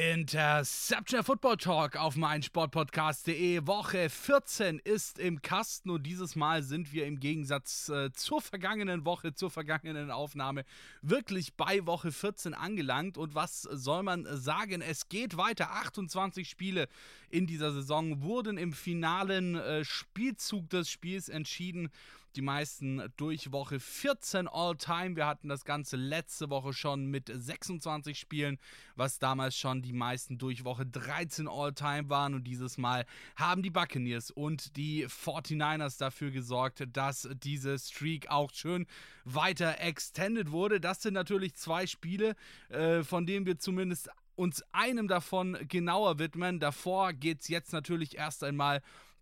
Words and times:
Interception 0.00 1.22
Football 1.22 1.58
Talk 1.58 1.96
auf 1.96 2.16
meinsportpodcast.de. 2.16 3.66
Woche 3.66 4.08
14 4.08 4.78
ist 4.78 5.18
im 5.18 5.42
Kasten 5.42 5.90
und 5.90 6.04
dieses 6.04 6.36
Mal 6.36 6.62
sind 6.62 6.94
wir 6.94 7.04
im 7.04 7.20
Gegensatz 7.20 7.90
äh, 7.90 8.10
zur 8.14 8.40
vergangenen 8.40 9.04
Woche, 9.04 9.34
zur 9.34 9.50
vergangenen 9.50 10.10
Aufnahme, 10.10 10.64
wirklich 11.02 11.52
bei 11.52 11.84
Woche 11.84 12.12
14 12.12 12.54
angelangt. 12.54 13.18
Und 13.18 13.34
was 13.34 13.60
soll 13.60 14.02
man 14.02 14.26
sagen? 14.30 14.80
Es 14.80 15.10
geht 15.10 15.36
weiter. 15.36 15.70
28 15.72 16.48
Spiele 16.48 16.88
in 17.28 17.46
dieser 17.46 17.70
Saison 17.70 18.22
wurden 18.22 18.56
im 18.56 18.72
finalen 18.72 19.56
äh, 19.56 19.84
Spielzug 19.84 20.70
des 20.70 20.88
Spiels 20.88 21.28
entschieden 21.28 21.90
die 22.36 22.42
meisten 22.42 23.02
durch 23.16 23.52
Woche 23.52 23.80
14 23.80 24.48
All-Time. 24.48 25.16
Wir 25.16 25.26
hatten 25.26 25.48
das 25.48 25.64
Ganze 25.64 25.96
letzte 25.96 26.50
Woche 26.50 26.72
schon 26.72 27.06
mit 27.06 27.30
26 27.32 28.18
Spielen, 28.18 28.58
was 28.96 29.18
damals 29.18 29.56
schon 29.56 29.82
die 29.82 29.92
meisten 29.92 30.38
durch 30.38 30.64
Woche 30.64 30.86
13 30.86 31.48
All-Time 31.48 32.08
waren. 32.08 32.34
Und 32.34 32.44
dieses 32.44 32.78
Mal 32.78 33.06
haben 33.36 33.62
die 33.62 33.70
Buccaneers 33.70 34.30
und 34.30 34.76
die 34.76 35.06
49ers 35.06 35.98
dafür 35.98 36.30
gesorgt, 36.30 36.86
dass 36.92 37.28
diese 37.42 37.78
Streak 37.78 38.30
auch 38.30 38.50
schön 38.52 38.86
weiter 39.24 39.80
extended 39.80 40.50
wurde. 40.50 40.80
Das 40.80 41.02
sind 41.02 41.14
natürlich 41.14 41.54
zwei 41.54 41.86
Spiele, 41.86 42.36
äh, 42.68 43.02
von 43.02 43.26
denen 43.26 43.46
wir 43.46 43.58
zumindest 43.58 44.10
uns 44.36 44.64
einem 44.72 45.06
davon 45.06 45.58
genauer 45.68 46.18
widmen. 46.18 46.60
Davor 46.60 47.12
geht 47.12 47.42
es 47.42 47.48
jetzt 47.48 47.72
natürlich 47.72 48.16
erst 48.16 48.42
einmal 48.42 48.80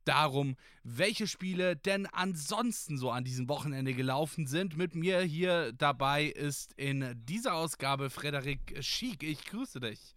darum, 0.08 0.56
welche 0.82 1.26
Spiele 1.26 1.76
denn 1.76 2.06
ansonsten 2.06 2.96
so 2.96 3.10
an 3.10 3.24
diesem 3.24 3.48
Wochenende 3.48 3.94
gelaufen 3.94 4.46
sind. 4.46 4.76
Mit 4.76 4.94
mir 4.94 5.20
hier 5.20 5.72
dabei 5.72 6.24
ist 6.24 6.72
in 6.74 7.14
dieser 7.24 7.54
Ausgabe 7.54 8.10
Frederik 8.10 8.76
Schiek. 8.80 9.22
Ich 9.22 9.44
grüße 9.44 9.80
dich. 9.80 10.16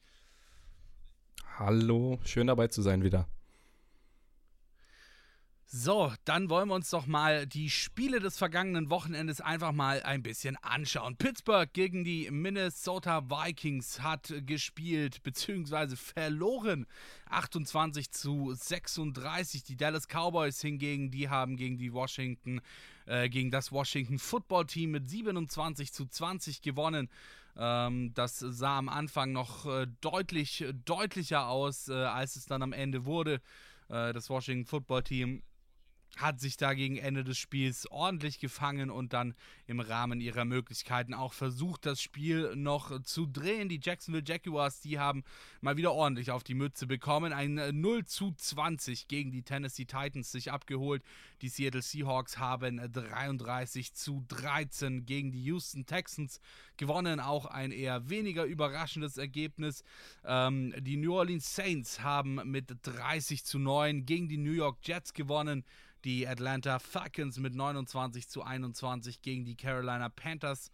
Hallo, 1.59 2.19
schön 2.23 2.47
dabei 2.47 2.67
zu 2.69 2.81
sein 2.81 3.03
wieder. 3.03 3.27
So, 5.73 6.11
dann 6.25 6.49
wollen 6.49 6.67
wir 6.67 6.75
uns 6.75 6.89
doch 6.89 7.05
mal 7.05 7.47
die 7.47 7.69
Spiele 7.69 8.19
des 8.19 8.37
vergangenen 8.37 8.89
Wochenendes 8.89 9.39
einfach 9.39 9.71
mal 9.71 10.03
ein 10.03 10.21
bisschen 10.21 10.57
anschauen. 10.57 11.15
Pittsburgh 11.15 11.71
gegen 11.71 12.03
die 12.03 12.29
Minnesota 12.29 13.29
Vikings 13.29 14.01
hat 14.01 14.33
gespielt 14.45 15.23
bzw. 15.23 15.95
verloren. 15.95 16.85
28 17.29 18.11
zu 18.11 18.53
36. 18.53 19.63
Die 19.63 19.77
Dallas 19.77 20.09
Cowboys 20.09 20.59
hingegen, 20.59 21.09
die 21.09 21.29
haben 21.29 21.55
gegen 21.55 21.77
die 21.77 21.93
Washington, 21.93 22.59
äh, 23.05 23.29
gegen 23.29 23.49
das 23.49 23.71
Washington 23.71 24.19
Football 24.19 24.65
Team 24.65 24.91
mit 24.91 25.09
27 25.09 25.93
zu 25.93 26.05
20 26.05 26.61
gewonnen. 26.61 27.07
Ähm, 27.55 28.13
das 28.13 28.39
sah 28.39 28.77
am 28.77 28.89
Anfang 28.89 29.31
noch 29.31 29.65
äh, 29.67 29.87
deutlich 30.01 30.65
deutlicher 30.83 31.47
aus, 31.47 31.87
äh, 31.87 31.93
als 31.93 32.35
es 32.35 32.45
dann 32.45 32.61
am 32.61 32.73
Ende 32.73 33.05
wurde. 33.05 33.35
Äh, 33.87 34.11
das 34.11 34.29
Washington 34.29 34.65
Football 34.65 35.03
Team 35.03 35.43
hat 36.17 36.39
sich 36.39 36.57
da 36.57 36.73
gegen 36.73 36.97
Ende 36.97 37.23
des 37.23 37.37
Spiels 37.37 37.89
ordentlich 37.89 38.39
gefangen 38.39 38.89
und 38.89 39.13
dann 39.13 39.33
im 39.65 39.79
Rahmen 39.79 40.19
ihrer 40.19 40.45
Möglichkeiten 40.45 41.13
auch 41.13 41.33
versucht, 41.33 41.85
das 41.85 42.01
Spiel 42.01 42.55
noch 42.55 43.01
zu 43.03 43.25
drehen. 43.25 43.69
Die 43.69 43.79
Jacksonville 43.81 44.23
Jaguars, 44.25 44.81
die 44.81 44.99
haben 44.99 45.23
mal 45.61 45.77
wieder 45.77 45.93
ordentlich 45.93 46.31
auf 46.31 46.43
die 46.43 46.53
Mütze 46.53 46.85
bekommen. 46.85 47.33
Ein 47.33 47.55
0 47.79 48.05
zu 48.05 48.33
20 48.33 49.07
gegen 49.07 49.31
die 49.31 49.43
Tennessee 49.43 49.85
Titans 49.85 50.31
sich 50.31 50.51
abgeholt. 50.51 51.03
Die 51.41 51.49
Seattle 51.49 51.81
Seahawks 51.81 52.37
haben 52.37 52.77
33 52.91 53.93
zu 53.93 54.23
13 54.27 55.05
gegen 55.05 55.31
die 55.31 55.43
Houston 55.43 55.85
Texans 55.85 56.39
gewonnen. 56.77 57.19
Auch 57.19 57.45
ein 57.45 57.71
eher 57.71 58.09
weniger 58.09 58.43
überraschendes 58.43 59.17
Ergebnis. 59.17 59.83
Ähm, 60.25 60.73
die 60.79 60.97
New 60.97 61.15
Orleans 61.15 61.55
Saints 61.55 62.01
haben 62.01 62.41
mit 62.45 62.75
30 62.81 63.45
zu 63.45 63.57
9 63.57 64.05
gegen 64.05 64.27
die 64.27 64.37
New 64.37 64.51
York 64.51 64.79
Jets 64.83 65.13
gewonnen. 65.13 65.63
Die 66.03 66.27
Atlanta 66.27 66.79
Falcons 66.79 67.37
mit 67.37 67.55
29 67.55 68.27
zu 68.27 68.43
21 68.43 69.21
gegen 69.21 69.45
die 69.45 69.55
Carolina 69.55 70.09
Panthers. 70.09 70.71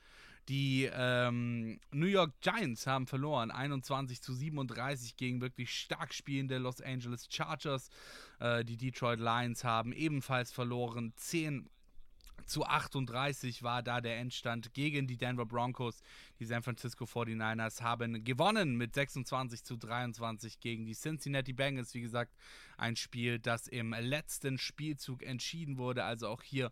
Die 0.48 0.90
ähm, 0.94 1.80
New 1.92 2.06
York 2.06 2.40
Giants 2.40 2.88
haben 2.88 3.06
verloren, 3.06 3.52
21 3.52 4.22
zu 4.22 4.34
37 4.34 5.18
gegen 5.18 5.42
wirklich 5.42 5.78
stark 5.78 6.14
spielende 6.14 6.58
Los 6.58 6.80
Angeles 6.80 7.28
Chargers. 7.30 7.90
Äh, 8.40 8.64
die 8.64 8.78
Detroit 8.78 9.20
Lions 9.20 9.66
haben 9.66 9.92
ebenfalls 9.92 10.54
verloren, 10.54 11.12
10 11.18 11.70
zu 12.46 12.66
38 12.66 13.64
war 13.64 13.84
da 13.84 14.02
der 14.02 14.18
Endstand 14.18 14.74
gegen 14.74 15.08
die 15.08 15.18
Denver 15.18 15.46
Broncos. 15.46 16.02
Die 16.40 16.46
San 16.46 16.64
Francisco 16.64 17.06
49ers 17.06 17.82
haben 17.82 18.24
gewonnen 18.24 18.76
mit 18.76 18.94
26 18.94 19.64
zu 19.64 19.76
23 19.78 20.60
gegen 20.60 20.86
die 20.86 20.96
Cincinnati 20.96 21.54
Bengals. 21.54 21.94
Wie 21.94 22.02
gesagt, 22.02 22.36
ein 22.78 22.96
Spiel, 22.96 23.40
das 23.40 23.68
im 23.68 23.94
letzten 23.94 24.58
Spielzug 24.58 25.24
entschieden 25.24 25.78
wurde. 25.78 26.04
Also 26.04 26.28
auch 26.30 26.44
hier 26.44 26.72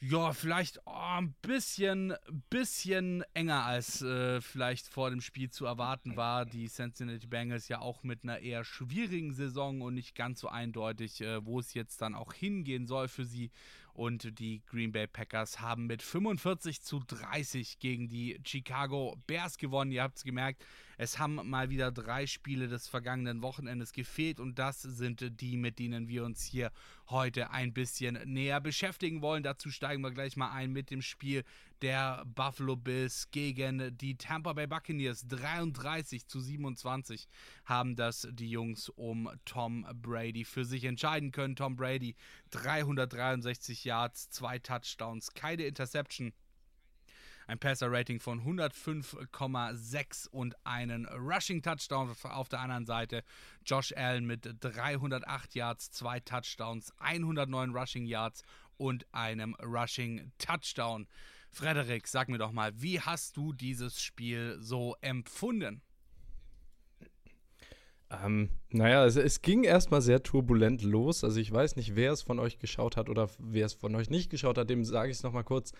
ja, 0.00 0.34
vielleicht 0.34 0.78
oh, 0.84 0.90
ein 0.92 1.34
bisschen, 1.40 2.14
bisschen 2.50 3.24
enger 3.32 3.64
als 3.64 4.02
äh, 4.02 4.42
vielleicht 4.42 4.88
vor 4.88 5.08
dem 5.08 5.22
Spiel 5.22 5.48
zu 5.48 5.64
erwarten 5.64 6.16
war. 6.16 6.44
Die 6.44 6.68
Cincinnati 6.68 7.26
Bengals 7.26 7.68
ja 7.68 7.80
auch 7.80 8.02
mit 8.02 8.22
einer 8.22 8.40
eher 8.40 8.62
schwierigen 8.62 9.32
Saison 9.32 9.80
und 9.80 9.94
nicht 9.94 10.14
ganz 10.14 10.40
so 10.40 10.48
eindeutig, 10.48 11.22
äh, 11.22 11.44
wo 11.44 11.60
es 11.60 11.72
jetzt 11.72 12.02
dann 12.02 12.14
auch 12.14 12.34
hingehen 12.34 12.86
soll 12.86 13.08
für 13.08 13.24
sie. 13.24 13.50
Und 13.96 14.38
die 14.38 14.60
Green 14.66 14.92
Bay 14.92 15.06
Packers 15.06 15.60
haben 15.60 15.86
mit 15.86 16.02
45 16.02 16.82
zu 16.82 17.00
30 17.00 17.78
gegen 17.78 18.10
die 18.10 18.38
Chicago 18.44 19.16
Bears 19.26 19.56
gewonnen. 19.56 19.90
Ihr 19.90 20.02
habt 20.02 20.18
es 20.18 20.24
gemerkt, 20.24 20.62
es 20.98 21.18
haben 21.18 21.36
mal 21.48 21.70
wieder 21.70 21.90
drei 21.90 22.26
Spiele 22.26 22.68
des 22.68 22.88
vergangenen 22.88 23.40
Wochenendes 23.40 23.94
gefehlt 23.94 24.38
und 24.38 24.58
das 24.58 24.82
sind 24.82 25.40
die, 25.40 25.56
mit 25.56 25.78
denen 25.78 26.08
wir 26.08 26.26
uns 26.26 26.44
hier 26.44 26.72
heute 27.08 27.50
ein 27.52 27.72
bisschen 27.72 28.18
näher 28.26 28.60
beschäftigen 28.60 29.22
wollen. 29.22 29.42
Dazu 29.42 29.70
steigen 29.70 30.02
wir 30.02 30.10
gleich 30.10 30.36
mal 30.36 30.52
ein 30.52 30.72
mit 30.72 30.90
dem 30.90 31.00
Spiel 31.00 31.42
der 31.82 32.24
Buffalo 32.26 32.76
Bills 32.76 33.30
gegen 33.30 33.96
die 33.96 34.16
Tampa 34.16 34.52
Bay 34.52 34.66
Buccaneers. 34.66 35.26
33 35.28 36.26
zu 36.26 36.40
27 36.40 37.28
haben 37.64 37.96
das 37.96 38.26
die 38.30 38.50
Jungs 38.50 38.88
um 38.88 39.30
Tom 39.44 39.86
Brady 39.94 40.44
für 40.44 40.64
sich 40.64 40.84
entscheiden 40.84 41.32
können. 41.32 41.56
Tom 41.56 41.76
Brady 41.76 42.16
363 42.50 43.84
Yards, 43.84 44.30
zwei 44.30 44.58
Touchdowns, 44.58 45.34
keine 45.34 45.64
Interception 45.64 46.32
ein 47.46 47.58
Passer-Rating 47.58 48.20
von 48.20 48.42
105,6 48.42 50.28
und 50.28 50.54
einen 50.64 51.06
Rushing-Touchdown 51.06 52.14
auf 52.24 52.48
der 52.48 52.60
anderen 52.60 52.86
Seite. 52.86 53.22
Josh 53.64 53.92
Allen 53.96 54.26
mit 54.26 54.48
308 54.60 55.54
Yards, 55.54 55.90
zwei 55.90 56.20
Touchdowns, 56.20 56.92
109 56.98 57.70
Rushing 57.70 58.06
Yards 58.06 58.42
und 58.76 59.06
einem 59.12 59.54
Rushing-Touchdown. 59.62 61.06
Frederik, 61.56 62.06
sag 62.06 62.28
mir 62.28 62.36
doch 62.36 62.52
mal, 62.52 62.70
wie 62.82 63.00
hast 63.00 63.38
du 63.38 63.54
dieses 63.54 63.98
Spiel 63.98 64.58
so 64.60 64.94
empfunden? 65.00 65.80
Ähm, 68.10 68.50
naja, 68.68 69.06
es, 69.06 69.16
es 69.16 69.40
ging 69.40 69.64
erstmal 69.64 70.02
sehr 70.02 70.22
turbulent 70.22 70.82
los. 70.82 71.24
Also 71.24 71.40
ich 71.40 71.50
weiß 71.50 71.76
nicht, 71.76 71.96
wer 71.96 72.12
es 72.12 72.20
von 72.20 72.38
euch 72.40 72.58
geschaut 72.58 72.98
hat 72.98 73.08
oder 73.08 73.30
wer 73.38 73.64
es 73.64 73.72
von 73.72 73.94
euch 73.94 74.10
nicht 74.10 74.28
geschaut 74.28 74.58
hat, 74.58 74.68
dem 74.68 74.84
sage 74.84 75.10
ich 75.10 75.16
es 75.16 75.22
nochmal 75.22 75.44
kurz. 75.44 75.72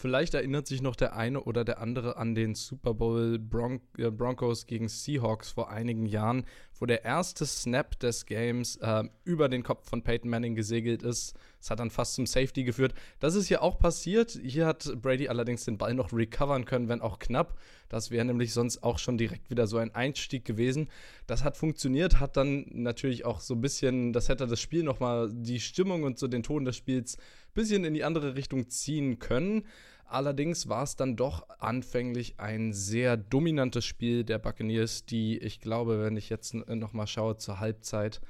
Vielleicht 0.00 0.34
erinnert 0.34 0.68
sich 0.68 0.80
noch 0.80 0.94
der 0.94 1.16
eine 1.16 1.42
oder 1.42 1.64
der 1.64 1.80
andere 1.80 2.16
an 2.18 2.36
den 2.36 2.54
Super 2.54 2.94
Bowl 2.94 3.36
Bron 3.36 3.80
äh, 3.98 4.12
Broncos 4.12 4.68
gegen 4.68 4.88
Seahawks 4.88 5.50
vor 5.50 5.70
einigen 5.72 6.06
Jahren, 6.06 6.44
wo 6.78 6.86
der 6.86 7.04
erste 7.04 7.44
Snap 7.44 7.98
des 7.98 8.24
Games 8.24 8.76
äh, 8.76 9.02
über 9.24 9.48
den 9.48 9.64
Kopf 9.64 9.88
von 9.88 10.04
Peyton 10.04 10.30
Manning 10.30 10.54
gesegelt 10.54 11.02
ist. 11.02 11.34
Es 11.60 11.68
hat 11.68 11.80
dann 11.80 11.90
fast 11.90 12.14
zum 12.14 12.26
Safety 12.26 12.62
geführt. 12.62 12.94
Das 13.18 13.34
ist 13.34 13.48
hier 13.48 13.60
auch 13.60 13.80
passiert. 13.80 14.38
Hier 14.40 14.66
hat 14.66 14.88
Brady 15.02 15.26
allerdings 15.26 15.64
den 15.64 15.78
Ball 15.78 15.94
noch 15.94 16.12
recovern 16.12 16.64
können, 16.64 16.88
wenn 16.88 17.00
auch 17.00 17.18
knapp. 17.18 17.58
Das 17.88 18.12
wäre 18.12 18.24
nämlich 18.24 18.52
sonst 18.52 18.84
auch 18.84 18.98
schon 18.98 19.18
direkt 19.18 19.50
wieder 19.50 19.66
so 19.66 19.78
ein 19.78 19.94
Einstieg 19.96 20.44
gewesen. 20.44 20.90
Das 21.26 21.42
hat 21.42 21.56
funktioniert, 21.56 22.20
hat 22.20 22.36
dann 22.36 22.66
natürlich 22.70 23.24
auch 23.24 23.40
so 23.40 23.54
ein 23.54 23.60
bisschen, 23.60 24.12
das 24.12 24.28
hätte 24.28 24.46
das 24.46 24.60
Spiel 24.60 24.84
nochmal, 24.84 25.28
die 25.32 25.58
Stimmung 25.58 26.04
und 26.04 26.20
so 26.20 26.28
den 26.28 26.44
Ton 26.44 26.64
des 26.64 26.76
Spiels 26.76 27.16
bisschen 27.58 27.84
in 27.84 27.92
die 27.92 28.04
andere 28.04 28.36
Richtung 28.36 28.70
ziehen 28.70 29.18
können. 29.18 29.66
Allerdings 30.04 30.68
war 30.68 30.84
es 30.84 30.96
dann 30.96 31.16
doch 31.16 31.48
anfänglich 31.58 32.38
ein 32.38 32.72
sehr 32.72 33.16
dominantes 33.16 33.84
Spiel 33.84 34.24
der 34.24 34.38
Buccaneers, 34.38 35.04
die 35.04 35.38
ich 35.38 35.60
glaube, 35.60 36.00
wenn 36.02 36.16
ich 36.16 36.30
jetzt 36.30 36.54
nochmal 36.54 37.08
schaue 37.08 37.36
zur 37.36 37.60
Halbzeit, 37.60 38.20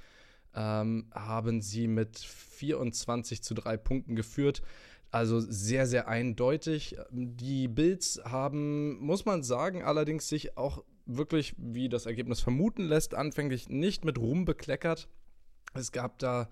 ähm, 0.54 1.06
haben 1.14 1.60
sie 1.60 1.86
mit 1.86 2.18
24 2.18 3.42
zu 3.42 3.54
3 3.54 3.76
Punkten 3.76 4.16
geführt. 4.16 4.62
Also 5.10 5.40
sehr, 5.40 5.86
sehr 5.86 6.08
eindeutig. 6.08 6.96
Die 7.10 7.68
Bills 7.68 8.20
haben, 8.24 8.98
muss 8.98 9.26
man 9.26 9.42
sagen, 9.42 9.82
allerdings 9.82 10.28
sich 10.28 10.56
auch 10.56 10.82
wirklich, 11.06 11.54
wie 11.58 11.88
das 11.88 12.06
Ergebnis 12.06 12.40
vermuten 12.40 12.82
lässt, 12.82 13.14
anfänglich 13.14 13.68
nicht 13.68 14.04
mit 14.04 14.18
Ruhm 14.18 14.46
bekleckert. 14.46 15.08
Es 15.74 15.92
gab 15.92 16.18
da 16.18 16.48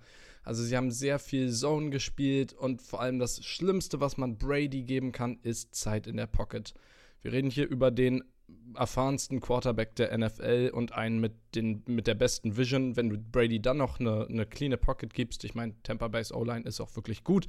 Also 0.47 0.63
sie 0.63 0.77
haben 0.77 0.91
sehr 0.91 1.19
viel 1.19 1.51
Zone 1.51 1.89
gespielt 1.89 2.53
und 2.53 2.81
vor 2.81 3.01
allem 3.01 3.19
das 3.19 3.43
Schlimmste, 3.43 3.99
was 3.99 4.15
man 4.15 4.37
Brady 4.37 4.83
geben 4.83 5.11
kann, 5.11 5.39
ist 5.41 5.75
Zeit 5.75 6.07
in 6.07 6.15
der 6.15 6.27
Pocket. 6.27 6.73
Wir 7.21 7.33
reden 7.33 7.49
hier 7.49 7.67
über 7.67 7.91
den 7.91 8.23
erfahrensten 8.73 9.41
Quarterback 9.41 9.97
der 9.97 10.17
NFL 10.17 10.71
und 10.73 10.93
einen 10.93 11.19
mit, 11.19 11.33
den, 11.53 11.83
mit 11.85 12.07
der 12.07 12.15
besten 12.15 12.55
Vision. 12.55 12.95
Wenn 12.95 13.09
du 13.09 13.17
Brady 13.17 13.61
dann 13.61 13.75
noch 13.75 13.99
eine, 13.99 14.25
eine 14.29 14.45
cleane 14.45 14.77
Pocket 14.77 15.13
gibst, 15.13 15.43
ich 15.43 15.53
meine, 15.53 15.73
Tampa 15.83 16.07
Bay's 16.07 16.31
O-Line 16.31 16.65
ist 16.65 16.79
auch 16.79 16.95
wirklich 16.95 17.25
gut, 17.25 17.47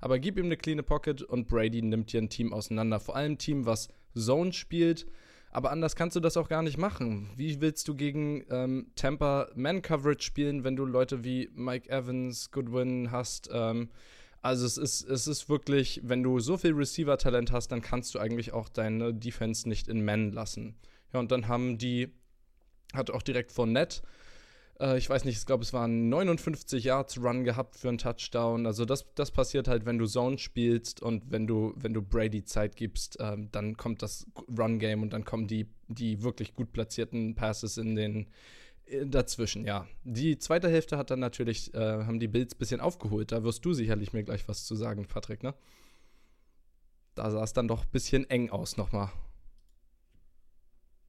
aber 0.00 0.18
gib 0.18 0.36
ihm 0.36 0.46
eine 0.46 0.56
cleane 0.56 0.82
Pocket 0.82 1.22
und 1.22 1.46
Brady 1.46 1.82
nimmt 1.82 2.12
dir 2.12 2.20
ein 2.20 2.30
Team 2.30 2.52
auseinander. 2.52 2.98
Vor 2.98 3.14
allem 3.14 3.34
ein 3.34 3.38
Team, 3.38 3.64
was 3.64 3.90
Zone 4.18 4.52
spielt, 4.52 5.06
aber 5.50 5.70
anders 5.70 5.96
kannst 5.96 6.16
du 6.16 6.20
das 6.20 6.36
auch 6.36 6.48
gar 6.48 6.62
nicht 6.62 6.78
machen. 6.78 7.30
Wie 7.36 7.60
willst 7.60 7.88
du 7.88 7.94
gegen 7.94 8.44
ähm, 8.50 8.86
Tampa 8.94 9.48
Man-Coverage 9.54 10.22
spielen, 10.22 10.64
wenn 10.64 10.76
du 10.76 10.84
Leute 10.84 11.24
wie 11.24 11.50
Mike 11.54 11.88
Evans, 11.90 12.50
Goodwin 12.50 13.10
hast? 13.10 13.50
Ähm, 13.52 13.88
also 14.42 14.64
es 14.64 14.78
ist, 14.78 15.02
es 15.02 15.26
ist 15.26 15.48
wirklich, 15.48 16.00
wenn 16.04 16.22
du 16.22 16.38
so 16.38 16.56
viel 16.56 16.72
Receiver-Talent 16.72 17.52
hast, 17.52 17.68
dann 17.68 17.82
kannst 17.82 18.14
du 18.14 18.18
eigentlich 18.18 18.52
auch 18.52 18.68
deine 18.68 19.12
Defense 19.12 19.68
nicht 19.68 19.88
in 19.88 20.04
Man 20.04 20.32
lassen. 20.32 20.76
Ja, 21.12 21.20
und 21.20 21.30
dann 21.30 21.48
haben 21.48 21.76
die, 21.78 22.08
hat 22.94 23.10
auch 23.10 23.22
direkt 23.22 23.56
Net 23.58 24.02
äh, 24.80 24.98
ich 24.98 25.08
weiß 25.08 25.24
nicht, 25.24 25.38
ich 25.38 25.46
glaube, 25.46 25.62
es 25.62 25.72
waren 25.72 26.08
59 26.08 26.84
Yards 26.84 27.22
Run 27.22 27.44
gehabt 27.44 27.76
für 27.76 27.88
einen 27.88 27.98
Touchdown. 27.98 28.66
Also 28.66 28.84
das, 28.84 29.06
das 29.14 29.30
passiert 29.30 29.68
halt, 29.68 29.86
wenn 29.86 29.98
du 29.98 30.06
Zone 30.06 30.38
spielst 30.38 31.02
und 31.02 31.30
wenn 31.30 31.46
du, 31.46 31.74
wenn 31.76 31.94
du 31.94 32.02
Brady 32.02 32.44
Zeit 32.44 32.76
gibst, 32.76 33.18
ähm, 33.20 33.48
dann 33.52 33.76
kommt 33.76 34.02
das 34.02 34.26
Run-Game 34.58 35.02
und 35.02 35.12
dann 35.12 35.24
kommen 35.24 35.46
die, 35.46 35.66
die 35.88 36.22
wirklich 36.22 36.54
gut 36.54 36.72
platzierten 36.72 37.34
Passes 37.34 37.76
in 37.76 37.94
den 37.94 38.26
dazwischen, 39.04 39.64
ja. 39.64 39.86
Die 40.04 40.38
zweite 40.38 40.68
Hälfte 40.68 40.98
hat 40.98 41.10
dann 41.10 41.20
natürlich, 41.20 41.72
äh, 41.74 42.04
haben 42.04 42.20
die 42.20 42.28
Bills 42.28 42.54
ein 42.54 42.58
bisschen 42.58 42.80
aufgeholt. 42.80 43.32
Da 43.32 43.44
wirst 43.44 43.64
du 43.64 43.72
sicherlich 43.72 44.12
mir 44.12 44.24
gleich 44.24 44.48
was 44.48 44.64
zu 44.64 44.74
sagen, 44.74 45.06
Patrick, 45.06 45.42
ne? 45.42 45.54
Da 47.14 47.30
sah 47.30 47.42
es 47.42 47.52
dann 47.52 47.68
doch 47.68 47.84
ein 47.84 47.90
bisschen 47.92 48.28
eng 48.30 48.50
aus 48.50 48.76
nochmal. 48.76 49.10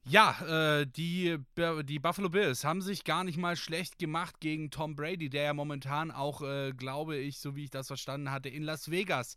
Ja, 0.04 0.80
äh, 0.80 0.84
die, 0.84 1.38
die 1.84 1.98
Buffalo 2.00 2.28
Bills 2.28 2.64
haben 2.64 2.82
sich 2.82 3.04
gar 3.04 3.22
nicht 3.22 3.38
mal 3.38 3.54
schlecht 3.54 4.00
gemacht 4.00 4.40
gegen 4.40 4.72
Tom 4.72 4.96
Brady, 4.96 5.30
der 5.30 5.44
ja 5.44 5.54
momentan 5.54 6.10
auch, 6.10 6.42
äh, 6.42 6.72
glaube 6.72 7.16
ich, 7.16 7.38
so 7.38 7.54
wie 7.54 7.62
ich 7.64 7.70
das 7.70 7.86
verstanden 7.86 8.32
hatte, 8.32 8.48
in 8.48 8.64
Las 8.64 8.90
Vegas 8.90 9.36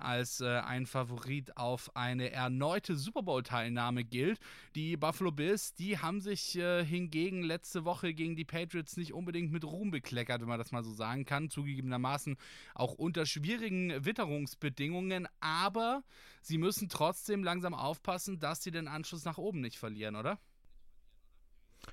als 0.00 0.40
äh, 0.40 0.48
ein 0.48 0.86
Favorit 0.86 1.56
auf 1.56 1.94
eine 1.94 2.32
erneute 2.32 2.96
Super 2.96 3.22
Bowl-Teilnahme 3.22 4.02
gilt. 4.02 4.40
Die 4.74 4.96
Buffalo 4.96 5.30
Bills, 5.30 5.74
die 5.74 5.98
haben 5.98 6.20
sich 6.20 6.56
äh, 6.56 6.84
hingegen 6.84 7.42
letzte 7.42 7.84
Woche 7.84 8.12
gegen 8.14 8.34
die 8.34 8.44
Patriots 8.44 8.96
nicht 8.96 9.12
unbedingt 9.12 9.52
mit 9.52 9.64
Ruhm 9.64 9.90
bekleckert, 9.90 10.40
wenn 10.40 10.48
man 10.48 10.58
das 10.58 10.72
mal 10.72 10.82
so 10.82 10.92
sagen 10.92 11.24
kann. 11.24 11.50
Zugegebenermaßen 11.50 12.36
auch 12.74 12.94
unter 12.94 13.26
schwierigen 13.26 14.04
Witterungsbedingungen, 14.04 15.28
aber 15.40 16.02
sie 16.42 16.58
müssen 16.58 16.88
trotzdem 16.88 17.44
langsam 17.44 17.74
aufpassen, 17.74 18.38
dass 18.38 18.62
sie 18.62 18.70
den 18.70 18.88
Anschluss 18.88 19.24
nach 19.24 19.38
oben 19.38 19.60
nicht 19.60 19.78
verlieren, 19.78 19.99
oder? 20.16 20.38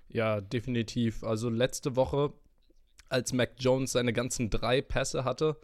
Ja, 0.10 0.42
definitiv. 0.42 1.24
Also 1.24 1.50
letzte 1.50 1.96
Woche, 1.96 2.34
als 3.10 3.34
Mac 3.34 3.56
Jones 3.60 3.92
seine 3.94 4.14
ganzen 4.14 4.50
drei 4.50 4.82
Pässe 4.82 5.24
hatte, 5.24 5.58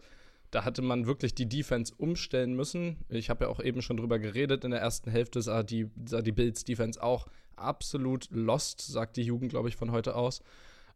da 0.50 0.64
hatte 0.64 0.82
man 0.82 1.06
wirklich 1.06 1.34
die 1.34 1.48
Defense 1.48 1.92
umstellen 1.96 2.54
müssen. 2.54 3.04
Ich 3.08 3.28
habe 3.28 3.44
ja 3.44 3.50
auch 3.50 3.60
eben 3.60 3.82
schon 3.82 3.96
drüber 3.96 4.18
geredet. 4.18 4.64
In 4.64 4.70
der 4.70 4.80
ersten 4.80 5.10
Hälfte 5.10 5.42
sah 5.42 5.62
die, 5.62 5.90
sah 6.06 6.22
die 6.22 6.32
Bills 6.32 6.64
Defense 6.64 7.02
auch 7.02 7.26
absolut 7.56 8.28
lost, 8.30 8.80
sagt 8.80 9.16
die 9.16 9.22
Jugend, 9.22 9.50
glaube 9.50 9.68
ich, 9.68 9.76
von 9.76 9.90
heute 9.90 10.14
aus. 10.14 10.42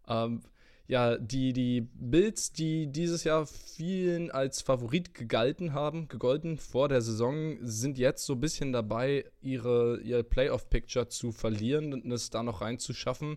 Ähm, 0.07 0.43
ja, 0.89 1.19
die, 1.19 1.53
die 1.53 1.83
Bills, 1.83 2.51
die 2.51 2.87
dieses 2.91 3.23
Jahr 3.23 3.47
vielen 3.47 4.31
als 4.31 4.63
Favorit 4.63 5.13
gegalten 5.13 5.75
haben, 5.75 6.09
gegolten 6.09 6.57
vor 6.57 6.89
der 6.89 7.03
Saison, 7.03 7.59
sind 7.61 7.99
jetzt 7.99 8.25
so 8.25 8.33
ein 8.33 8.41
bisschen 8.41 8.73
dabei, 8.73 9.27
ihre, 9.43 10.01
ihr 10.01 10.23
Playoff-Picture 10.23 11.09
zu 11.09 11.31
verlieren 11.31 11.93
und 11.93 12.11
es 12.11 12.31
da 12.31 12.43
noch 12.43 12.63
reinzuschaffen. 12.63 13.37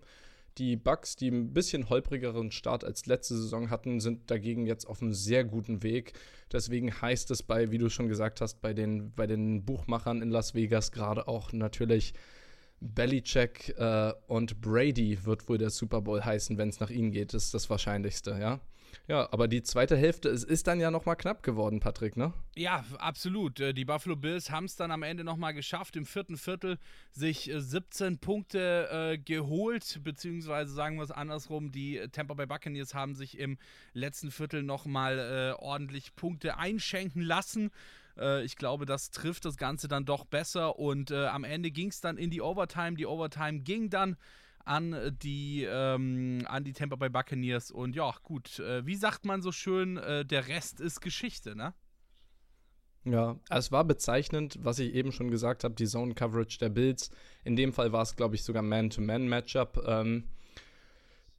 Die 0.58 0.78
Bucks, 0.78 1.18
die 1.18 1.28
ein 1.28 1.52
bisschen 1.52 1.90
holprigeren 1.90 2.52
Start 2.52 2.86
als 2.86 3.06
letzte 3.06 3.36
Saison 3.36 3.70
hatten, 3.70 4.00
sind 4.00 4.32
dagegen 4.32 4.66
jetzt 4.66 4.86
auf 4.86 5.02
einem 5.02 5.14
sehr 5.14 5.44
guten 5.44 5.84
Weg. 5.84 6.14
Deswegen 6.54 7.02
heißt 7.02 7.32
es 7.32 7.44
bei, 7.44 7.70
wie 7.70 7.78
du 7.78 7.90
schon 7.90 8.08
gesagt 8.08 8.40
hast, 8.40 8.62
bei 8.62 8.74
den, 8.74 9.12
bei 9.14 9.28
den 9.28 9.66
Buchmachern 9.66 10.22
in 10.22 10.30
Las 10.30 10.56
Vegas 10.56 10.94
gerade 10.94 11.28
auch 11.28 11.52
natürlich 11.52 12.14
Belichick 12.82 13.76
äh, 13.78 14.12
und 14.28 14.60
Brady 14.60 15.24
wird 15.24 15.48
wohl 15.48 15.58
der 15.58 15.70
Super 15.70 16.02
Bowl 16.02 16.24
heißen, 16.24 16.58
wenn 16.58 16.70
es 16.70 16.80
nach 16.80 16.90
ihnen 16.90 17.12
geht. 17.12 17.34
Das 17.34 17.46
ist 17.46 17.54
das 17.54 17.70
Wahrscheinlichste, 17.70 18.38
ja. 18.40 18.60
Ja, 19.08 19.28
aber 19.32 19.48
die 19.48 19.64
zweite 19.64 19.96
Hälfte 19.96 20.30
es 20.30 20.44
ist 20.44 20.68
dann 20.68 20.80
ja 20.80 20.92
nochmal 20.92 21.16
knapp 21.16 21.44
geworden, 21.44 21.80
Patrick, 21.80 22.18
ne? 22.18 22.34
Ja, 22.56 22.84
absolut. 22.98 23.60
Äh, 23.60 23.74
die 23.74 23.86
Buffalo 23.86 24.16
Bills 24.16 24.52
haben 24.52 24.66
es 24.66 24.76
dann 24.76 24.92
am 24.92 25.04
Ende 25.04 25.24
nochmal 25.24 25.54
geschafft, 25.54 25.96
im 25.96 26.06
vierten 26.06 26.38
Viertel 26.38 26.78
sich 27.12 27.52
17 27.54 28.14
äh, 28.14 28.18
Punkte 28.18 28.90
äh, 28.92 29.18
geholt, 29.18 30.02
beziehungsweise 30.04 30.74
sagen 30.74 30.98
wir 30.98 31.04
es 31.04 31.12
andersrum, 31.12 31.72
die 31.72 32.02
Tampa 32.12 32.34
Bay 32.34 32.48
Buccaneers 32.48 32.94
haben 32.94 33.16
sich 33.16 33.38
im 33.38 33.58
letzten 33.94 34.32
Viertel 34.32 34.64
nochmal 34.64 35.20
äh, 35.20 35.62
ordentlich 35.62 36.16
Punkte 36.16 36.58
einschenken 36.58 37.22
lassen. 37.22 37.72
Äh, 38.18 38.44
ich 38.44 38.56
glaube, 38.56 38.86
das 38.86 39.12
trifft 39.12 39.46
das 39.46 39.58
Ganze 39.58 39.88
dann 39.88 40.06
doch 40.06 40.26
besser 40.26 40.78
und 40.80 41.12
äh, 41.12 41.28
am 41.28 41.44
Ende 41.44 41.72
ging 41.72 41.90
es 41.90 42.02
dann 42.02 42.18
in 42.18 42.30
die 42.30 42.42
Overtime. 42.42 42.94
Die 42.96 43.06
Overtime 43.06 43.60
ging 43.60 43.90
dann 43.90 44.18
an 44.66 45.18
die, 45.22 45.64
ähm, 45.64 46.44
an 46.46 46.64
die 46.64 46.74
Tampa 46.74 46.96
Bay 46.96 47.10
Buccaneers. 47.10 47.72
Und 47.72 47.96
ja, 47.96 48.14
gut, 48.24 48.60
äh, 48.60 48.86
wie 48.86 48.96
sagt 48.96 49.26
man 49.26 49.42
so 49.42 49.52
schön, 49.52 49.98
äh, 49.98 50.26
der 50.26 50.48
Rest 50.48 50.80
ist 50.80 51.02
Geschichte, 51.02 51.56
ne? 51.56 51.74
Ja, 53.04 53.40
es 53.50 53.72
war 53.72 53.84
bezeichnend, 53.84 54.60
was 54.62 54.78
ich 54.78 54.94
eben 54.94 55.12
schon 55.12 55.32
gesagt 55.32 55.64
habe, 55.64 55.74
die 55.74 55.88
Zone 55.88 56.14
Coverage 56.14 56.60
der 56.60 56.70
Bills. 56.70 57.10
In 57.44 57.56
dem 57.56 57.74
Fall 57.74 57.92
war 57.92 58.04
es, 58.04 58.16
glaube 58.16 58.36
ich, 58.36 58.44
sogar 58.44 58.62
Man-to-Man-Matchup. 58.62 59.84
Ähm, 59.88 60.26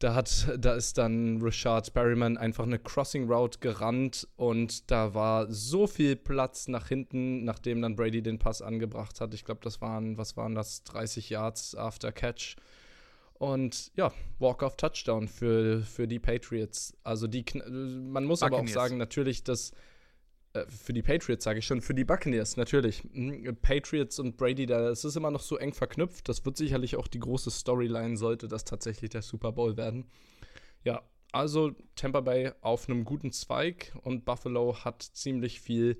da, 0.02 0.14
hat, 0.14 0.49
da 0.58 0.75
ist 0.75 0.99
dann 0.99 1.40
Richard 1.40 1.94
Berryman 1.94 2.37
einfach 2.37 2.64
eine 2.64 2.78
Crossing 2.78 3.31
Route 3.31 3.60
gerannt 3.60 4.26
und 4.37 4.90
da 4.90 5.14
war 5.14 5.50
so 5.50 5.87
viel 5.87 6.16
Platz 6.16 6.66
nach 6.66 6.88
hinten, 6.88 7.44
nachdem 7.44 7.81
dann 7.82 7.94
Brady 7.94 8.22
den 8.22 8.38
Pass 8.38 8.62
angebracht 8.62 9.20
hat. 9.20 9.32
Ich 9.32 9.44
glaube, 9.44 9.60
das 9.62 9.81
waren, 9.81 10.19
was 10.19 10.37
waren 10.37 10.54
das, 10.54 10.82
30 10.84 11.31
Yards 11.31 11.76
after 11.76 12.10
Catch. 12.10 12.56
Und 13.34 13.93
ja, 13.96 14.12
Walk-off-Touchdown 14.38 15.28
für, 15.28 15.82
für 15.82 16.08
die 16.08 16.19
Patriots. 16.19 16.94
Also 17.02 17.26
die, 17.26 17.44
man 17.69 18.25
muss 18.25 18.40
Buccaneers. 18.40 18.43
aber 18.43 18.69
auch 18.69 18.69
sagen, 18.69 18.98
natürlich, 18.98 19.44
dass 19.44 19.72
für 20.68 20.92
die 20.92 21.02
Patriots 21.02 21.44
sage 21.44 21.60
ich 21.60 21.66
schon, 21.66 21.80
für 21.80 21.94
die 21.94 22.04
Buccaneers 22.04 22.56
natürlich. 22.56 23.02
Mhm, 23.12 23.56
Patriots 23.62 24.18
und 24.18 24.36
Brady, 24.36 24.66
da 24.66 24.90
es 24.90 25.04
ist 25.04 25.16
immer 25.16 25.30
noch 25.30 25.40
so 25.40 25.56
eng 25.56 25.72
verknüpft. 25.72 26.28
Das 26.28 26.44
wird 26.44 26.56
sicherlich 26.56 26.96
auch 26.96 27.08
die 27.08 27.20
große 27.20 27.50
Storyline, 27.50 28.16
sollte 28.16 28.48
das 28.48 28.64
tatsächlich 28.64 29.10
der 29.10 29.22
Super 29.22 29.52
Bowl 29.52 29.76
werden. 29.76 30.06
Ja, 30.84 31.02
also 31.32 31.72
Tampa 31.96 32.20
Bay 32.20 32.52
auf 32.60 32.88
einem 32.88 33.04
guten 33.04 33.32
Zweig 33.32 33.92
und 34.02 34.24
Buffalo 34.24 34.84
hat 34.84 35.02
ziemlich 35.02 35.60
viel 35.60 35.98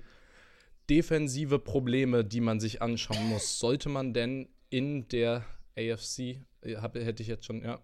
defensive 0.90 1.59
Probleme, 1.59 2.25
die 2.25 2.40
man 2.40 2.61
sich 2.61 2.82
anschauen 2.82 3.28
muss. 3.30 3.59
Sollte 3.59 3.88
man 3.88 4.12
denn 4.12 4.49
in 4.68 5.09
der 5.09 5.47
AFC 5.78 6.40
hab, 6.76 6.94
hätte 6.97 7.23
ich 7.23 7.28
jetzt 7.28 7.47
schon, 7.47 7.62
ja. 7.62 7.80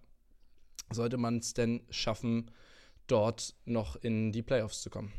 Sollte 0.91 1.17
man 1.17 1.39
es 1.39 1.55
denn 1.55 1.83
schaffen, 1.91 2.51
dort 3.07 3.55
noch 3.65 3.97
in 3.97 4.33
die 4.33 4.43
Playoffs 4.43 4.83
zu 4.83 4.91
kommen? 4.91 5.13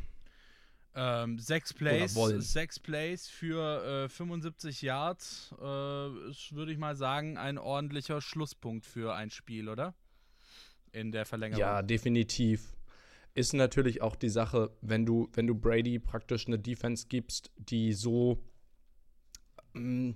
Ähm, 0.95 1.37
sechs 1.37 1.73
Plays, 1.73 2.13
sechs 2.13 2.79
Plays 2.79 3.27
für 3.27 4.05
äh, 4.05 4.09
75 4.09 4.81
Yards 4.81 5.53
äh, 5.61 6.29
ist, 6.29 6.53
würde 6.55 6.71
ich 6.71 6.77
mal 6.77 6.95
sagen, 6.95 7.37
ein 7.37 7.57
ordentlicher 7.57 8.21
Schlusspunkt 8.21 8.85
für 8.85 9.13
ein 9.13 9.29
Spiel, 9.29 9.69
oder? 9.69 9.93
In 10.91 11.11
der 11.11 11.25
Verlängerung. 11.25 11.59
Ja, 11.59 11.81
definitiv. 11.83 12.75
Ist 13.35 13.53
natürlich 13.53 14.01
auch 14.01 14.15
die 14.15 14.29
Sache, 14.29 14.71
wenn 14.81 15.05
du, 15.05 15.29
wenn 15.33 15.45
du 15.45 15.53
Brady 15.53 15.99
praktisch 15.99 16.47
eine 16.47 16.57
Defense 16.57 17.05
gibst, 17.07 17.51
die 17.57 17.93
so 17.93 18.43
die, 19.75 20.15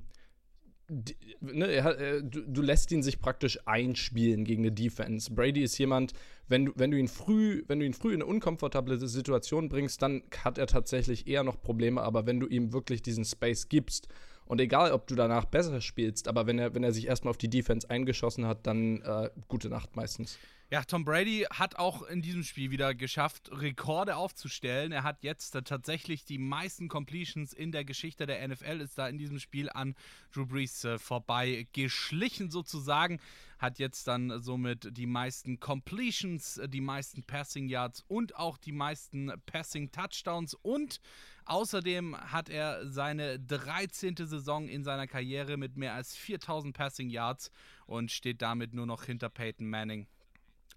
ne, 1.42 1.66
er, 1.68 2.22
du, 2.22 2.42
du, 2.42 2.62
lässt 2.62 2.92
ihn 2.92 3.04
sich 3.04 3.20
praktisch 3.20 3.60
einspielen 3.66 4.46
gegen 4.46 4.64
eine 4.64 4.72
Defense. 4.72 5.32
Brady 5.32 5.64
ist 5.64 5.78
jemand, 5.78 6.14
wenn 6.48 6.66
du, 6.66 6.74
wenn 6.76 6.92
du 6.92 6.98
ihn 6.98 7.08
früh, 7.08 7.64
wenn 7.68 7.80
du 7.80 7.86
ihn 7.86 7.94
früh 7.94 8.14
in 8.14 8.22
eine 8.22 8.26
unkomfortable 8.26 8.98
Situation 9.08 9.70
bringst, 9.70 10.02
dann 10.02 10.24
hat 10.44 10.58
er 10.58 10.68
tatsächlich 10.68 11.28
eher 11.28 11.44
noch 11.44 11.62
Probleme, 11.62 12.02
aber 12.02 12.26
wenn 12.26 12.40
du 12.40 12.48
ihm 12.48 12.74
wirklich 12.74 13.02
diesen 13.02 13.26
Space 13.26 13.70
gibst 13.70 14.08
und 14.46 14.60
egal, 14.60 14.92
ob 14.92 15.08
du 15.08 15.16
danach 15.16 15.46
besser 15.46 15.82
spielst, 15.82 16.28
aber 16.28 16.48
wenn 16.48 16.60
er, 16.60 16.76
wenn 16.76 16.84
er 16.84 16.92
sich 16.92 17.08
erstmal 17.08 17.32
auf 17.32 17.38
die 17.38 17.50
Defense 17.50 17.90
eingeschossen 17.90 18.46
hat, 18.46 18.68
dann 18.68 19.02
äh, 19.02 19.30
gute 19.48 19.70
Nacht 19.70 19.96
meistens. 19.96 20.38
Ja, 20.74 20.84
Tom 20.84 21.06
Brady 21.06 21.46
hat 21.52 21.76
auch 21.76 22.02
in 22.02 22.24
diesem 22.24 22.42
Spiel 22.42 22.72
wieder 22.72 22.96
geschafft, 22.96 23.52
Rekorde 23.52 24.16
aufzustellen. 24.16 24.92
Er 24.92 25.04
hat 25.04 25.22
jetzt 25.22 25.52
tatsächlich 25.52 26.26
die 26.26 26.40
meisten 26.40 26.88
Completions 26.88 27.54
in 27.54 27.72
der 27.72 27.86
Geschichte 27.86 28.26
der 28.26 28.48
NFL, 28.48 28.82
ist 28.82 28.98
da 28.98 29.08
in 29.08 29.20
diesem 29.20 29.38
Spiel 29.38 29.70
an 29.70 29.94
Drew 30.32 30.48
Brees 30.48 30.84
äh, 30.84 30.98
vorbei 30.98 31.68
geschlichen 31.74 32.50
sozusagen. 32.50 33.20
Hat 33.60 33.78
jetzt 33.78 34.08
dann 34.08 34.42
somit 34.42 34.98
die 34.98 35.06
meisten 35.06 35.60
Completions, 35.60 36.58
äh, 36.58 36.68
die 36.68 36.82
meisten 36.82 37.22
Passing 37.22 37.68
Yards 37.68 38.04
und 38.08 38.36
auch 38.36 38.58
die 38.58 38.72
meisten 38.72 39.32
Passing 39.46 39.92
Touchdowns 39.92 40.56
und 40.56 41.00
Außerdem 41.46 42.16
hat 42.16 42.48
er 42.48 42.90
seine 42.90 43.38
13. 43.38 44.16
Saison 44.16 44.70
in 44.70 44.86
seiner 44.86 45.08
Karriere 45.08 45.58
mit 45.58 45.76
mehr 45.76 45.94
als 45.94 46.16
4000 46.16 46.74
Passing 46.74 47.10
Yards 47.10 47.52
und 47.86 48.14
steht 48.14 48.42
damit 48.42 48.74
nur 48.74 48.86
noch 48.86 49.04
hinter 49.04 49.30
Peyton 49.30 49.70
Manning. 49.70 50.08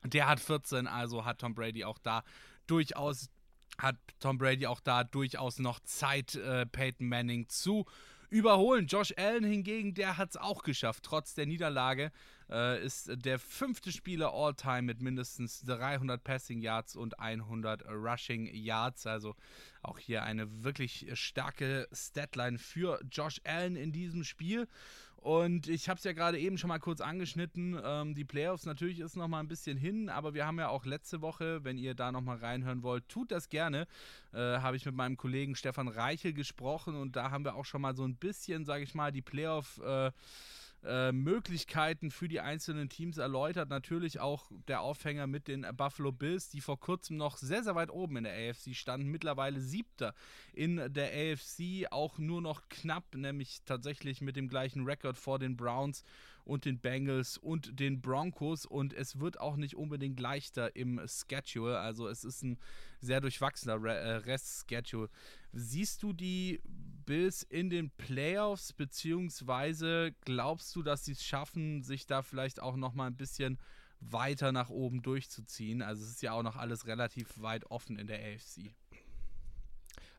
Der 0.04 0.28
hat 0.28 0.40
14, 0.40 0.86
also 0.86 1.24
hat 1.24 1.40
Tom 1.40 1.54
Brady 1.54 1.84
auch 1.84 1.98
da 1.98 2.22
durchaus 2.66 3.28
hat 3.78 3.96
Tom 4.20 4.38
Brady 4.38 4.66
auch 4.66 4.80
da 4.80 5.04
durchaus 5.04 5.58
noch 5.58 5.80
Zeit, 5.80 6.34
äh, 6.34 6.64
Peyton 6.64 7.08
Manning 7.08 7.48
zu 7.48 7.84
überholen. 8.30 8.86
Josh 8.86 9.14
Allen 9.16 9.44
hingegen, 9.44 9.94
der 9.94 10.16
hat 10.16 10.30
es 10.30 10.36
auch 10.36 10.62
geschafft. 10.62 11.04
Trotz 11.04 11.34
der 11.34 11.46
Niederlage 11.46 12.10
äh, 12.50 12.82
ist 12.84 13.10
der 13.14 13.38
fünfte 13.38 13.92
Spieler 13.92 14.32
all-time 14.32 14.82
mit 14.82 15.00
mindestens 15.00 15.62
300 15.62 16.22
Passing 16.22 16.60
Yards 16.60 16.96
und 16.96 17.20
100 17.20 17.84
Rushing 17.88 18.46
Yards. 18.52 19.06
Also 19.06 19.36
auch 19.82 19.98
hier 19.98 20.22
eine 20.22 20.64
wirklich 20.64 21.08
starke 21.14 21.88
Statline 21.92 22.58
für 22.58 23.00
Josh 23.10 23.40
Allen 23.44 23.76
in 23.76 23.92
diesem 23.92 24.24
Spiel. 24.24 24.66
Und 25.26 25.66
ich 25.66 25.88
habe 25.88 25.98
es 25.98 26.04
ja 26.04 26.12
gerade 26.12 26.38
eben 26.38 26.56
schon 26.56 26.68
mal 26.68 26.78
kurz 26.78 27.00
angeschnitten. 27.00 27.76
Ähm, 27.82 28.14
die 28.14 28.24
Playoffs 28.24 28.64
natürlich 28.64 29.00
ist 29.00 29.16
noch 29.16 29.26
mal 29.26 29.40
ein 29.40 29.48
bisschen 29.48 29.76
hin, 29.76 30.08
aber 30.08 30.34
wir 30.34 30.46
haben 30.46 30.60
ja 30.60 30.68
auch 30.68 30.86
letzte 30.86 31.20
Woche, 31.20 31.64
wenn 31.64 31.78
ihr 31.78 31.96
da 31.96 32.12
noch 32.12 32.20
mal 32.20 32.36
reinhören 32.36 32.84
wollt, 32.84 33.08
tut 33.08 33.32
das 33.32 33.48
gerne. 33.48 33.88
Äh, 34.32 34.38
habe 34.38 34.76
ich 34.76 34.86
mit 34.86 34.94
meinem 34.94 35.16
Kollegen 35.16 35.56
Stefan 35.56 35.88
Reichel 35.88 36.32
gesprochen 36.32 36.94
und 36.94 37.16
da 37.16 37.32
haben 37.32 37.44
wir 37.44 37.56
auch 37.56 37.64
schon 37.64 37.82
mal 37.82 37.96
so 37.96 38.04
ein 38.04 38.14
bisschen, 38.14 38.64
sage 38.64 38.84
ich 38.84 38.94
mal, 38.94 39.10
die 39.10 39.20
Playoff 39.20 39.80
äh, 39.84 40.12
äh, 40.84 41.12
Möglichkeiten 41.12 42.10
für 42.10 42.28
die 42.28 42.40
einzelnen 42.40 42.88
Teams 42.88 43.18
erläutert. 43.18 43.68
Natürlich 43.68 44.20
auch 44.20 44.50
der 44.68 44.80
Aufhänger 44.80 45.26
mit 45.26 45.48
den 45.48 45.66
Buffalo 45.76 46.12
Bills, 46.12 46.48
die 46.48 46.60
vor 46.60 46.78
kurzem 46.78 47.16
noch 47.16 47.36
sehr, 47.36 47.62
sehr 47.62 47.74
weit 47.74 47.90
oben 47.90 48.16
in 48.18 48.24
der 48.24 48.50
AFC 48.50 48.74
standen, 48.74 49.08
mittlerweile 49.08 49.60
siebter 49.60 50.14
in 50.52 50.92
der 50.92 51.10
AFC, 51.12 51.90
auch 51.90 52.18
nur 52.18 52.40
noch 52.40 52.68
knapp, 52.68 53.14
nämlich 53.14 53.62
tatsächlich 53.64 54.20
mit 54.20 54.36
dem 54.36 54.48
gleichen 54.48 54.84
Rekord 54.84 55.18
vor 55.18 55.38
den 55.38 55.56
Browns 55.56 56.04
und 56.46 56.64
den 56.64 56.78
Bengals 56.78 57.36
und 57.36 57.78
den 57.80 58.00
Broncos 58.00 58.66
und 58.66 58.92
es 58.92 59.18
wird 59.18 59.40
auch 59.40 59.56
nicht 59.56 59.76
unbedingt 59.76 60.20
leichter 60.20 60.76
im 60.76 61.00
Schedule, 61.06 61.78
also 61.78 62.08
es 62.08 62.24
ist 62.24 62.42
ein 62.42 62.58
sehr 63.00 63.20
durchwachsener 63.20 63.84
äh, 63.84 64.16
Rest-Schedule. 64.16 65.10
Siehst 65.52 66.02
du 66.02 66.12
die 66.12 66.60
Bills 67.04 67.42
in 67.42 67.68
den 67.68 67.90
Playoffs, 67.90 68.72
beziehungsweise 68.72 70.14
glaubst 70.24 70.74
du, 70.76 70.82
dass 70.82 71.04
sie 71.04 71.12
es 71.12 71.24
schaffen, 71.24 71.82
sich 71.82 72.06
da 72.06 72.22
vielleicht 72.22 72.60
auch 72.60 72.76
nochmal 72.76 73.08
ein 73.08 73.16
bisschen 73.16 73.58
weiter 74.00 74.52
nach 74.52 74.70
oben 74.70 75.02
durchzuziehen? 75.02 75.82
Also 75.82 76.04
es 76.04 76.10
ist 76.10 76.22
ja 76.22 76.32
auch 76.32 76.42
noch 76.42 76.56
alles 76.56 76.86
relativ 76.86 77.40
weit 77.40 77.70
offen 77.70 77.98
in 77.98 78.06
der 78.06 78.20
AFC. 78.20 78.72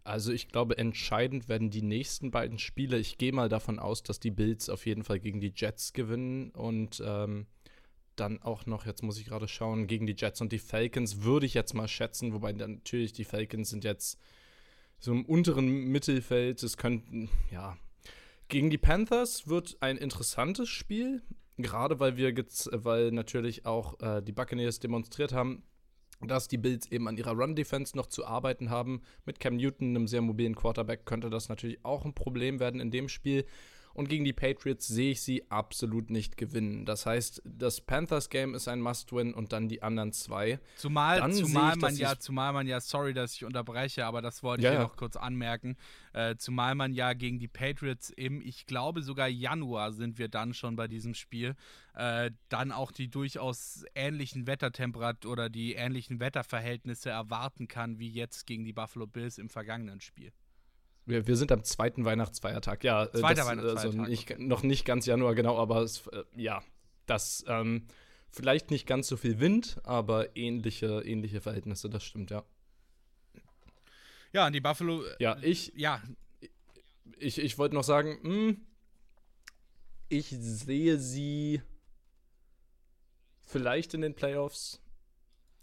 Also 0.07 0.31
ich 0.31 0.47
glaube, 0.47 0.77
entscheidend 0.77 1.49
werden 1.49 1.69
die 1.69 1.81
nächsten 1.81 2.31
beiden 2.31 2.59
Spiele. 2.59 2.97
Ich 2.97 3.17
gehe 3.17 3.33
mal 3.33 3.49
davon 3.49 3.77
aus, 3.77 4.03
dass 4.03 4.21
die 4.21 4.31
Bills 4.31 4.69
auf 4.69 4.85
jeden 4.85 5.03
Fall 5.03 5.19
gegen 5.19 5.41
die 5.41 5.51
Jets 5.53 5.91
gewinnen 5.91 6.51
und 6.51 7.03
ähm, 7.05 7.45
dann 8.15 8.41
auch 8.41 8.65
noch, 8.65 8.85
jetzt 8.85 9.03
muss 9.03 9.19
ich 9.19 9.25
gerade 9.25 9.49
schauen, 9.49 9.85
gegen 9.85 10.07
die 10.07 10.15
Jets 10.17 10.39
und 10.39 10.53
die 10.53 10.59
Falcons 10.59 11.23
würde 11.23 11.45
ich 11.45 11.53
jetzt 11.53 11.73
mal 11.73 11.89
schätzen, 11.89 12.33
wobei 12.33 12.53
natürlich 12.53 13.11
die 13.11 13.25
Falcons 13.25 13.69
sind 13.69 13.83
jetzt 13.83 14.17
so 14.97 15.11
im 15.11 15.25
unteren 15.25 15.67
Mittelfeld. 15.67 16.63
Es 16.63 16.77
könnten, 16.77 17.29
ja. 17.51 17.77
Gegen 18.47 18.69
die 18.69 18.77
Panthers 18.77 19.49
wird 19.49 19.75
ein 19.81 19.97
interessantes 19.97 20.69
Spiel, 20.69 21.21
gerade 21.57 21.99
weil 21.99 22.15
wir, 22.15 22.33
weil 22.71 23.11
natürlich 23.11 23.65
auch 23.65 23.99
äh, 23.99 24.21
die 24.21 24.31
Buccaneers 24.31 24.79
demonstriert 24.79 25.33
haben, 25.33 25.63
dass 26.21 26.47
die 26.47 26.57
Bills 26.57 26.91
eben 26.91 27.07
an 27.07 27.17
ihrer 27.17 27.33
Run-Defense 27.33 27.95
noch 27.95 28.07
zu 28.07 28.25
arbeiten 28.25 28.69
haben. 28.69 29.01
Mit 29.25 29.39
Cam 29.39 29.57
Newton, 29.57 29.89
einem 29.89 30.07
sehr 30.07 30.21
mobilen 30.21 30.55
Quarterback, 30.55 31.05
könnte 31.05 31.29
das 31.29 31.49
natürlich 31.49 31.83
auch 31.83 32.05
ein 32.05 32.13
Problem 32.13 32.59
werden 32.59 32.79
in 32.79 32.91
dem 32.91 33.09
Spiel. 33.09 33.45
Und 33.97 34.09
gegen 34.09 34.25
die 34.25 34.31
Patriots 34.31 34.87
sehe 34.87 35.13
ich 35.13 35.23
sie 35.23 35.49
absolut 35.49 36.11
nicht 36.11 36.37
gewinnen. 36.37 36.85
Das 36.85 37.07
heißt, 37.07 37.41
das 37.43 37.81
Panthers-Game 37.81 38.53
ist 38.53 38.67
ein 38.67 38.79
Must-Win 38.79 39.33
und 39.33 39.53
dann 39.53 39.67
die 39.69 39.81
anderen 39.81 40.13
zwei. 40.13 40.59
Zumal, 40.75 41.33
zumal 41.33 41.73
ich, 41.75 41.81
man 41.81 41.95
ja, 41.95 42.19
zumal 42.19 42.53
man 42.53 42.67
ja, 42.67 42.79
sorry, 42.79 43.15
dass 43.15 43.33
ich 43.33 43.43
unterbreche, 43.43 44.05
aber 44.05 44.21
das 44.21 44.43
wollte 44.43 44.65
ja, 44.65 44.69
ich 44.69 44.75
ja. 44.75 44.83
noch 44.83 44.97
kurz 44.97 45.15
anmerken. 45.15 45.77
Äh, 46.13 46.35
zumal 46.35 46.75
man 46.75 46.93
ja 46.93 47.13
gegen 47.13 47.39
die 47.39 47.47
Patriots 47.47 48.11
im, 48.11 48.39
ich 48.39 48.67
glaube 48.67 49.01
sogar 49.01 49.27
Januar 49.27 49.91
sind 49.91 50.19
wir 50.19 50.27
dann 50.27 50.53
schon 50.53 50.75
bei 50.75 50.87
diesem 50.87 51.15
Spiel, 51.15 51.55
äh, 51.95 52.29
dann 52.49 52.71
auch 52.71 52.91
die 52.91 53.09
durchaus 53.09 53.83
ähnlichen 53.95 54.45
Wettertemperaturen 54.45 55.33
oder 55.33 55.49
die 55.49 55.73
ähnlichen 55.73 56.19
Wetterverhältnisse 56.19 57.09
erwarten 57.09 57.67
kann, 57.67 57.97
wie 57.97 58.09
jetzt 58.09 58.45
gegen 58.45 58.63
die 58.63 58.73
Buffalo 58.73 59.07
Bills 59.07 59.39
im 59.39 59.49
vergangenen 59.49 60.01
Spiel. 60.01 60.31
Wir, 61.07 61.25
wir 61.25 61.37
sind 61.37 61.51
am 61.51 61.63
zweiten 61.63 62.05
Weihnachtsfeiertag, 62.05 62.83
ja. 62.83 63.05
Äh, 63.05 63.11
Zweiter 63.11 63.35
das, 63.35 63.47
Weihnachtsfeiertag. 63.47 63.99
Also 63.99 64.09
nicht, 64.09 64.39
noch 64.39 64.61
nicht 64.61 64.85
ganz 64.85 65.05
Januar, 65.05 65.33
genau, 65.35 65.57
aber 65.57 65.81
es, 65.81 66.05
äh, 66.07 66.23
ja, 66.35 66.61
das 67.05 67.43
ähm, 67.47 67.87
vielleicht 68.29 68.69
nicht 68.71 68.85
ganz 68.85 69.07
so 69.07 69.17
viel 69.17 69.39
Wind, 69.39 69.79
aber 69.83 70.35
ähnliche, 70.35 71.01
ähnliche 71.05 71.41
Verhältnisse, 71.41 71.89
das 71.89 72.03
stimmt, 72.03 72.29
ja. 72.29 72.43
Ja, 74.33 74.49
die 74.49 74.61
Buffalo. 74.61 75.03
Äh, 75.03 75.15
ja, 75.19 75.37
ich. 75.41 75.73
Ja. 75.75 76.01
Ich, 77.19 77.39
ich 77.39 77.57
wollte 77.57 77.73
noch 77.73 77.83
sagen, 77.83 78.19
mh, 78.21 78.29
hm, 78.29 78.61
ich 80.09 80.27
sehe 80.27 80.99
sie 80.99 81.61
vielleicht 83.41 83.93
in 83.93 84.01
den 84.01 84.13
Playoffs. 84.13 84.81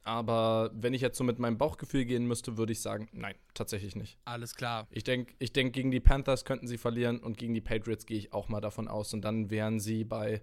Aber 0.05 0.71
wenn 0.75 0.93
ich 0.93 1.01
jetzt 1.01 1.17
so 1.17 1.25
mit 1.25 1.39
meinem 1.39 1.57
Bauchgefühl 1.57 2.05
gehen 2.05 2.27
müsste, 2.27 2.59
würde 2.59 2.73
ich 2.73 2.81
sagen, 2.81 3.09
nein, 3.13 3.35
tatsächlich 3.55 3.97
nicht. 3.97 4.19
Alles 4.27 4.55
klar. 4.55 4.87
Ich 4.91 5.03
denke, 5.03 5.35
ich 5.39 5.53
denk, 5.53 5.73
gegen 5.73 5.91
die 5.91 6.01
Panthers 6.01 6.45
könnten 6.45 6.67
sie 6.67 6.77
verlieren 6.77 7.21
und 7.21 7.39
gegen 7.39 7.55
die 7.55 7.63
Patriots 7.63 8.05
gehe 8.05 8.19
ich 8.19 8.33
auch 8.35 8.49
mal 8.49 8.61
davon 8.61 8.87
aus. 8.87 9.15
Und 9.15 9.23
dann 9.23 9.51
wären 9.51 9.81
sie 9.81 10.05
bei, 10.05 10.43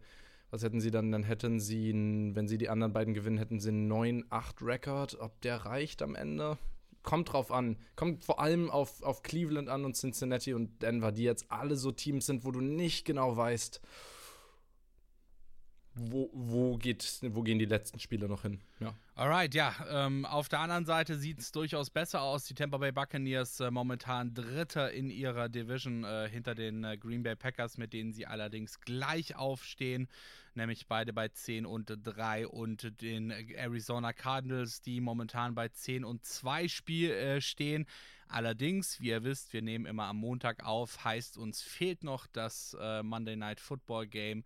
was 0.50 0.64
hätten 0.64 0.82
sie 0.82 0.90
dann? 0.90 1.12
Dann 1.12 1.24
hätten 1.24 1.60
sie, 1.60 1.94
wenn 1.94 2.48
sie 2.48 2.58
die 2.58 2.70
anderen 2.70 2.92
beiden 2.92 3.14
gewinnen, 3.14 3.38
hätten 3.38 3.60
sie 3.60 3.70
einen 3.70 3.92
9-8-Rekord. 3.92 5.20
Ob 5.20 5.40
der 5.42 5.58
reicht 5.58 6.02
am 6.02 6.16
Ende? 6.16 6.58
Kommt 7.04 7.32
drauf 7.32 7.52
an. 7.52 7.78
Kommt 7.96 8.24
vor 8.24 8.40
allem 8.40 8.72
auf, 8.72 9.04
auf 9.04 9.22
Cleveland 9.22 9.70
an 9.70 9.86
und 9.86 9.96
Cincinnati 9.96 10.56
und 10.56 10.82
Denver, 10.82 11.12
die 11.12 11.24
jetzt 11.24 11.52
alle 11.52 11.76
so 11.76 11.92
Teams 11.92 12.26
sind, 12.26 12.46
wo 12.46 12.52
du 12.52 12.62
nicht 12.62 13.06
genau 13.06 13.38
weißt, 13.38 13.80
wo, 15.94 16.30
wo, 16.34 16.78
geht, 16.78 17.20
wo 17.22 17.42
gehen 17.42 17.60
die 17.60 17.66
letzten 17.66 18.00
Spiele 18.00 18.30
noch 18.30 18.44
hin? 18.44 18.62
Ja. 18.80 18.96
Alright, 19.16 19.54
ja. 19.54 19.76
Ähm, 19.90 20.26
auf 20.26 20.48
der 20.48 20.60
anderen 20.60 20.86
Seite 20.86 21.18
sieht 21.18 21.40
es 21.40 21.52
durchaus 21.52 21.90
besser 21.90 22.22
aus. 22.22 22.46
Die 22.46 22.54
Tampa 22.54 22.78
Bay 22.78 22.94
Buccaneers 22.94 23.60
äh, 23.60 23.70
momentan 23.70 24.34
Dritter 24.34 24.92
in 24.92 25.10
ihrer 25.10 25.50
Division 25.50 26.06
äh, 26.06 26.30
hinter 26.30 26.56
den 26.56 26.86
äh, 26.86 26.98
Green 26.98 27.24
Bay 27.24 27.36
Packers, 27.36 27.78
mit 27.78 27.92
denen 27.92 28.14
sie 28.14 28.26
allerdings 28.26 28.80
gleich 28.80 29.36
aufstehen, 29.36 30.08
nämlich 30.56 30.88
beide 30.88 31.12
bei 31.12 31.28
10 31.28 31.66
und 31.66 31.92
3 32.02 32.48
und 32.48 33.02
den 33.02 33.32
Arizona 33.32 34.14
Cardinals, 34.14 34.82
die 34.82 35.02
momentan 35.02 35.56
bei 35.56 35.68
10 35.68 36.06
und 36.06 36.26
2 36.26 36.70
Spiel 36.70 37.12
äh, 37.12 37.42
stehen. 37.42 37.86
Allerdings, 38.30 39.02
wie 39.02 39.10
ihr 39.10 39.26
wisst, 39.26 39.52
wir 39.52 39.62
nehmen 39.62 39.86
immer 39.86 40.06
am 40.06 40.18
Montag 40.18 40.64
auf, 40.64 41.04
heißt 41.04 41.38
uns 41.38 41.62
fehlt 41.62 42.06
noch 42.06 42.28
das 42.28 42.78
äh, 42.80 43.04
Monday 43.04 43.36
Night 43.36 43.60
Football 43.60 44.08
Game. 44.08 44.46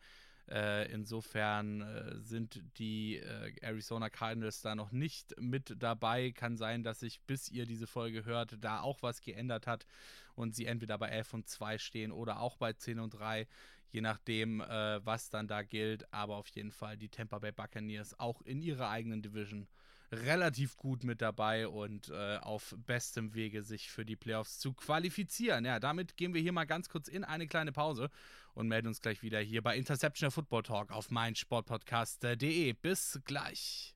Äh, 0.50 0.92
insofern 0.92 1.82
äh, 1.82 2.20
sind 2.20 2.62
die 2.78 3.18
äh, 3.18 3.54
Arizona 3.62 4.10
Cardinals 4.10 4.62
da 4.62 4.76
noch 4.76 4.92
nicht 4.92 5.34
mit 5.40 5.76
dabei. 5.80 6.32
Kann 6.32 6.58
sein, 6.58 6.84
dass 6.84 7.00
sich, 7.00 7.22
bis 7.22 7.50
ihr 7.50 7.66
diese 7.66 7.88
Folge 7.88 8.26
hört, 8.26 8.58
da 8.60 8.82
auch 8.82 9.02
was 9.02 9.22
geändert 9.22 9.66
hat 9.66 9.88
und 10.36 10.56
sie 10.56 10.68
entweder 10.68 10.98
bei 10.98 11.10
11 11.10 11.34
und 11.34 11.50
2 11.50 11.78
stehen 11.80 12.12
oder 12.12 12.40
auch 12.42 12.58
bei 12.58 12.74
10 12.74 13.00
und 13.00 13.12
3, 13.12 13.48
je 13.92 14.02
nachdem, 14.02 14.62
äh, 14.62 15.04
was 15.04 15.30
dann 15.30 15.48
da 15.48 15.64
gilt. 15.64 16.12
Aber 16.14 16.36
auf 16.36 16.48
jeden 16.50 16.72
Fall 16.72 16.96
die 16.96 17.10
Tampa 17.10 17.40
Bay 17.40 17.52
Buccaneers 17.52 18.20
auch 18.20 18.42
in 18.44 18.62
ihrer 18.62 18.90
eigenen 18.90 19.24
Division 19.24 19.68
relativ 20.12 20.78
gut 20.78 21.04
mit 21.04 21.22
dabei 21.22 21.68
und 21.68 22.10
äh, 22.10 22.38
auf 22.38 22.76
bestem 22.86 23.34
Wege, 23.34 23.64
sich 23.64 23.90
für 23.90 24.06
die 24.06 24.16
Playoffs 24.16 24.60
zu 24.60 24.74
qualifizieren. 24.74 25.66
Ja, 25.66 25.80
damit 25.80 26.18
gehen 26.18 26.34
wir 26.34 26.42
hier 26.42 26.52
mal 26.52 26.66
ganz 26.66 26.90
kurz 26.90 27.08
in 27.08 27.24
eine 27.24 27.48
kleine 27.48 27.72
Pause 27.72 28.10
und 28.54 28.68
melden 28.68 28.88
uns 28.88 29.02
gleich 29.02 29.22
wieder 29.22 29.40
hier 29.40 29.62
bei 29.62 29.76
Interception 29.78 30.32
Football 30.32 30.64
Talk 30.64 30.92
auf 30.92 31.12
meinsportpodcast.de. 31.12 32.74
Bis 32.74 33.20
gleich. 33.26 33.96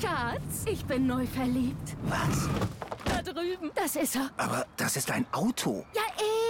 Schatz, 0.00 0.64
ich 0.66 0.84
bin 0.84 1.06
neu 1.06 1.26
verliebt. 1.26 1.96
Was? 2.02 2.48
Da 3.04 3.22
drüben. 3.22 3.70
Das 3.74 3.96
ist 3.96 4.16
er. 4.16 4.30
Aber 4.36 4.66
das 4.76 4.96
ist 4.96 5.10
ein 5.10 5.26
Auto. 5.32 5.84
Ja, 5.94 6.02
eben. 6.18 6.49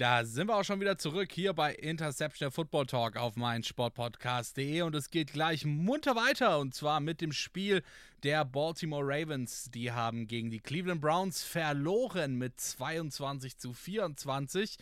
Da 0.00 0.24
sind 0.24 0.46
wir 0.46 0.56
auch 0.56 0.64
schon 0.64 0.80
wieder 0.80 0.96
zurück 0.96 1.30
hier 1.30 1.52
bei 1.52 1.74
Interception 1.74 2.46
der 2.46 2.50
Football 2.50 2.86
Talk 2.86 3.18
auf 3.18 3.34
Sportpodcast.de 3.34 4.80
und 4.80 4.94
es 4.94 5.10
geht 5.10 5.34
gleich 5.34 5.66
munter 5.66 6.16
weiter 6.16 6.58
und 6.58 6.74
zwar 6.74 7.00
mit 7.00 7.20
dem 7.20 7.32
Spiel 7.32 7.82
der 8.22 8.46
Baltimore 8.46 9.04
Ravens. 9.04 9.70
Die 9.70 9.92
haben 9.92 10.26
gegen 10.26 10.50
die 10.50 10.60
Cleveland 10.60 11.02
Browns 11.02 11.42
verloren 11.42 12.36
mit 12.36 12.58
22 12.58 13.58
zu 13.58 13.74
24 13.74 14.78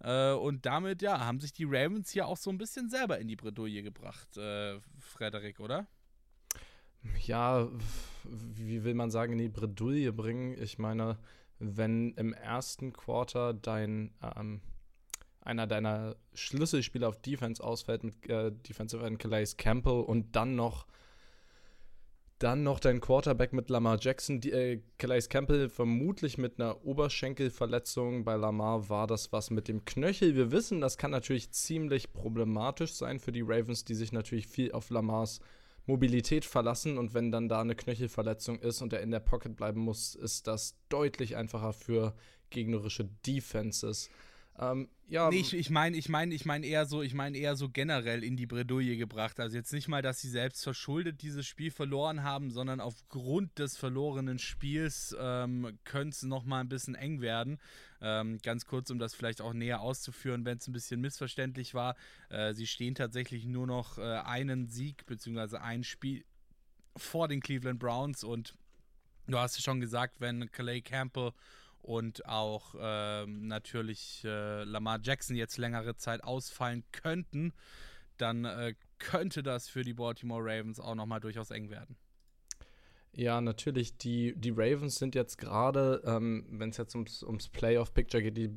äh, 0.00 0.32
und 0.32 0.66
damit 0.66 1.00
ja 1.00 1.20
haben 1.20 1.38
sich 1.38 1.52
die 1.52 1.62
Ravens 1.64 2.10
hier 2.10 2.26
auch 2.26 2.36
so 2.36 2.50
ein 2.50 2.58
bisschen 2.58 2.90
selber 2.90 3.20
in 3.20 3.28
die 3.28 3.36
Bredouille 3.36 3.84
gebracht, 3.84 4.36
äh, 4.36 4.80
Frederik, 4.98 5.60
oder? 5.60 5.86
Ja, 7.24 7.68
wie 8.24 8.82
will 8.82 8.94
man 8.94 9.12
sagen, 9.12 9.34
in 9.34 9.38
die 9.38 9.48
Bredouille 9.48 10.12
bringen? 10.12 10.60
Ich 10.60 10.76
meine, 10.76 11.18
wenn 11.58 12.12
im 12.14 12.32
ersten 12.32 12.92
Quarter 12.92 13.54
dein 13.54 14.12
ähm, 14.22 14.60
einer 15.40 15.66
deiner 15.66 16.16
Schlüsselspieler 16.34 17.08
auf 17.08 17.20
Defense 17.22 17.62
ausfällt 17.62 18.02
mit 18.04 18.28
äh, 18.28 18.50
Defensive 18.50 19.04
End 19.04 19.18
Calais 19.18 19.56
Campbell 19.56 20.00
und 20.00 20.34
dann 20.34 20.56
noch 20.56 20.86
dann 22.38 22.62
noch 22.62 22.80
dein 22.80 23.00
Quarterback 23.00 23.54
mit 23.54 23.70
Lamar 23.70 23.96
Jackson, 23.98 24.40
die, 24.40 24.52
äh, 24.52 24.82
Calais 24.98 25.28
Campbell 25.30 25.70
vermutlich 25.70 26.36
mit 26.36 26.60
einer 26.60 26.84
Oberschenkelverletzung. 26.84 28.24
Bei 28.24 28.36
Lamar 28.36 28.90
war 28.90 29.06
das 29.06 29.32
was 29.32 29.50
mit 29.50 29.68
dem 29.68 29.86
Knöchel. 29.86 30.34
Wir 30.34 30.52
wissen, 30.52 30.82
das 30.82 30.98
kann 30.98 31.12
natürlich 31.12 31.50
ziemlich 31.52 32.12
problematisch 32.12 32.92
sein 32.92 33.20
für 33.20 33.32
die 33.32 33.40
Ravens, 33.40 33.86
die 33.86 33.94
sich 33.94 34.12
natürlich 34.12 34.48
viel 34.48 34.72
auf 34.72 34.90
Lamars 34.90 35.40
Mobilität 35.86 36.44
verlassen 36.44 36.98
und 36.98 37.14
wenn 37.14 37.30
dann 37.30 37.48
da 37.48 37.60
eine 37.60 37.76
Knöchelverletzung 37.76 38.58
ist 38.58 38.82
und 38.82 38.92
er 38.92 39.00
in 39.00 39.10
der 39.10 39.20
Pocket 39.20 39.56
bleiben 39.56 39.80
muss, 39.80 40.14
ist 40.14 40.46
das 40.46 40.76
deutlich 40.88 41.36
einfacher 41.36 41.72
für 41.72 42.14
gegnerische 42.50 43.04
Defenses. 43.26 44.10
Ähm, 44.58 44.88
ja. 45.08 45.28
Nee, 45.30 45.40
ich, 45.40 45.54
ich 45.54 45.70
meine, 45.70 45.96
ich 45.96 46.08
meine, 46.08 46.34
ich 46.34 46.44
meine 46.44 46.66
eher 46.66 46.86
so, 46.86 47.02
ich 47.02 47.14
meine 47.14 47.36
eher 47.38 47.54
so 47.56 47.68
generell 47.68 48.24
in 48.24 48.36
die 48.36 48.46
Bredouille 48.46 48.96
gebracht. 48.96 49.38
Also 49.38 49.56
jetzt 49.56 49.72
nicht 49.72 49.86
mal, 49.86 50.02
dass 50.02 50.20
sie 50.20 50.28
selbst 50.28 50.64
verschuldet 50.64 51.22
dieses 51.22 51.46
Spiel 51.46 51.70
verloren 51.70 52.22
haben, 52.22 52.50
sondern 52.50 52.80
aufgrund 52.80 53.58
des 53.58 53.76
verlorenen 53.76 54.38
Spiels 54.38 55.14
ähm, 55.18 55.78
könnte 55.84 56.16
es 56.16 56.22
nochmal 56.22 56.60
ein 56.60 56.68
bisschen 56.68 56.94
eng 56.94 57.20
werden. 57.20 57.58
Ähm, 58.00 58.38
ganz 58.42 58.66
kurz, 58.66 58.90
um 58.90 58.98
das 58.98 59.14
vielleicht 59.14 59.40
auch 59.40 59.52
näher 59.52 59.80
auszuführen, 59.80 60.44
wenn 60.44 60.58
es 60.58 60.66
ein 60.66 60.72
bisschen 60.72 61.00
missverständlich 61.00 61.74
war. 61.74 61.94
Äh, 62.28 62.52
sie 62.54 62.66
stehen 62.66 62.94
tatsächlich 62.94 63.44
nur 63.44 63.66
noch 63.66 63.98
äh, 63.98 64.02
einen 64.02 64.66
Sieg 64.66 65.06
bzw. 65.06 65.58
ein 65.58 65.84
Spiel 65.84 66.24
vor 66.96 67.28
den 67.28 67.40
Cleveland 67.40 67.78
Browns 67.78 68.24
und 68.24 68.54
du 69.28 69.38
hast 69.38 69.58
es 69.58 69.64
schon 69.64 69.80
gesagt, 69.80 70.20
wenn 70.20 70.50
Calais 70.50 70.80
Campbell 70.82 71.32
und 71.86 72.26
auch 72.26 72.74
ähm, 72.78 73.46
natürlich 73.46 74.22
äh, 74.24 74.64
Lamar 74.64 74.98
Jackson 75.02 75.36
jetzt 75.36 75.56
längere 75.56 75.96
Zeit 75.96 76.24
ausfallen 76.24 76.84
könnten, 76.92 77.52
dann 78.16 78.44
äh, 78.44 78.74
könnte 78.98 79.42
das 79.42 79.68
für 79.68 79.84
die 79.84 79.94
Baltimore 79.94 80.42
Ravens 80.42 80.80
auch 80.80 80.94
nochmal 80.94 81.20
durchaus 81.20 81.50
eng 81.50 81.70
werden. 81.70 81.96
Ja, 83.12 83.40
natürlich. 83.40 83.96
Die, 83.96 84.34
die 84.36 84.50
Ravens 84.50 84.96
sind 84.96 85.14
jetzt 85.14 85.38
gerade, 85.38 86.02
ähm, 86.04 86.46
wenn 86.50 86.70
es 86.70 86.76
jetzt 86.76 86.94
ums, 86.94 87.22
ums 87.22 87.48
Playoff-Picture 87.48 88.22
geht, 88.22 88.36
die 88.36 88.50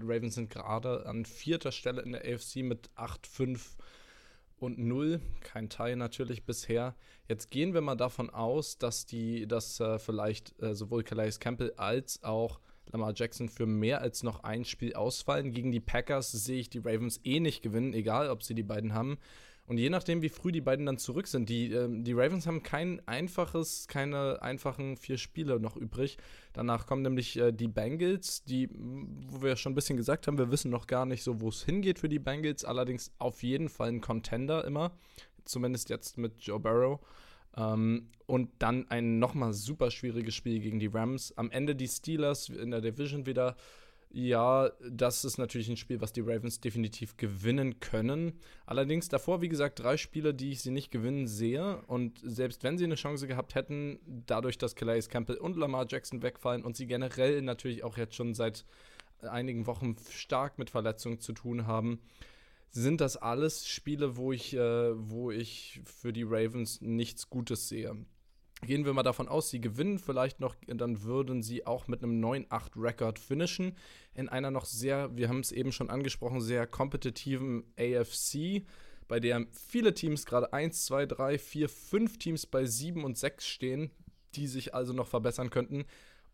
Ravens 0.00 0.36
sind 0.36 0.48
gerade 0.48 1.04
an 1.04 1.26
vierter 1.26 1.72
Stelle 1.72 2.00
in 2.00 2.12
der 2.12 2.22
AFC 2.24 2.56
mit 2.62 2.90
8-5 2.96 3.76
und 4.62 4.78
0. 4.78 5.20
Kein 5.40 5.68
Teil 5.68 5.96
natürlich 5.96 6.44
bisher. 6.44 6.94
Jetzt 7.28 7.50
gehen 7.50 7.74
wir 7.74 7.80
mal 7.80 7.96
davon 7.96 8.30
aus, 8.30 8.78
dass 8.78 9.06
die, 9.06 9.46
dass 9.46 9.80
äh, 9.80 9.98
vielleicht 9.98 10.60
äh, 10.62 10.74
sowohl 10.74 11.02
Calais 11.02 11.38
Campbell 11.38 11.72
als 11.76 12.22
auch 12.22 12.60
Lamar 12.90 13.12
Jackson 13.14 13.48
für 13.48 13.66
mehr 13.66 14.00
als 14.00 14.22
noch 14.22 14.44
ein 14.44 14.64
Spiel 14.64 14.94
ausfallen. 14.94 15.52
Gegen 15.52 15.72
die 15.72 15.80
Packers 15.80 16.32
sehe 16.32 16.60
ich 16.60 16.70
die 16.70 16.78
Ravens 16.78 17.20
eh 17.24 17.40
nicht 17.40 17.62
gewinnen, 17.62 17.94
egal 17.94 18.28
ob 18.28 18.42
sie 18.42 18.54
die 18.54 18.62
beiden 18.62 18.94
haben. 18.94 19.18
Und 19.72 19.78
je 19.78 19.88
nachdem, 19.88 20.20
wie 20.20 20.28
früh 20.28 20.52
die 20.52 20.60
beiden 20.60 20.84
dann 20.84 20.98
zurück 20.98 21.26
sind, 21.26 21.48
die, 21.48 21.72
äh, 21.72 21.88
die 21.90 22.12
Ravens 22.12 22.46
haben 22.46 22.62
kein 22.62 23.00
einfaches, 23.08 23.88
keine 23.88 24.42
einfachen 24.42 24.98
vier 24.98 25.16
Spiele 25.16 25.58
noch 25.58 25.78
übrig. 25.78 26.18
Danach 26.52 26.86
kommen 26.86 27.00
nämlich 27.00 27.38
äh, 27.38 27.52
die 27.52 27.68
Bengals, 27.68 28.44
die, 28.44 28.68
wo 28.74 29.40
wir 29.40 29.56
schon 29.56 29.72
ein 29.72 29.74
bisschen 29.74 29.96
gesagt 29.96 30.26
haben, 30.26 30.36
wir 30.36 30.50
wissen 30.50 30.70
noch 30.70 30.86
gar 30.86 31.06
nicht 31.06 31.22
so, 31.22 31.40
wo 31.40 31.48
es 31.48 31.64
hingeht 31.64 31.98
für 31.98 32.10
die 32.10 32.18
Bengals. 32.18 32.66
Allerdings 32.66 33.12
auf 33.16 33.42
jeden 33.42 33.70
Fall 33.70 33.88
ein 33.88 34.02
Contender 34.02 34.62
immer. 34.66 34.92
Zumindest 35.46 35.88
jetzt 35.88 36.18
mit 36.18 36.42
Joe 36.42 36.60
Burrow. 36.60 37.00
Ähm, 37.56 38.10
und 38.26 38.50
dann 38.58 38.90
ein 38.90 39.18
nochmal 39.18 39.54
super 39.54 39.90
schwieriges 39.90 40.34
Spiel 40.34 40.60
gegen 40.60 40.80
die 40.80 40.88
Rams. 40.88 41.32
Am 41.38 41.50
Ende 41.50 41.74
die 41.74 41.88
Steelers 41.88 42.50
in 42.50 42.72
der 42.72 42.82
Division 42.82 43.24
wieder 43.24 43.56
ja, 44.14 44.70
das 44.90 45.24
ist 45.24 45.38
natürlich 45.38 45.70
ein 45.70 45.78
Spiel, 45.78 46.02
was 46.02 46.12
die 46.12 46.20
Ravens 46.20 46.60
definitiv 46.60 47.16
gewinnen 47.16 47.80
können. 47.80 48.34
Allerdings 48.66 49.08
davor, 49.08 49.40
wie 49.40 49.48
gesagt, 49.48 49.80
drei 49.80 49.96
Spiele, 49.96 50.34
die 50.34 50.50
ich 50.50 50.60
sie 50.60 50.70
nicht 50.70 50.90
gewinnen 50.90 51.26
sehe. 51.26 51.82
Und 51.86 52.20
selbst 52.22 52.62
wenn 52.62 52.76
sie 52.76 52.84
eine 52.84 52.96
Chance 52.96 53.26
gehabt 53.26 53.54
hätten, 53.54 53.98
dadurch, 54.26 54.58
dass 54.58 54.74
Calais 54.74 55.08
Campbell 55.08 55.36
und 55.36 55.56
Lamar 55.56 55.86
Jackson 55.88 56.22
wegfallen 56.22 56.62
und 56.62 56.76
sie 56.76 56.86
generell 56.86 57.40
natürlich 57.40 57.84
auch 57.84 57.96
jetzt 57.96 58.14
schon 58.14 58.34
seit 58.34 58.66
einigen 59.22 59.66
Wochen 59.66 59.96
stark 60.10 60.58
mit 60.58 60.68
Verletzungen 60.68 61.20
zu 61.20 61.32
tun 61.32 61.66
haben, 61.66 62.00
sind 62.68 63.00
das 63.00 63.16
alles 63.16 63.66
Spiele, 63.66 64.16
wo 64.16 64.32
ich, 64.32 64.54
äh, 64.54 64.92
wo 64.94 65.30
ich 65.30 65.80
für 65.84 66.12
die 66.12 66.24
Ravens 66.24 66.82
nichts 66.82 67.30
Gutes 67.30 67.68
sehe. 67.68 67.96
Gehen 68.64 68.84
wir 68.84 68.92
mal 68.92 69.02
davon 69.02 69.26
aus, 69.26 69.50
sie 69.50 69.60
gewinnen 69.60 69.98
vielleicht 69.98 70.38
noch, 70.38 70.54
dann 70.68 71.02
würden 71.02 71.42
sie 71.42 71.66
auch 71.66 71.88
mit 71.88 72.02
einem 72.02 72.24
9-8-Rekord 72.24 73.18
finishen. 73.18 73.76
In 74.14 74.28
einer 74.28 74.52
noch 74.52 74.66
sehr, 74.66 75.16
wir 75.16 75.28
haben 75.28 75.40
es 75.40 75.50
eben 75.50 75.72
schon 75.72 75.90
angesprochen, 75.90 76.40
sehr 76.40 76.68
kompetitiven 76.68 77.64
AFC, 77.76 78.64
bei 79.08 79.18
der 79.18 79.46
viele 79.50 79.94
Teams 79.94 80.26
gerade 80.26 80.52
1, 80.52 80.86
2, 80.86 81.06
3, 81.06 81.38
4, 81.38 81.68
5 81.68 82.18
Teams 82.18 82.46
bei 82.46 82.64
7 82.64 83.02
und 83.02 83.18
6 83.18 83.44
stehen, 83.44 83.90
die 84.36 84.46
sich 84.46 84.74
also 84.74 84.92
noch 84.92 85.08
verbessern 85.08 85.50
könnten. 85.50 85.84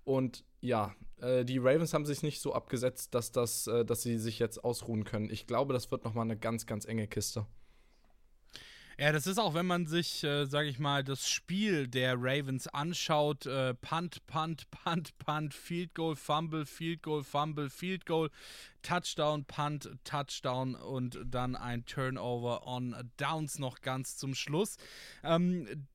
Und 0.05 0.45
ja, 0.61 0.95
äh, 1.21 1.47
die 1.47 1.59
Ravens 1.59 1.95
haben 1.95 2.05
sich 2.05 2.23
nicht 2.23 2.41
so 2.41 2.53
abgesetzt, 2.53 3.14
dass, 3.14 3.33
das, 3.33 3.67
äh, 3.67 3.87
dass 3.87 4.03
sie 4.03 4.19
sich 4.19 4.38
jetzt 4.38 4.62
ausruhen 4.64 5.05
können. 5.05 5.31
Ich 5.31 5.47
glaube, 5.47 5.73
das 5.73 5.91
wird 5.91 6.05
nochmal 6.05 6.25
eine 6.25 6.37
ganz, 6.37 6.67
ganz 6.67 6.85
enge 6.85 7.09
Kiste. 7.09 7.47
Ja, 9.01 9.13
das 9.13 9.29
ist 9.29 9.39
auch, 9.39 9.55
wenn 9.55 9.67
man 9.67 9.87
sich, 9.87 10.25
äh, 10.25 10.47
sage 10.47 10.69
ich 10.69 10.81
mal, 10.81 11.05
das 11.05 11.29
Spiel 11.29 11.87
der 11.87 12.17
Ravens 12.19 12.67
anschaut, 12.67 13.47
äh, 13.47 13.73
Punt, 13.75 14.27
Punt, 14.27 14.69
Punt, 14.73 15.17
Punt, 15.19 15.55
Field 15.55 15.95
Goal, 15.95 16.17
Fumble, 16.17 16.67
Field 16.67 17.05
Goal, 17.05 17.23
Fumble, 17.23 17.71
Field 17.71 18.07
Goal, 18.07 18.29
Touchdown, 18.83 19.45
Punt, 19.45 19.89
Touchdown 20.03 20.75
und 20.75 21.17
dann 21.25 21.55
ein 21.55 21.87
Turnover 21.87 22.67
on 22.67 23.09
Downs 23.19 23.61
noch 23.61 23.83
ganz 23.83 24.17
zum 24.17 24.35
Schluss. 24.35 24.79
Ähm, 25.23 25.87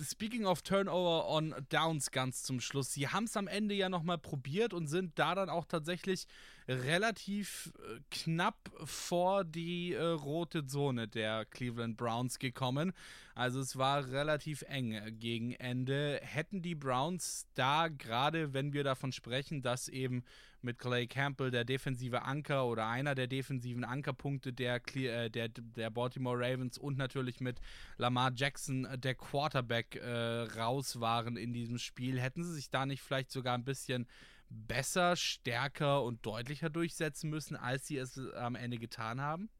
speaking 0.00 0.46
of 0.46 0.62
Turnover 0.62 1.28
on 1.28 1.56
Downs 1.68 2.12
ganz 2.12 2.44
zum 2.44 2.60
Schluss, 2.60 2.92
sie 2.92 3.08
haben 3.08 3.24
es 3.24 3.36
am 3.36 3.48
Ende 3.48 3.74
ja 3.74 3.88
nochmal 3.88 4.18
probiert 4.18 4.72
und 4.72 4.86
sind 4.86 5.18
da 5.18 5.34
dann 5.34 5.48
auch 5.48 5.64
tatsächlich 5.64 6.28
relativ 6.68 7.72
äh, 7.78 8.00
knapp 8.10 8.70
vor 8.84 9.44
die 9.44 9.92
äh, 9.94 10.02
rote 10.02 10.66
Zone 10.66 11.08
der 11.08 11.44
Cleveland 11.46 11.96
Browns 11.96 12.38
gekommen. 12.38 12.92
Also 13.34 13.60
es 13.60 13.76
war 13.76 14.06
relativ 14.08 14.62
eng 14.68 15.18
gegen 15.18 15.52
Ende. 15.52 16.20
Hätten 16.22 16.62
die 16.62 16.74
Browns 16.74 17.46
da 17.54 17.88
gerade, 17.88 18.52
wenn 18.52 18.72
wir 18.72 18.84
davon 18.84 19.12
sprechen, 19.12 19.62
dass 19.62 19.88
eben 19.88 20.22
mit 20.62 20.78
Clay 20.78 21.06
Campbell 21.06 21.50
der 21.50 21.64
defensive 21.64 22.22
Anker 22.22 22.66
oder 22.66 22.86
einer 22.86 23.14
der 23.14 23.26
defensiven 23.26 23.84
Ankerpunkte 23.84 24.52
der, 24.52 24.80
äh, 24.94 25.28
der, 25.28 25.48
der 25.48 25.90
Baltimore 25.90 26.38
Ravens 26.38 26.78
und 26.78 26.96
natürlich 26.96 27.40
mit 27.40 27.60
Lamar 27.98 28.32
Jackson 28.34 28.84
äh, 28.84 28.98
der 28.98 29.14
Quarterback 29.14 29.96
äh, 29.96 30.42
raus 30.58 31.00
waren 31.00 31.36
in 31.36 31.52
diesem 31.52 31.78
Spiel, 31.78 32.20
hätten 32.20 32.44
sie 32.44 32.54
sich 32.54 32.70
da 32.70 32.86
nicht 32.86 33.02
vielleicht 33.02 33.30
sogar 33.30 33.54
ein 33.54 33.64
bisschen 33.64 34.06
besser, 34.52 35.16
stärker 35.16 36.02
und 36.02 36.24
deutlicher 36.24 36.70
durchsetzen 36.70 37.30
müssen, 37.30 37.56
als 37.56 37.86
sie 37.86 37.96
es 37.96 38.18
am 38.34 38.54
Ende 38.54 38.78
getan 38.78 39.20
haben? 39.20 39.50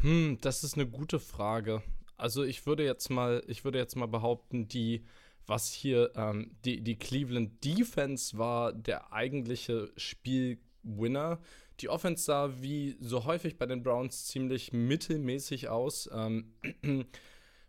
Hm, 0.00 0.38
das 0.40 0.64
ist 0.64 0.74
eine 0.74 0.86
gute 0.86 1.20
Frage. 1.20 1.82
Also 2.16 2.44
ich 2.44 2.66
würde 2.66 2.84
jetzt 2.84 3.10
mal, 3.10 3.42
ich 3.46 3.64
würde 3.64 3.78
jetzt 3.78 3.96
mal 3.96 4.06
behaupten, 4.06 4.68
die, 4.68 5.04
was 5.46 5.72
hier, 5.72 6.12
ähm, 6.16 6.56
die, 6.64 6.80
die 6.82 6.96
Cleveland 6.96 7.64
Defense 7.64 8.36
war 8.38 8.72
der 8.72 9.12
eigentliche 9.12 9.92
Spielwinner. 9.96 11.40
Die 11.80 11.88
Offense 11.88 12.24
sah 12.24 12.60
wie 12.60 12.96
so 13.00 13.24
häufig 13.24 13.58
bei 13.58 13.66
den 13.66 13.82
Browns 13.82 14.26
ziemlich 14.26 14.72
mittelmäßig 14.72 15.68
aus. 15.68 16.08
Ähm, 16.12 16.52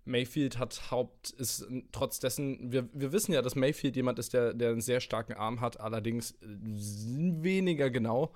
Mayfield 0.05 0.59
hat 0.59 0.91
Haupt, 0.91 1.31
ist 1.31 1.67
trotz 1.91 2.19
dessen, 2.19 2.71
wir, 2.71 2.87
wir 2.93 3.11
wissen 3.11 3.33
ja, 3.33 3.41
dass 3.41 3.55
Mayfield 3.55 3.95
jemand 3.95 4.19
ist, 4.19 4.33
der, 4.33 4.53
der 4.53 4.69
einen 4.69 4.81
sehr 4.81 4.99
starken 4.99 5.33
Arm 5.33 5.61
hat, 5.61 5.79
allerdings 5.79 6.35
weniger 6.41 7.89
genau. 7.89 8.33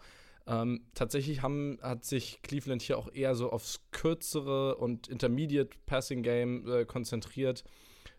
Ähm, 0.48 0.82
tatsächlich 0.96 1.44
haben, 1.44 1.78
hat 1.82 2.06
sich 2.06 2.42
Cleveland 2.42 2.82
hier 2.82 2.98
auch 2.98 3.14
eher 3.14 3.36
so 3.36 3.52
aufs 3.52 3.82
kürzere 3.92 4.78
und 4.78 5.08
Intermediate 5.08 5.70
Passing 5.86 6.24
Game 6.24 6.68
äh, 6.68 6.86
konzentriert. 6.86 7.64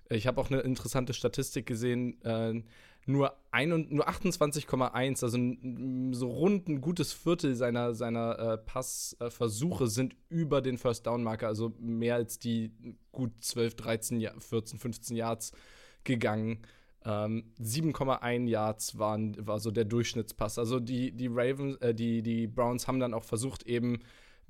Ich 0.09 0.27
habe 0.27 0.41
auch 0.41 0.51
eine 0.51 0.61
interessante 0.61 1.13
Statistik 1.13 1.67
gesehen. 1.67 2.23
Äh, 2.23 2.63
nur, 3.11 3.37
nur 3.53 4.09
28,1, 4.09 5.23
also 5.23 6.19
so 6.19 6.29
rund 6.31 6.69
ein 6.69 6.81
gutes 6.81 7.13
Viertel 7.13 7.55
seiner, 7.55 7.95
seiner 7.95 8.39
äh, 8.39 8.59
Passversuche 8.59 9.87
sind 9.87 10.17
über 10.29 10.61
den 10.61 10.79
First 10.79 11.07
Down 11.07 11.23
Marker, 11.23 11.49
also 11.49 11.73
mehr 11.79 12.15
als 12.17 12.39
die 12.39 12.73
gut 13.13 13.33
12, 13.41 13.77
13, 13.77 14.29
14, 14.39 14.79
15 14.79 15.17
Yards 15.17 15.53
gegangen. 16.05 16.61
Ähm, 17.05 17.53
7,1 17.61 18.47
Yards 18.47 18.99
waren, 18.99 19.35
war 19.47 19.59
so 19.59 19.71
der 19.71 19.87
Durchschnittspass. 19.87 20.59
Also 20.59 20.81
die, 20.81 21.13
die 21.13 21.29
Ravens, 21.29 21.77
äh, 21.77 21.95
die, 21.95 22.23
die 22.23 22.47
Browns 22.47 22.87
haben 22.87 23.01
dann 23.01 23.15
auch 23.15 23.25
versucht, 23.25 23.63
eben 23.65 24.01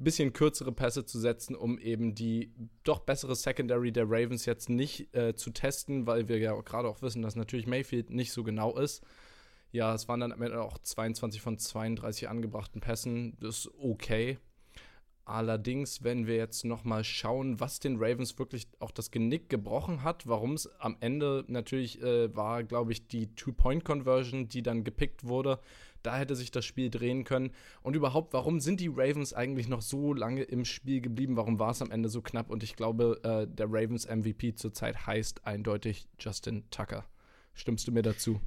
bisschen 0.05 0.33
kürzere 0.33 0.73
Pässe 0.73 1.05
zu 1.05 1.19
setzen, 1.19 1.55
um 1.55 1.79
eben 1.79 2.15
die 2.15 2.53
doch 2.85 3.01
bessere 3.01 3.37
Secondary 3.37 3.93
der 3.93 4.05
Ravens 4.05 4.47
jetzt 4.47 4.69
nicht 4.69 5.15
äh, 5.15 5.35
zu 5.35 5.51
testen, 5.51 6.07
weil 6.07 6.29
wir 6.29 6.39
ja 6.39 6.55
gerade 6.61 6.89
auch 6.89 7.03
wissen, 7.03 7.23
dass 7.23 7.37
natürlich 7.37 7.67
Mayfield 7.67 8.11
nicht 8.11 8.33
so 8.33 8.43
genau 8.43 8.77
ist. 8.77 9.03
Ja, 9.73 9.95
es 9.95 10.09
waren 10.09 10.21
dann 10.21 10.33
am 10.33 10.43
Ende 10.43 10.61
auch 10.63 10.79
22 10.79 11.41
von 11.41 11.59
32 11.59 12.29
angebrachten 12.29 12.81
Pässen. 12.81 13.37
Das 13.41 13.61
ist 13.61 13.71
okay. 13.79 14.39
Allerdings, 15.25 16.03
wenn 16.03 16.27
wir 16.27 16.35
jetzt 16.35 16.65
nochmal 16.65 17.05
schauen, 17.05 17.61
was 17.61 17.79
den 17.79 17.99
Ravens 18.03 18.37
wirklich 18.37 18.67
auch 18.81 18.91
das 18.91 19.13
Genick 19.13 19.49
gebrochen 19.49 20.03
hat, 20.03 20.27
warum 20.27 20.55
es 20.55 20.67
am 20.81 20.97
Ende 20.99 21.45
natürlich 21.47 22.03
äh, 22.03 22.35
war, 22.35 22.65
glaube 22.65 22.91
ich, 22.91 23.07
die 23.07 23.33
Two-Point-Conversion, 23.37 24.49
die 24.49 24.63
dann 24.63 24.83
gepickt 24.83 25.25
wurde. 25.25 25.61
Da 26.03 26.17
hätte 26.17 26.37
sich 26.37 26.51
das 26.51 26.65
Spiel 26.65 26.91
drehen 26.91 27.25
können. 27.25 27.53
Und 27.83 27.97
überhaupt, 27.97 28.33
warum 28.33 28.61
sind 28.61 28.81
die 28.81 28.89
Ravens 28.89 29.33
eigentlich 29.33 29.69
noch 29.69 29.83
so 29.83 30.13
lange 30.13 30.43
im 30.43 30.65
Spiel 30.65 31.01
geblieben? 31.01 31.37
Warum 31.37 31.59
war 31.59 31.71
es 31.71 31.83
am 31.83 31.91
Ende 31.91 32.09
so 32.09 32.23
knapp? 32.23 32.51
Und 32.51 32.63
ich 32.63 32.77
glaube, 32.77 33.21
äh, 33.23 33.47
der 33.53 33.67
Ravens 33.69 34.07
MVP 34.07 34.55
zurzeit 34.55 35.07
heißt 35.07 35.47
eindeutig 35.47 36.09
Justin 36.19 36.69
Tucker. 36.71 37.05
Stimmst 37.55 37.87
du 37.87 37.93
mir 37.93 38.03
dazu? 38.03 38.41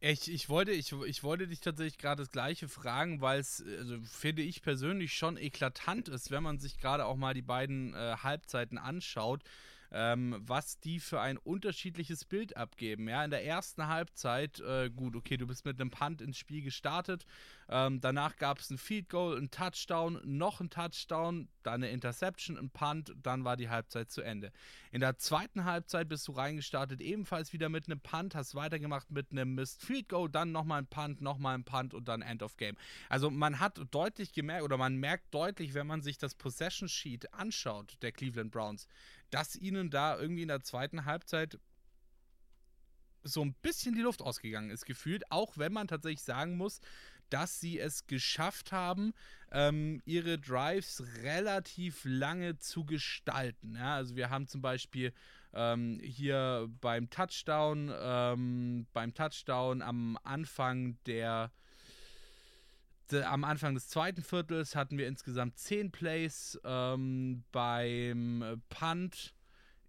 Ich, 0.00 0.30
ich, 0.30 0.48
wollte, 0.48 0.70
ich, 0.70 0.92
ich 0.92 1.24
wollte 1.24 1.48
dich 1.48 1.60
tatsächlich 1.60 1.98
gerade 1.98 2.22
das 2.22 2.30
Gleiche 2.30 2.68
fragen, 2.68 3.20
weil 3.20 3.40
es, 3.40 3.64
also 3.78 3.98
finde 4.02 4.42
ich 4.42 4.62
persönlich 4.62 5.12
schon 5.12 5.36
eklatant 5.36 6.08
ist, 6.08 6.30
wenn 6.30 6.44
man 6.44 6.60
sich 6.60 6.78
gerade 6.78 7.04
auch 7.04 7.16
mal 7.16 7.34
die 7.34 7.42
beiden 7.42 7.94
äh, 7.94 8.16
Halbzeiten 8.22 8.78
anschaut 8.78 9.42
ähm, 9.90 10.36
was 10.40 10.80
die 10.80 11.00
für 11.00 11.20
ein 11.20 11.38
unterschiedliches 11.38 12.24
Bild 12.24 12.56
abgeben. 12.56 13.08
Ja, 13.08 13.24
in 13.24 13.30
der 13.30 13.44
ersten 13.44 13.86
Halbzeit, 13.86 14.60
äh, 14.60 14.90
gut, 14.90 15.16
okay, 15.16 15.36
du 15.36 15.46
bist 15.46 15.64
mit 15.64 15.80
einem 15.80 15.90
Punt 15.90 16.20
ins 16.20 16.38
Spiel 16.38 16.62
gestartet. 16.62 17.24
Ähm, 17.70 18.00
danach 18.00 18.36
gab 18.36 18.58
es 18.58 18.70
ein 18.70 18.78
Feed 18.78 19.10
Goal, 19.10 19.36
ein 19.36 19.50
Touchdown, 19.50 20.20
noch 20.24 20.60
ein 20.60 20.70
Touchdown, 20.70 21.48
dann 21.62 21.74
eine 21.74 21.90
Interception, 21.90 22.56
ein 22.56 22.70
Punt, 22.70 23.14
dann 23.22 23.44
war 23.44 23.56
die 23.56 23.68
Halbzeit 23.68 24.10
zu 24.10 24.22
Ende. 24.22 24.52
In 24.90 25.00
der 25.00 25.18
zweiten 25.18 25.64
Halbzeit 25.64 26.08
bist 26.08 26.26
du 26.28 26.32
reingestartet, 26.32 27.02
ebenfalls 27.02 27.52
wieder 27.52 27.68
mit 27.68 27.86
einem 27.86 28.00
Punt, 28.00 28.34
hast 28.34 28.54
weitergemacht 28.54 29.10
mit 29.10 29.32
einem 29.32 29.54
Missed 29.54 29.82
Feed 29.82 30.08
Goal, 30.08 30.30
dann 30.30 30.50
nochmal 30.50 30.80
ein 30.80 30.86
Punt, 30.86 31.20
nochmal 31.20 31.56
ein 31.56 31.64
Punt 31.64 31.92
und 31.92 32.08
dann 32.08 32.22
End 32.22 32.42
of 32.42 32.56
Game. 32.56 32.76
Also 33.10 33.30
man 33.30 33.60
hat 33.60 33.78
deutlich 33.90 34.32
gemerkt 34.32 34.64
oder 34.64 34.78
man 34.78 34.96
merkt 34.96 35.34
deutlich, 35.34 35.74
wenn 35.74 35.86
man 35.86 36.00
sich 36.00 36.16
das 36.16 36.34
Possession 36.34 36.88
Sheet 36.88 37.34
anschaut 37.34 37.98
der 38.00 38.12
Cleveland 38.12 38.50
Browns, 38.50 38.86
dass 39.28 39.56
ihnen 39.56 39.90
da 39.90 40.18
irgendwie 40.18 40.42
in 40.42 40.48
der 40.48 40.62
zweiten 40.62 41.04
Halbzeit 41.04 41.58
so 43.24 43.42
ein 43.42 43.54
bisschen 43.62 43.94
die 43.94 44.00
Luft 44.00 44.22
ausgegangen 44.22 44.70
ist, 44.70 44.86
gefühlt. 44.86 45.30
Auch 45.30 45.58
wenn 45.58 45.72
man 45.72 45.88
tatsächlich 45.88 46.22
sagen 46.22 46.56
muss, 46.56 46.80
dass 47.30 47.60
sie 47.60 47.78
es 47.78 48.06
geschafft 48.06 48.72
haben, 48.72 49.12
ähm, 49.50 50.02
ihre 50.04 50.38
Drives 50.38 51.02
relativ 51.22 52.02
lange 52.04 52.58
zu 52.58 52.84
gestalten. 52.84 53.76
Ja, 53.76 53.96
also 53.96 54.16
wir 54.16 54.30
haben 54.30 54.46
zum 54.46 54.60
Beispiel 54.60 55.12
ähm, 55.54 56.00
hier 56.02 56.68
beim 56.80 57.10
Touchdown, 57.10 57.92
ähm, 57.94 58.86
beim 58.92 59.14
Touchdown 59.14 59.82
am 59.82 60.18
Anfang 60.22 60.98
der 61.06 61.50
am 63.10 63.44
Anfang 63.44 63.74
des 63.74 63.88
zweiten 63.88 64.22
Viertels 64.22 64.76
hatten 64.76 64.98
wir 64.98 65.08
insgesamt 65.08 65.58
10 65.58 65.90
Plays. 65.90 66.60
Ähm, 66.62 67.42
beim 67.52 68.62
Punt 68.68 69.34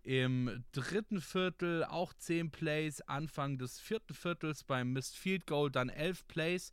im 0.04 0.64
dritten 0.72 1.22
Viertel 1.22 1.84
auch 1.84 2.14
10 2.14 2.52
Plays. 2.52 3.02
Anfang 3.02 3.58
des 3.58 3.80
vierten 3.80 4.14
Viertels 4.14 4.64
beim 4.64 4.94
Missed 4.94 5.18
Field 5.18 5.46
Goal 5.48 5.70
dann 5.70 5.90
11 5.90 6.28
Plays. 6.28 6.72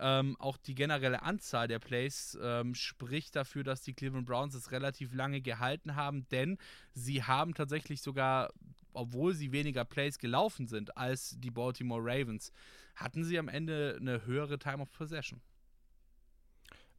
Ähm, 0.00 0.36
auch 0.40 0.56
die 0.56 0.74
generelle 0.74 1.22
Anzahl 1.22 1.68
der 1.68 1.78
Plays 1.78 2.36
ähm, 2.42 2.74
spricht 2.74 3.36
dafür, 3.36 3.62
dass 3.62 3.82
die 3.82 3.94
Cleveland 3.94 4.26
Browns 4.26 4.54
es 4.54 4.72
relativ 4.72 5.14
lange 5.14 5.40
gehalten 5.40 5.94
haben, 5.94 6.28
denn 6.30 6.58
sie 6.92 7.22
haben 7.22 7.54
tatsächlich 7.54 8.02
sogar, 8.02 8.52
obwohl 8.92 9.34
sie 9.34 9.52
weniger 9.52 9.84
Plays 9.84 10.18
gelaufen 10.18 10.66
sind 10.66 10.96
als 10.96 11.36
die 11.38 11.50
Baltimore 11.50 12.02
Ravens, 12.02 12.52
hatten 12.96 13.24
sie 13.24 13.38
am 13.38 13.48
Ende 13.48 13.96
eine 14.00 14.26
höhere 14.26 14.58
Time 14.58 14.82
of 14.82 14.90
Possession. 14.92 15.40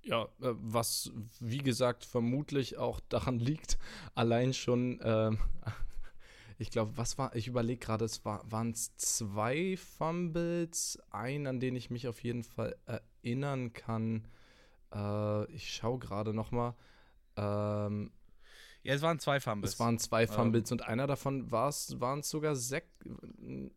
Ja, 0.05 0.23
äh, 0.23 0.27
was 0.39 1.11
wie 1.39 1.57
gesagt 1.57 2.05
vermutlich 2.05 2.77
auch 2.77 2.99
daran 3.09 3.39
liegt, 3.39 3.77
allein 4.13 4.53
schon, 4.53 5.01
äh, 5.01 5.31
ich 6.57 6.69
glaube, 6.69 6.97
was 6.97 7.17
war, 7.17 7.35
ich 7.35 7.47
überlege 7.47 7.79
gerade, 7.79 8.05
es 8.05 8.23
war, 8.23 8.49
waren 8.49 8.71
es 8.71 8.95
zwei 8.95 9.77
Fumbles, 9.77 10.99
ein, 11.09 11.47
an 11.47 11.59
den 11.59 11.75
ich 11.75 11.89
mich 11.89 12.07
auf 12.07 12.23
jeden 12.23 12.43
Fall 12.43 12.75
erinnern 12.85 13.73
kann. 13.73 14.27
Äh, 14.93 15.51
ich 15.51 15.73
schaue 15.73 15.99
gerade 15.99 16.33
nochmal. 16.33 16.73
Ähm, 17.35 18.11
ja, 18.83 18.93
es 18.93 19.01
waren 19.01 19.19
zwei 19.19 19.39
Fumbles. 19.39 19.73
Es 19.73 19.79
waren 19.79 19.99
zwei 19.99 20.27
Fumbles 20.27 20.71
ähm. 20.71 20.75
und 20.75 20.87
einer 20.87 21.07
davon 21.07 21.51
waren 21.51 22.19
es 22.19 22.29
sogar 22.29 22.55
sechs. 22.55 22.87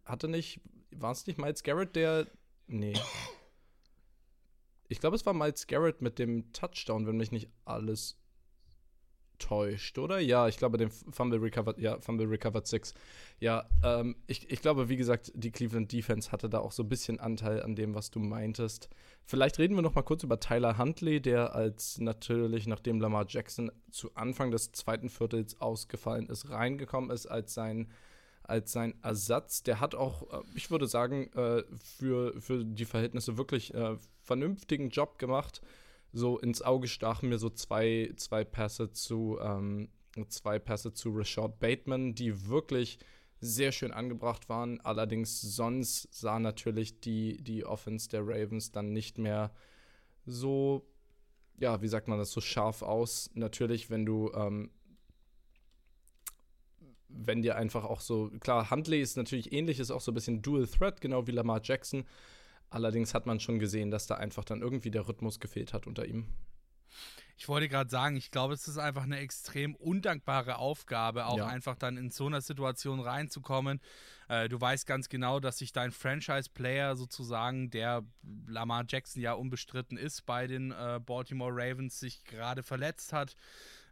Hatte 0.04 0.28
nicht, 0.28 0.60
war 0.90 1.12
es 1.12 1.26
nicht 1.26 1.38
Miles 1.38 1.62
Garrett, 1.62 1.96
der. 1.96 2.26
Nee. 2.66 2.94
Ich 4.90 5.00
glaube, 5.00 5.16
es 5.16 5.26
war 5.26 5.34
Miles 5.34 5.66
Garrett 5.66 6.00
mit 6.00 6.18
dem 6.18 6.52
Touchdown, 6.52 7.06
wenn 7.06 7.16
mich 7.16 7.30
nicht 7.32 7.50
alles 7.64 8.16
täuscht, 9.38 9.98
oder? 9.98 10.18
Ja, 10.18 10.48
ich 10.48 10.56
glaube, 10.56 10.78
den 10.78 10.90
Fumble 10.90 11.40
Recovered, 11.40 11.78
ja, 11.78 11.98
Fumble 12.00 12.26
Recovered 12.26 12.66
6. 12.66 12.94
Ja, 13.40 13.68
ähm, 13.84 14.16
ich, 14.26 14.50
ich 14.50 14.60
glaube, 14.60 14.88
wie 14.88 14.96
gesagt, 14.96 15.32
die 15.34 15.50
Cleveland 15.50 15.92
Defense 15.92 16.32
hatte 16.32 16.48
da 16.48 16.58
auch 16.58 16.72
so 16.72 16.82
ein 16.82 16.88
bisschen 16.88 17.20
Anteil 17.20 17.62
an 17.62 17.76
dem, 17.76 17.94
was 17.94 18.10
du 18.10 18.18
meintest. 18.18 18.88
Vielleicht 19.24 19.58
reden 19.58 19.74
wir 19.74 19.82
noch 19.82 19.94
mal 19.94 20.02
kurz 20.02 20.22
über 20.22 20.40
Tyler 20.40 20.78
Huntley, 20.78 21.20
der 21.20 21.54
als 21.54 21.98
natürlich, 21.98 22.66
nachdem 22.66 23.00
Lamar 23.00 23.26
Jackson 23.28 23.70
zu 23.90 24.14
Anfang 24.14 24.50
des 24.50 24.72
zweiten 24.72 25.08
Viertels 25.08 25.60
ausgefallen 25.60 26.26
ist, 26.28 26.50
reingekommen 26.50 27.10
ist 27.10 27.26
als 27.26 27.54
sein 27.54 27.88
als 28.48 28.72
sein 28.72 28.94
Ersatz. 29.02 29.62
Der 29.62 29.78
hat 29.78 29.94
auch, 29.94 30.22
äh, 30.32 30.42
ich 30.54 30.70
würde 30.70 30.86
sagen, 30.86 31.30
äh, 31.34 31.62
für, 31.98 32.40
für 32.40 32.64
die 32.64 32.86
Verhältnisse 32.86 33.36
wirklich 33.36 33.74
äh, 33.74 33.96
vernünftigen 34.22 34.88
Job 34.88 35.18
gemacht. 35.18 35.60
So 36.12 36.38
ins 36.38 36.62
Auge 36.62 36.88
stachen 36.88 37.28
mir 37.28 37.38
so 37.38 37.50
zwei, 37.50 38.12
zwei 38.16 38.44
Pässe 38.44 38.92
zu, 38.92 39.38
ähm, 39.40 39.88
zwei 40.28 40.58
Pässe 40.58 40.92
zu 40.92 41.10
Rashad 41.10 41.60
Bateman, 41.60 42.14
die 42.14 42.48
wirklich 42.48 42.98
sehr 43.40 43.72
schön 43.72 43.92
angebracht 43.92 44.48
waren. 44.48 44.80
Allerdings 44.80 45.40
sonst 45.40 46.08
sah 46.12 46.38
natürlich 46.38 47.00
die, 47.00 47.36
die 47.42 47.64
Offense 47.64 48.08
der 48.08 48.22
Ravens 48.22 48.72
dann 48.72 48.92
nicht 48.92 49.18
mehr 49.18 49.52
so, 50.26 50.86
ja, 51.58 51.80
wie 51.82 51.88
sagt 51.88 52.08
man 52.08 52.18
das, 52.18 52.32
so 52.32 52.40
scharf 52.40 52.82
aus. 52.82 53.30
Natürlich, 53.34 53.90
wenn 53.90 54.06
du 54.06 54.32
ähm, 54.34 54.70
wenn 57.08 57.42
dir 57.42 57.56
einfach 57.56 57.84
auch 57.84 58.00
so, 58.00 58.30
klar, 58.40 58.70
Huntley 58.70 59.00
ist 59.00 59.16
natürlich 59.16 59.52
ähnlich, 59.52 59.80
ist 59.80 59.90
auch 59.90 60.00
so 60.00 60.12
ein 60.12 60.14
bisschen 60.14 60.42
Dual 60.42 60.66
Threat, 60.66 61.00
genau 61.00 61.26
wie 61.26 61.32
Lamar 61.32 61.60
Jackson. 61.62 62.04
Allerdings 62.70 63.14
hat 63.14 63.26
man 63.26 63.40
schon 63.40 63.58
gesehen, 63.58 63.90
dass 63.90 64.06
da 64.06 64.16
einfach 64.16 64.44
dann 64.44 64.60
irgendwie 64.60 64.90
der 64.90 65.08
Rhythmus 65.08 65.40
gefehlt 65.40 65.72
hat 65.72 65.86
unter 65.86 66.06
ihm. 66.06 66.26
Ich 67.40 67.48
wollte 67.48 67.68
gerade 67.68 67.88
sagen, 67.88 68.16
ich 68.16 68.32
glaube, 68.32 68.54
es 68.54 68.66
ist 68.66 68.78
einfach 68.78 69.04
eine 69.04 69.18
extrem 69.18 69.76
undankbare 69.76 70.58
Aufgabe, 70.58 71.26
auch 71.26 71.38
ja. 71.38 71.46
einfach 71.46 71.76
dann 71.76 71.96
in 71.96 72.10
so 72.10 72.26
einer 72.26 72.40
Situation 72.40 72.98
reinzukommen. 72.98 73.80
Äh, 74.28 74.48
du 74.48 74.60
weißt 74.60 74.88
ganz 74.88 75.08
genau, 75.08 75.38
dass 75.38 75.58
sich 75.58 75.72
dein 75.72 75.92
Franchise-Player 75.92 76.96
sozusagen, 76.96 77.70
der 77.70 78.02
Lamar 78.48 78.84
Jackson 78.88 79.22
ja 79.22 79.34
unbestritten 79.34 79.96
ist 79.96 80.26
bei 80.26 80.48
den 80.48 80.72
äh, 80.72 80.98
Baltimore 81.00 81.52
Ravens, 81.54 82.00
sich 82.00 82.24
gerade 82.24 82.64
verletzt 82.64 83.12
hat. 83.12 83.36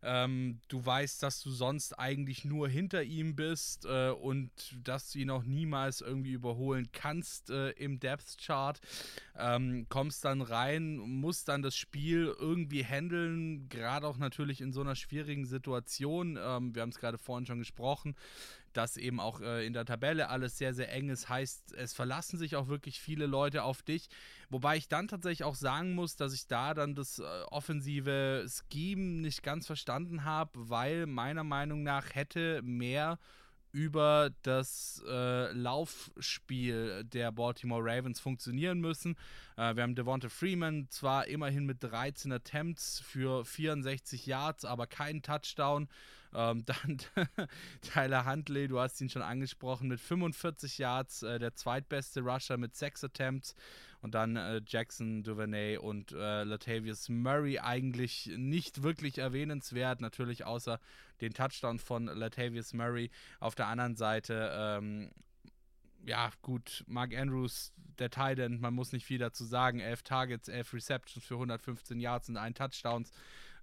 Ähm, 0.06 0.60
du 0.68 0.86
weißt, 0.86 1.20
dass 1.22 1.40
du 1.40 1.50
sonst 1.50 1.98
eigentlich 1.98 2.44
nur 2.44 2.68
hinter 2.68 3.02
ihm 3.02 3.34
bist 3.34 3.84
äh, 3.86 4.10
und 4.10 4.50
dass 4.84 5.10
du 5.10 5.18
ihn 5.18 5.30
auch 5.30 5.42
niemals 5.42 6.00
irgendwie 6.00 6.30
überholen 6.30 6.88
kannst 6.92 7.50
äh, 7.50 7.70
im 7.70 7.98
Depth 7.98 8.38
Chart. 8.38 8.80
Ähm, 9.36 9.86
kommst 9.88 10.24
dann 10.24 10.42
rein, 10.42 10.96
musst 10.96 11.48
dann 11.48 11.62
das 11.62 11.76
Spiel 11.76 12.32
irgendwie 12.38 12.84
handeln, 12.84 13.68
gerade 13.68 14.06
auch 14.06 14.16
natürlich 14.16 14.60
in 14.60 14.72
so 14.72 14.80
einer 14.80 14.94
schwierigen 14.94 15.44
Situation. 15.44 16.38
Ähm, 16.40 16.74
wir 16.74 16.82
haben 16.82 16.90
es 16.90 16.98
gerade 17.00 17.18
vorhin 17.18 17.46
schon 17.46 17.58
gesprochen 17.58 18.14
dass 18.76 18.96
eben 18.96 19.20
auch 19.20 19.40
äh, 19.40 19.66
in 19.66 19.72
der 19.72 19.84
Tabelle 19.84 20.28
alles 20.28 20.58
sehr, 20.58 20.74
sehr 20.74 20.92
eng 20.92 21.08
ist. 21.08 21.28
Heißt, 21.28 21.72
es 21.74 21.94
verlassen 21.94 22.38
sich 22.38 22.56
auch 22.56 22.68
wirklich 22.68 23.00
viele 23.00 23.26
Leute 23.26 23.62
auf 23.62 23.82
dich. 23.82 24.08
Wobei 24.50 24.76
ich 24.76 24.88
dann 24.88 25.08
tatsächlich 25.08 25.44
auch 25.44 25.54
sagen 25.54 25.94
muss, 25.94 26.16
dass 26.16 26.32
ich 26.34 26.46
da 26.46 26.74
dann 26.74 26.94
das 26.94 27.18
äh, 27.18 27.22
offensive 27.50 28.46
Scheme 28.70 29.20
nicht 29.20 29.42
ganz 29.42 29.66
verstanden 29.66 30.24
habe, 30.24 30.68
weil 30.68 31.06
meiner 31.06 31.44
Meinung 31.44 31.82
nach 31.82 32.14
hätte 32.14 32.60
mehr 32.62 33.18
über 33.76 34.30
das 34.42 35.04
äh, 35.06 35.52
Laufspiel 35.52 37.04
der 37.04 37.30
Baltimore 37.30 37.84
Ravens 37.84 38.18
funktionieren 38.20 38.80
müssen. 38.80 39.16
Äh, 39.58 39.76
wir 39.76 39.82
haben 39.82 39.94
Devonta 39.94 40.30
Freeman 40.30 40.86
zwar 40.88 41.26
immerhin 41.26 41.66
mit 41.66 41.82
13 41.82 42.32
Attempts 42.32 43.00
für 43.00 43.44
64 43.44 44.24
Yards, 44.24 44.64
aber 44.64 44.86
keinen 44.86 45.20
Touchdown. 45.20 45.88
Ähm, 46.34 46.64
dann 46.66 46.98
Tyler 47.82 48.24
Huntley, 48.24 48.66
du 48.66 48.80
hast 48.80 48.98
ihn 49.02 49.10
schon 49.10 49.20
angesprochen, 49.20 49.88
mit 49.88 50.00
45 50.00 50.78
Yards, 50.78 51.22
äh, 51.22 51.38
der 51.38 51.54
zweitbeste 51.54 52.22
Rusher 52.22 52.56
mit 52.56 52.74
6 52.74 53.04
Attempts. 53.04 53.54
Und 54.02 54.14
dann 54.14 54.36
äh, 54.36 54.60
Jackson, 54.66 55.22
Duvernay 55.22 55.78
und 55.78 56.12
äh, 56.12 56.44
Latavius 56.44 57.08
Murray 57.08 57.58
eigentlich 57.58 58.30
nicht 58.36 58.82
wirklich 58.82 59.18
erwähnenswert, 59.18 60.00
natürlich 60.00 60.44
außer 60.44 60.78
den 61.20 61.32
Touchdown 61.32 61.78
von 61.78 62.06
Latavius 62.06 62.72
Murray. 62.72 63.10
Auf 63.40 63.54
der 63.54 63.66
anderen 63.66 63.96
Seite 63.96 64.52
ähm, 64.54 65.10
ja, 66.06 66.30
gut, 66.40 66.84
Mark 66.86 67.14
Andrews, 67.14 67.72
der 67.98 68.10
Titan, 68.10 68.60
man 68.60 68.74
muss 68.74 68.92
nicht 68.92 69.04
viel 69.04 69.18
dazu 69.18 69.44
sagen. 69.44 69.80
Elf 69.80 70.02
Targets, 70.02 70.48
elf 70.48 70.72
Receptions 70.72 71.24
für 71.24 71.34
115 71.34 71.98
Yards 71.98 72.28
und 72.28 72.36
ein 72.36 72.54
Touchdowns 72.54 73.10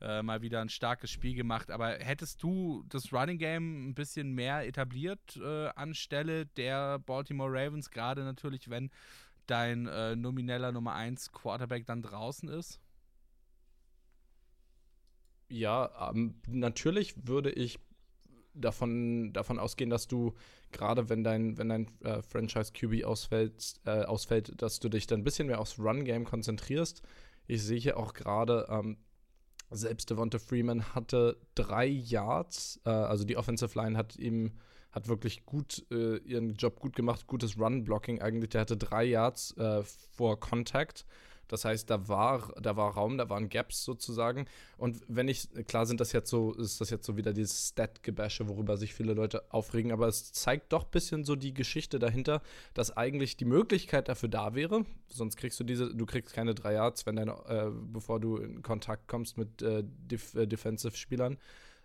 äh, 0.01 0.21
mal 0.21 0.41
wieder 0.41 0.59
ein 0.61 0.69
starkes 0.69 1.09
Spiel 1.09 1.35
gemacht. 1.35 1.71
Aber 1.71 1.91
hättest 1.99 2.43
du 2.43 2.83
das 2.89 3.13
Running 3.13 3.37
Game 3.37 3.89
ein 3.89 3.93
bisschen 3.93 4.33
mehr 4.33 4.67
etabliert 4.67 5.37
äh, 5.37 5.69
anstelle 5.69 6.45
der 6.45 6.99
Baltimore 6.99 7.51
Ravens, 7.51 7.89
gerade 7.89 8.23
natürlich, 8.23 8.69
wenn 8.69 8.91
dein 9.47 9.87
äh, 9.87 10.15
nomineller 10.15 10.71
Nummer 10.71 10.93
1 10.93 11.31
Quarterback 11.31 11.85
dann 11.85 12.01
draußen 12.01 12.49
ist? 12.49 12.79
Ja, 15.49 16.11
ähm, 16.11 16.35
natürlich 16.47 17.27
würde 17.27 17.51
ich 17.51 17.79
davon, 18.53 19.33
davon 19.33 19.59
ausgehen, 19.59 19.89
dass 19.89 20.07
du 20.07 20.33
gerade 20.71 21.09
wenn 21.09 21.23
dein, 21.23 21.57
wenn 21.57 21.69
dein 21.69 21.87
äh, 22.01 22.21
Franchise 22.21 22.71
QB 22.73 23.03
ausfällt, 23.03 23.75
äh, 23.85 24.03
ausfällt, 24.03 24.61
dass 24.61 24.79
du 24.79 24.89
dich 24.89 25.07
dann 25.07 25.21
ein 25.21 25.23
bisschen 25.23 25.47
mehr 25.47 25.59
aufs 25.59 25.79
Run-Game 25.79 26.25
konzentrierst. 26.25 27.03
Ich 27.47 27.63
sehe 27.63 27.79
hier 27.79 27.97
auch 27.97 28.13
gerade, 28.13 28.67
ähm, 28.69 28.97
selbst 29.69 30.09
Devonta 30.09 30.39
Freeman 30.39 30.95
hatte 30.95 31.37
drei 31.55 31.85
Yards, 31.85 32.79
äh, 32.85 32.89
also 32.89 33.23
die 33.23 33.37
Offensive 33.37 33.77
Line 33.77 33.97
hat 33.97 34.15
ihm 34.15 34.51
hat 34.93 35.07
wirklich 35.07 35.45
gut 35.45 35.85
äh, 35.91 36.17
ihren 36.19 36.53
Job 36.53 36.79
gut 36.79 36.95
gemacht, 36.95 37.27
gutes 37.27 37.59
Run-Blocking 37.59 38.21
eigentlich. 38.21 38.51
Der 38.51 38.61
hatte 38.61 38.77
drei 38.77 39.03
Yards 39.03 39.57
äh, 39.57 39.83
vor 39.83 40.39
Contact. 40.39 41.05
Das 41.47 41.65
heißt, 41.65 41.89
da 41.89 42.07
war, 42.07 42.53
da 42.61 42.77
war 42.77 42.93
Raum, 42.93 43.17
da 43.17 43.29
waren 43.29 43.49
Gaps 43.49 43.83
sozusagen. 43.83 44.45
Und 44.77 45.01
wenn 45.07 45.27
ich, 45.27 45.49
klar 45.67 45.85
sind 45.85 45.99
das 45.99 46.11
jetzt 46.11 46.29
so, 46.29 46.53
ist 46.53 46.79
das 46.79 46.89
jetzt 46.89 47.05
so 47.05 47.17
wieder 47.17 47.33
dieses 47.33 47.69
Stat-Gebäsche, 47.69 48.47
worüber 48.47 48.77
sich 48.77 48.93
viele 48.93 49.13
Leute 49.13 49.43
aufregen, 49.51 49.91
aber 49.91 50.07
es 50.07 50.31
zeigt 50.31 50.71
doch 50.73 50.85
ein 50.85 50.91
bisschen 50.91 51.25
so 51.25 51.35
die 51.35 51.53
Geschichte 51.53 51.99
dahinter, 51.99 52.41
dass 52.73 52.95
eigentlich 52.95 53.35
die 53.35 53.45
Möglichkeit 53.45 54.07
dafür 54.07 54.29
da 54.29 54.55
wäre. 54.55 54.85
Sonst 55.09 55.35
kriegst 55.35 55.59
du 55.59 55.63
diese, 55.63 55.93
du 55.93 56.05
kriegst 56.05 56.33
keine 56.33 56.55
drei 56.55 56.73
Yards, 56.73 57.05
wenn 57.05 57.17
deine, 57.17 57.33
äh, 57.47 57.69
bevor 57.69 58.19
du 58.19 58.37
in 58.37 58.61
Kontakt 58.61 59.07
kommst 59.07 59.37
mit 59.37 59.61
äh, 59.61 59.83
Def 59.83 60.33
äh, 60.35 60.47
Defensive-Spielern. 60.47 61.37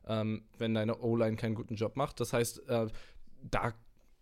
Ähm, 0.08 0.44
wenn 0.56 0.74
deine 0.74 0.98
O-Line 0.98 1.36
keinen 1.36 1.54
guten 1.54 1.74
Job 1.74 1.96
macht. 1.96 2.18
Das 2.20 2.32
heißt, 2.32 2.68
äh, 2.68 2.88
da 3.42 3.74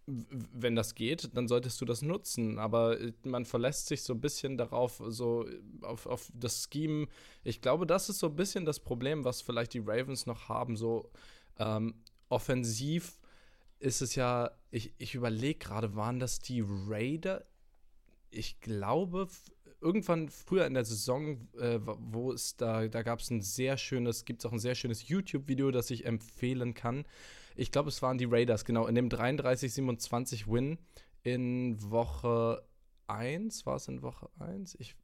wenn 0.06 0.76
das 0.76 0.94
geht, 0.94 1.36
dann 1.36 1.48
solltest 1.48 1.80
du 1.80 1.84
das 1.84 2.02
nutzen. 2.02 2.58
Aber 2.58 3.00
äh, 3.00 3.12
man 3.24 3.44
verlässt 3.44 3.88
sich 3.88 4.02
so 4.02 4.14
ein 4.14 4.20
bisschen 4.20 4.56
darauf, 4.56 5.02
so 5.08 5.46
auf, 5.82 6.06
auf 6.06 6.30
das 6.34 6.68
Scheme. 6.70 7.08
Ich 7.42 7.60
glaube, 7.60 7.86
das 7.86 8.08
ist 8.08 8.20
so 8.20 8.28
ein 8.28 8.36
bisschen 8.36 8.64
das 8.64 8.80
Problem, 8.80 9.24
was 9.24 9.42
vielleicht 9.42 9.74
die 9.74 9.82
Ravens 9.84 10.26
noch 10.26 10.48
haben. 10.48 10.76
So 10.76 11.10
ähm, 11.58 11.94
offensiv 12.28 13.18
ist 13.78 14.00
es 14.00 14.14
ja, 14.14 14.52
ich, 14.70 14.94
ich 14.98 15.14
überlege 15.14 15.58
gerade, 15.58 15.96
waren 15.96 16.18
das 16.20 16.38
die 16.38 16.64
Raider? 16.66 17.44
Ich 18.30 18.60
glaube, 18.60 19.28
irgendwann 19.86 20.28
früher 20.28 20.66
in 20.66 20.74
der 20.74 20.84
Saison, 20.84 21.48
äh, 21.58 21.78
wo 21.80 22.32
es 22.32 22.56
da, 22.56 22.88
da 22.88 23.02
gab 23.02 23.20
es 23.20 23.30
ein 23.30 23.40
sehr 23.40 23.76
schönes, 23.76 24.24
gibt 24.24 24.42
es 24.42 24.46
auch 24.46 24.52
ein 24.52 24.58
sehr 24.58 24.74
schönes 24.74 25.08
YouTube-Video, 25.08 25.70
das 25.70 25.90
ich 25.90 26.04
empfehlen 26.04 26.74
kann 26.74 27.04
ich 27.56 27.72
glaube, 27.72 27.88
es 27.88 28.02
waren 28.02 28.18
die 28.18 28.26
Raiders, 28.26 28.64
genau, 28.64 28.86
in 28.86 28.94
dem 28.94 29.08
33-27 29.08 30.46
Win 30.46 30.78
in 31.22 31.76
Woche 31.90 32.62
1, 33.06 33.66
war 33.66 33.76
es 33.76 33.88
in 33.88 34.02
Woche 34.02 34.28
1? 34.38 34.76
Ich, 34.78 34.94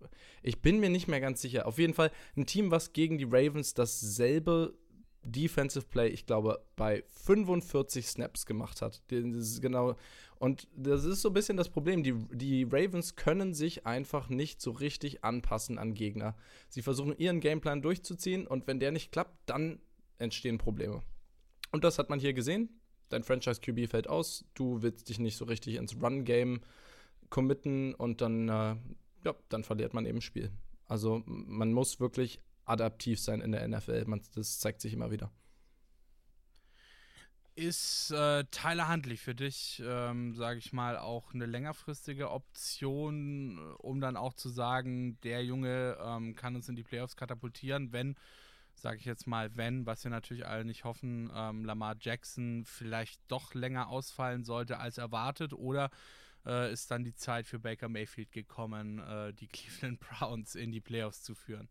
ich 0.43 0.61
bin 0.61 0.79
mir 0.79 0.91
nicht 0.91 1.09
mehr 1.09 1.21
ganz 1.21 1.41
sicher. 1.41 1.67
Auf 1.67 1.79
jeden 1.79 1.95
Fall 1.95 2.11
ein 2.37 2.47
Team, 2.47 2.71
was 2.71 2.93
gegen 2.93 3.19
die 3.19 3.25
Ravens 3.25 3.75
dasselbe 3.75 4.75
Defensive 5.25 5.87
Play, 5.87 6.09
ich 6.09 6.27
glaube, 6.27 6.65
bei 6.77 7.05
45 7.09 8.07
Snaps 8.07 8.47
gemacht 8.47 8.83
hat. 8.83 9.03
Genau. 9.09 9.97
Und 10.39 10.67
das 10.75 11.05
ist 11.05 11.23
so 11.23 11.31
ein 11.31 11.35
bisschen 11.35 11.57
das 11.57 11.69
Problem. 11.69 12.03
Die, 12.03 12.15
die 12.33 12.65
Ravens 12.65 13.15
können 13.15 13.55
sich 13.55 13.87
einfach 13.87 14.29
nicht 14.29 14.61
so 14.61 14.73
richtig 14.73 15.23
anpassen 15.23 15.79
an 15.79 15.95
Gegner. 15.95 16.35
Sie 16.69 16.83
versuchen 16.83 17.17
ihren 17.17 17.41
Gameplan 17.41 17.83
durchzuziehen 17.83 18.47
und 18.47 18.67
wenn 18.67 18.81
der 18.81 18.91
nicht 18.91 19.13
klappt, 19.13 19.37
dann 19.47 19.81
entstehen 20.19 20.59
Probleme. 20.59 21.03
Und 21.71 21.85
das 21.85 21.99
hat 21.99 22.11
man 22.11 22.19
hier 22.19 22.33
gesehen. 22.33 22.69
Dein 23.09 23.23
Franchise 23.23 23.61
QB 23.61 23.89
fällt 23.89 24.09
aus, 24.09 24.45
du 24.55 24.83
willst 24.83 25.09
dich 25.09 25.19
nicht 25.19 25.37
so 25.37 25.45
richtig 25.45 25.77
ins 25.77 26.01
Run-Game 26.03 26.61
committen 27.29 27.95
und 27.95 28.21
dann, 28.21 28.49
äh, 28.49 28.77
ja, 29.25 29.35
dann 29.49 29.65
verliert 29.65 29.95
man 29.95 30.07
eben 30.07 30.21
Spiel. 30.21 30.51
Also 30.87 31.23
man 31.27 31.73
muss 31.73 32.01
wirklich 32.01 32.41
adaptiv 32.65 33.21
sein 33.21 33.41
in 33.41 33.53
der 33.53 33.67
NFL. 33.67 34.05
Man, 34.07 34.23
das 34.35 34.59
zeigt 34.59 34.81
sich 34.81 34.93
immer 34.93 35.11
wieder. 35.11 35.31
Ist 37.55 38.11
äh, 38.13 38.45
Tyler 38.51 38.89
Huntley 38.89 39.19
für 39.19 39.35
dich, 39.35 39.83
ähm, 39.85 40.35
sage 40.35 40.59
ich 40.59 40.73
mal, 40.73 40.97
auch 40.97 41.35
eine 41.35 41.45
längerfristige 41.45 42.31
Option, 42.31 43.59
um 43.75 44.01
dann 44.01 44.17
auch 44.17 44.33
zu 44.33 44.49
sagen, 44.49 45.21
der 45.21 45.45
Junge 45.45 45.99
ähm, 46.01 46.35
kann 46.35 46.57
uns 46.57 46.71
in 46.71 46.77
die 46.77 46.83
Playoffs 46.83 47.15
katapultieren, 47.15 47.93
wenn 47.93 48.17
sage 48.75 48.99
ich 48.99 49.05
jetzt 49.05 49.27
mal, 49.27 49.55
wenn, 49.57 49.87
was 49.87 50.05
wir 50.05 50.11
natürlich 50.11 50.47
alle 50.47 50.65
nicht 50.65 50.85
hoffen, 50.85 51.31
ähm, 51.35 51.65
Lamar 51.65 51.97
Jackson 51.99 52.65
vielleicht 52.65 53.21
doch 53.29 53.55
länger 53.55 53.89
ausfallen 53.89 54.45
sollte 54.45 54.79
als 54.79 54.99
erwartet 54.99 55.53
oder 55.53 55.91
äh, 56.45 56.73
ist 56.73 56.91
dann 56.91 57.05
die 57.05 57.15
Zeit 57.15 57.47
für 57.47 57.59
Baker 57.59 57.89
Mayfield 57.89 58.33
gekommen, 58.33 58.99
äh, 58.99 59.33
die 59.35 59.47
Cleveland 59.49 60.01
Browns 60.01 60.55
in 60.55 60.73
die 60.73 60.81
Playoffs 60.81 61.23
zu 61.23 61.35
führen? 61.35 61.69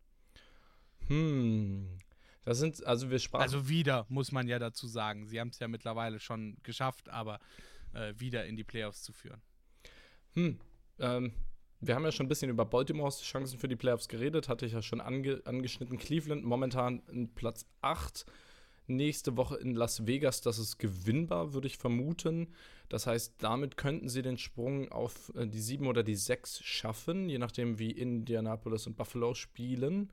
Hm. 1.08 1.98
Das 2.44 2.58
sind, 2.58 2.86
also 2.86 3.12
wir 3.12 3.20
sprachen. 3.20 3.44
Also 3.44 3.70
wieder, 3.70 4.06
muss 4.10 4.32
man 4.32 4.48
ja 4.48 4.58
dazu 4.60 4.88
sagen. 4.88 5.28
Sie 5.28 5.40
haben 5.40 5.50
es 5.50 5.60
ja 5.60 5.68
mittlerweile 5.68 6.20
schon 6.20 6.58
geschafft, 6.64 7.10
aber 7.10 7.40
äh, 7.94 8.14
wieder 8.18 8.46
in 8.46 8.56
die 8.56 8.64
Playoffs 8.64 9.04
zu 9.04 9.14
führen. 9.14 9.42
Hm. 10.34 10.60
Ähm, 11.00 11.34
wir 11.80 11.96
haben 11.96 12.06
ja 12.06 12.12
schon 12.12 12.28
ein 12.28 12.30
bisschen 12.30 12.50
über 12.50 12.66
Baltimores 12.66 13.22
Chancen 13.22 13.58
für 13.60 13.68
die 13.68 13.76
Playoffs 13.76 14.08
geredet, 14.08 14.50
hatte 14.50 14.66
ich 14.66 14.74
ja 14.74 14.82
schon 14.82 15.02
ange 15.02 15.42
angeschnitten. 15.46 15.98
Cleveland 15.98 16.44
momentan 16.44 17.02
in 17.12 17.34
Platz 17.34 17.66
8. 17.82 18.26
Nächste 18.88 19.38
Woche 19.38 19.58
in 19.58 19.76
Las 19.76 20.06
Vegas, 20.06 20.42
das 20.42 20.60
ist 20.60 20.78
gewinnbar, 20.78 21.54
würde 21.54 21.68
ich 21.68 21.78
vermuten. 21.78 22.54
Das 22.90 23.08
heißt, 23.08 23.36
damit 23.40 23.78
könnten 23.78 24.10
sie 24.10 24.22
den 24.22 24.38
Sprung 24.38 24.92
auf 24.92 25.32
äh, 25.36 25.48
die 25.48 25.62
7 25.62 25.88
oder 25.88 26.04
die 26.04 26.16
6 26.16 26.64
schaffen, 26.64 27.30
je 27.30 27.38
nachdem, 27.38 27.80
wie 27.80 27.92
Indianapolis 27.92 28.88
und 28.88 28.98
Buffalo 28.98 29.34
spielen. 29.34 30.12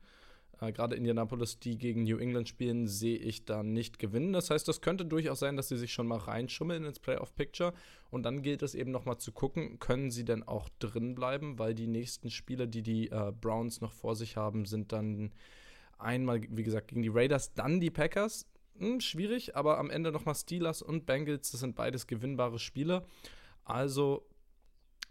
Äh, 0.61 0.71
Gerade 0.71 0.95
Indianapolis, 0.95 1.59
die 1.59 1.77
gegen 1.77 2.03
New 2.03 2.17
England 2.17 2.47
spielen, 2.47 2.87
sehe 2.87 3.17
ich 3.17 3.45
da 3.45 3.63
nicht 3.63 3.99
gewinnen. 3.99 4.33
Das 4.33 4.49
heißt, 4.49 4.67
das 4.67 4.81
könnte 4.81 5.05
durchaus 5.05 5.39
sein, 5.39 5.57
dass 5.57 5.69
sie 5.69 5.77
sich 5.77 5.93
schon 5.93 6.07
mal 6.07 6.17
reinschummeln 6.17 6.85
ins 6.85 6.99
Playoff-Picture. 6.99 7.73
Und 8.09 8.23
dann 8.23 8.41
gilt 8.41 8.63
es 8.63 8.75
eben 8.75 8.91
nochmal 8.91 9.17
zu 9.17 9.31
gucken, 9.31 9.79
können 9.79 10.11
sie 10.11 10.25
denn 10.25 10.43
auch 10.43 10.69
drin 10.79 11.15
bleiben, 11.15 11.59
weil 11.59 11.75
die 11.75 11.87
nächsten 11.87 12.29
Spiele, 12.29 12.67
die 12.67 12.83
die 12.83 13.09
äh, 13.09 13.31
Browns 13.39 13.81
noch 13.81 13.93
vor 13.93 14.15
sich 14.15 14.37
haben, 14.37 14.65
sind 14.65 14.91
dann 14.91 15.31
einmal, 15.97 16.41
wie 16.49 16.63
gesagt, 16.63 16.87
gegen 16.87 17.01
die 17.01 17.11
Raiders, 17.13 17.53
dann 17.53 17.79
die 17.79 17.91
Packers. 17.91 18.45
Hm, 18.77 19.01
schwierig, 19.01 19.55
aber 19.55 19.77
am 19.77 19.89
Ende 19.89 20.11
nochmal 20.11 20.35
Steelers 20.35 20.81
und 20.81 21.05
Bengals, 21.05 21.51
das 21.51 21.59
sind 21.59 21.75
beides 21.75 22.07
gewinnbare 22.07 22.59
Spiele. 22.59 23.05
Also 23.65 24.25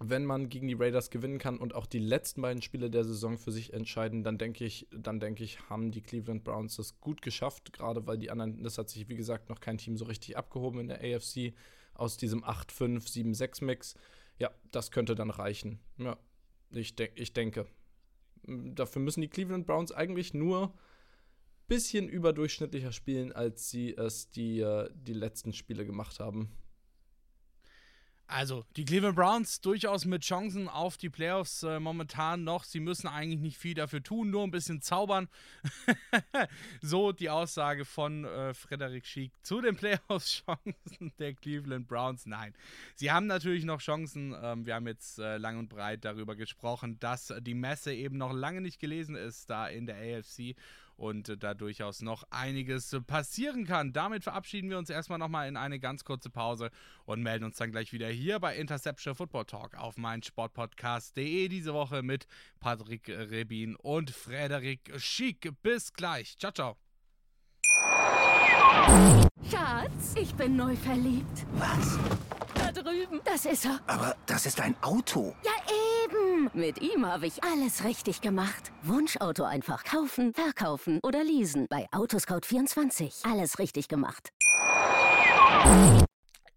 wenn 0.01 0.25
man 0.25 0.49
gegen 0.49 0.69
die 0.69 0.75
Raiders 0.75 1.11
gewinnen 1.11 1.39
kann 1.39 1.59
und 1.59 1.75
auch 1.75 1.87
die 1.87 1.99
letzten 1.99 2.43
beiden 2.43 2.63
Spiele 2.63 2.89
der 2.89 3.05
Saison 3.05 3.37
für 3.37 3.51
sich 3.51 3.73
entscheiden, 3.73 4.23
dann 4.23 4.39
denke 4.39 4.65
ich, 4.65 4.87
dann 4.93 5.19
denke 5.19 5.43
ich, 5.43 5.69
haben 5.69 5.91
die 5.91 6.03
Cleveland 6.03 6.45
Browns 6.45 6.77
das 6.77 7.01
gut 7.01 7.21
geschafft, 7.21 7.73
gerade 7.73 8.07
weil 8.07 8.19
die 8.19 8.31
anderen, 8.31 8.63
das 8.63 8.79
hat 8.79 8.91
sich 8.91 9.09
wie 9.09 9.17
gesagt 9.17 9.49
noch 9.49 9.61
kein 9.61 9.79
Team 9.79 9.97
so 9.97 10.05
richtig 10.05 10.37
abgehoben 10.37 10.81
in 10.81 10.89
der 10.89 11.01
AFC 11.01 11.53
aus 11.95 12.17
diesem 12.17 12.45
8-5, 12.45 13.07
7-6 13.09 13.65
Mix. 13.65 13.95
Ja, 14.39 14.51
das 14.71 14.93
könnte 14.93 15.17
dann 15.17 15.31
reichen. 15.31 15.81
Ja, 15.97 16.17
ich, 16.71 16.95
de 16.95 17.11
ich 17.17 17.33
denke. 17.33 17.67
Dafür 18.47 19.03
müssen 19.03 19.21
die 19.21 19.29
Cleveland 19.29 19.67
Browns 19.67 19.91
eigentlich 19.91 20.33
nur 20.33 20.73
bisschen 21.67 22.09
überdurchschnittlicher 22.09 22.93
spielen, 22.93 23.33
als 23.33 23.69
sie 23.69 23.95
es 23.95 24.31
die, 24.31 24.61
äh, 24.61 24.89
die 24.95 25.13
letzten 25.13 25.53
Spiele 25.53 25.85
gemacht 25.85 26.19
haben. 26.19 26.51
Also, 28.31 28.67
die 28.77 28.85
Cleveland 28.85 29.17
Browns 29.17 29.62
durchaus 29.62 30.05
mit 30.05 30.23
Chancen 30.23 30.69
auf 30.69 30.99
die 30.99 31.09
Playoffs 31.09 31.62
äh, 31.62 31.81
momentan 31.81 32.45
noch. 32.45 32.64
Sie 32.64 32.79
müssen 32.79 33.09
eigentlich 33.09 33.41
nicht 33.41 33.57
viel 33.57 33.73
dafür 33.73 34.03
tun, 34.03 34.29
nur 34.29 34.45
ein 34.45 34.51
bisschen 34.51 34.83
zaubern. 34.83 35.29
so 36.83 37.12
die 37.12 37.31
Aussage 37.31 37.87
von 37.87 38.27
äh, 38.27 38.53
Frederik 38.53 39.07
Schick 39.07 39.33
zu 39.43 39.62
den 39.62 39.77
Playoffs-Chancen 39.79 41.14
der 41.19 41.33
Cleveland 41.33 41.88
Browns. 41.88 42.27
Nein, 42.27 42.55
sie 42.97 43.11
haben 43.11 43.27
natürlich 43.27 43.64
noch 43.64 43.81
Chancen. 43.81 44.37
Ähm, 44.43 44.67
wir 44.67 44.75
haben 44.75 44.87
jetzt 44.87 45.19
äh, 45.19 45.38
lang 45.38 45.59
und 45.59 45.71
breit 45.71 46.05
darüber 46.05 46.37
gesprochen, 46.37 46.99
dass 47.01 47.33
die 47.41 47.55
Messe 47.55 47.95
eben 47.95 48.19
noch 48.19 48.35
lange 48.35 48.61
nicht 48.61 48.79
gelesen 48.79 49.17
ist 49.17 49.49
da 49.49 49.69
in 49.69 49.87
der 49.87 49.97
AFC 49.97 50.55
und 50.99 51.29
äh, 51.29 51.37
da 51.39 51.55
durchaus 51.55 52.03
noch 52.03 52.25
einiges 52.31 52.95
passieren 53.07 53.65
kann. 53.65 53.93
Damit 53.93 54.25
verabschieden 54.25 54.69
wir 54.69 54.79
uns 54.79 54.91
erstmal 54.91 55.19
nochmal 55.19 55.49
in 55.49 55.57
eine 55.57 55.79
ganz 55.79 56.05
kurze 56.05 56.29
Pause 56.29 56.71
und 57.05 57.23
melden 57.23 57.45
uns 57.45 57.57
dann 57.57 57.71
gleich 57.71 57.93
wieder 57.93 58.09
hier 58.09 58.41
bei 58.41 58.57
Interception 58.57 59.15
Football 59.15 59.47
Talk 59.47 59.77
auf 59.77 59.97
meinsportpodcast.de 59.97 61.49
diese 61.49 61.73
Woche 61.73 62.03
mit 62.03 62.27
Patrick 62.61 63.09
Rebin 63.09 63.77
und 63.77 64.11
Frederik 64.11 64.93
Schick. 64.99 65.51
Bis 65.63 65.93
gleich. 65.93 66.37
Ciao, 66.39 66.53
ciao. 66.53 66.77
Schatz, 69.51 70.15
ich 70.17 70.35
bin 70.35 70.57
neu 70.57 70.75
verliebt. 70.77 71.47
Was? 71.53 71.99
Da 72.55 72.73
drüben. 72.73 73.21
Das 73.25 73.47
ist 73.47 73.65
er. 73.65 73.81
Aber 73.87 74.17
das 74.27 74.47
ist 74.47 74.61
ein 74.61 74.75
Auto. 74.83 75.35
Ja, 75.45 75.53
eben. 76.38 76.51
Mit 76.55 76.81
ihm 76.81 77.07
habe 77.07 77.27
ich 77.27 77.42
alles 77.42 77.85
richtig 77.85 78.20
gemacht. 78.20 78.72
Wunschauto 78.83 79.44
einfach 79.44 79.85
kaufen, 79.85 80.33
verkaufen 80.33 81.01
oder 81.03 81.24
leasen. 81.24 81.66
Bei 81.68 81.87
Autoscout24. 81.90 83.31
Alles 83.31 83.59
richtig 83.59 83.88
gemacht. 83.88 84.31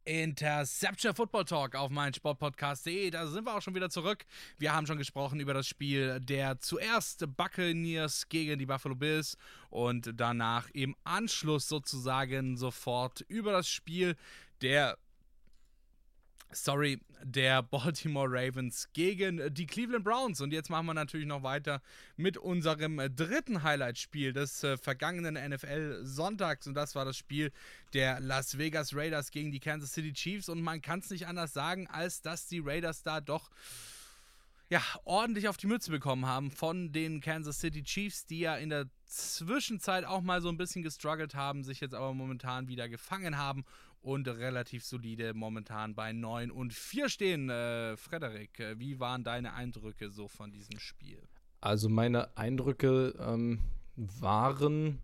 Interception 0.03 1.13
Football 1.13 1.45
Talk 1.45 1.75
auf 1.75 1.91
meinen 1.91 2.13
Sportpodcast.de. 2.13 3.11
Da 3.11 3.27
sind 3.27 3.45
wir 3.45 3.55
auch 3.55 3.61
schon 3.61 3.75
wieder 3.75 3.89
zurück. 3.89 4.25
Wir 4.57 4.73
haben 4.73 4.87
schon 4.87 4.97
gesprochen 4.97 5.39
über 5.39 5.53
das 5.53 5.67
Spiel 5.67 6.19
der 6.19 6.59
zuerst 6.59 7.23
Buccaneers 7.37 8.27
gegen 8.27 8.57
die 8.57 8.65
Buffalo 8.65 8.95
Bills 8.95 9.37
und 9.69 10.11
danach 10.15 10.69
im 10.73 10.95
Anschluss 11.03 11.67
sozusagen 11.67 12.57
sofort 12.57 13.21
über 13.27 13.51
das 13.51 13.69
Spiel 13.69 14.15
der 14.61 14.97
sorry, 16.53 16.99
der 17.23 17.61
Baltimore 17.63 18.27
Ravens 18.29 18.89
gegen 18.93 19.53
die 19.53 19.67
Cleveland 19.67 20.03
Browns. 20.03 20.41
Und 20.41 20.53
jetzt 20.53 20.69
machen 20.69 20.85
wir 20.85 20.93
natürlich 20.93 21.27
noch 21.27 21.43
weiter 21.43 21.81
mit 22.17 22.37
unserem 22.37 22.97
dritten 23.15 23.63
Highlight-Spiel 23.63 24.33
des 24.33 24.63
äh, 24.63 24.77
vergangenen 24.77 25.35
NFL-Sonntags. 25.35 26.67
Und 26.67 26.73
das 26.73 26.95
war 26.95 27.05
das 27.05 27.17
Spiel 27.17 27.51
der 27.93 28.19
Las 28.19 28.57
Vegas 28.57 28.95
Raiders 28.95 29.31
gegen 29.31 29.51
die 29.51 29.59
Kansas 29.59 29.93
City 29.93 30.13
Chiefs. 30.13 30.49
Und 30.49 30.61
man 30.61 30.81
kann 30.81 30.99
es 30.99 31.09
nicht 31.09 31.27
anders 31.27 31.53
sagen, 31.53 31.87
als 31.87 32.21
dass 32.21 32.47
die 32.47 32.59
Raiders 32.59 33.03
da 33.03 33.21
doch 33.21 33.49
ja, 34.69 34.81
ordentlich 35.03 35.49
auf 35.49 35.57
die 35.57 35.67
Mütze 35.67 35.91
bekommen 35.91 36.25
haben 36.25 36.49
von 36.49 36.93
den 36.93 37.19
Kansas 37.19 37.59
City 37.59 37.83
Chiefs, 37.83 38.25
die 38.25 38.39
ja 38.39 38.55
in 38.55 38.69
der 38.69 38.85
Zwischenzeit 39.05 40.05
auch 40.05 40.21
mal 40.21 40.41
so 40.41 40.47
ein 40.47 40.55
bisschen 40.55 40.81
gestruggelt 40.81 41.35
haben, 41.35 41.65
sich 41.65 41.81
jetzt 41.81 41.93
aber 41.93 42.13
momentan 42.13 42.69
wieder 42.69 42.87
gefangen 42.87 43.37
haben 43.37 43.65
und 44.01 44.27
relativ 44.27 44.83
solide 44.83 45.33
momentan 45.33 45.95
bei 45.95 46.11
9 46.11 46.51
und 46.51 46.73
4 46.73 47.09
stehen. 47.09 47.49
Äh, 47.49 47.97
Frederik, 47.97 48.59
äh, 48.59 48.79
wie 48.79 48.99
waren 48.99 49.23
deine 49.23 49.53
Eindrücke 49.53 50.09
so 50.09 50.27
von 50.27 50.51
diesem 50.51 50.79
Spiel? 50.79 51.21
Also 51.61 51.89
meine 51.89 52.35
Eindrücke 52.35 53.13
ähm, 53.19 53.59
waren, 53.95 54.99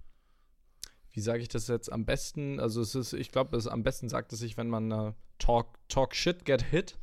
wie 1.12 1.22
sage 1.22 1.42
ich 1.42 1.50
das 1.50 1.68
jetzt 1.68 1.92
am 1.92 2.06
besten? 2.06 2.60
Also 2.60 2.82
es 2.82 2.96
ist, 2.96 3.14
ich 3.14 3.32
glaube, 3.32 3.60
am 3.70 3.84
besten 3.84 4.10
sagt 4.10 4.34
es 4.34 4.40
sich, 4.40 4.58
wenn 4.58 4.70
man 4.70 4.92
äh, 4.92 5.14
talk, 5.38 5.78
talk 5.88 6.16
shit, 6.16 6.46
get 6.46 6.64
hit. 6.64 6.98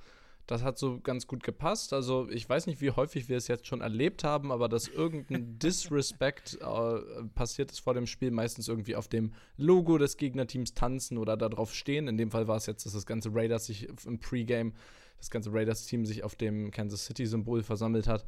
Das 0.46 0.62
hat 0.62 0.78
so 0.78 1.00
ganz 1.00 1.26
gut 1.26 1.42
gepasst. 1.42 1.92
Also 1.92 2.28
ich 2.28 2.46
weiß 2.48 2.66
nicht, 2.66 2.80
wie 2.82 2.90
häufig 2.90 3.28
wir 3.28 3.36
es 3.38 3.48
jetzt 3.48 3.66
schon 3.66 3.80
erlebt 3.80 4.24
haben, 4.24 4.52
aber 4.52 4.68
dass 4.68 4.88
irgendein 4.88 5.58
Disrespect 5.58 6.58
äh, 6.60 7.24
passiert 7.34 7.72
ist 7.72 7.80
vor 7.80 7.94
dem 7.94 8.06
Spiel, 8.06 8.30
meistens 8.30 8.68
irgendwie 8.68 8.96
auf 8.96 9.08
dem 9.08 9.32
Logo 9.56 9.96
des 9.96 10.18
Gegnerteams 10.18 10.74
tanzen 10.74 11.16
oder 11.16 11.36
darauf 11.36 11.74
stehen. 11.74 12.08
In 12.08 12.18
dem 12.18 12.30
Fall 12.30 12.46
war 12.46 12.56
es 12.56 12.66
jetzt, 12.66 12.84
dass 12.84 12.92
das 12.92 13.06
ganze 13.06 13.30
Raiders 13.32 13.66
sich 13.66 13.88
im 14.04 14.18
Pre-Game, 14.18 14.74
das 15.18 15.30
ganze 15.30 15.50
Raiders-Team 15.52 16.04
sich 16.04 16.24
auf 16.24 16.36
dem 16.36 16.70
Kansas 16.70 17.06
City-Symbol 17.06 17.62
versammelt 17.62 18.06
hat. 18.06 18.26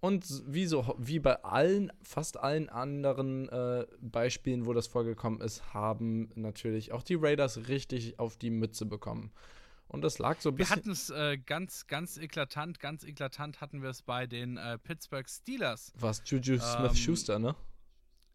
Und 0.00 0.24
wie, 0.46 0.64
so, 0.64 0.94
wie 0.98 1.18
bei 1.18 1.44
allen, 1.44 1.92
fast 2.02 2.38
allen 2.38 2.70
anderen 2.70 3.50
äh, 3.50 3.84
Beispielen, 4.00 4.64
wo 4.64 4.72
das 4.72 4.86
vorgekommen 4.86 5.42
ist, 5.42 5.74
haben 5.74 6.30
natürlich 6.36 6.92
auch 6.92 7.02
die 7.02 7.16
Raiders 7.16 7.68
richtig 7.68 8.18
auf 8.18 8.38
die 8.38 8.48
Mütze 8.48 8.86
bekommen. 8.86 9.30
Und 9.90 10.02
das 10.02 10.20
lag 10.20 10.40
so 10.40 10.50
ein 10.50 10.54
bisschen. 10.54 10.70
Wir 10.70 10.76
hatten 10.76 10.90
es 10.90 11.10
äh, 11.10 11.36
ganz, 11.36 11.88
ganz 11.88 12.16
eklatant, 12.16 12.78
ganz 12.78 13.02
eklatant 13.02 13.60
hatten 13.60 13.82
wir 13.82 13.90
es 13.90 14.02
bei 14.02 14.28
den 14.28 14.56
äh, 14.56 14.78
Pittsburgh 14.78 15.28
Steelers. 15.28 15.92
Was 15.98 16.22
Juju 16.24 16.54
ähm, 16.54 16.60
Smith-Schuster, 16.60 17.40
ne? 17.40 17.56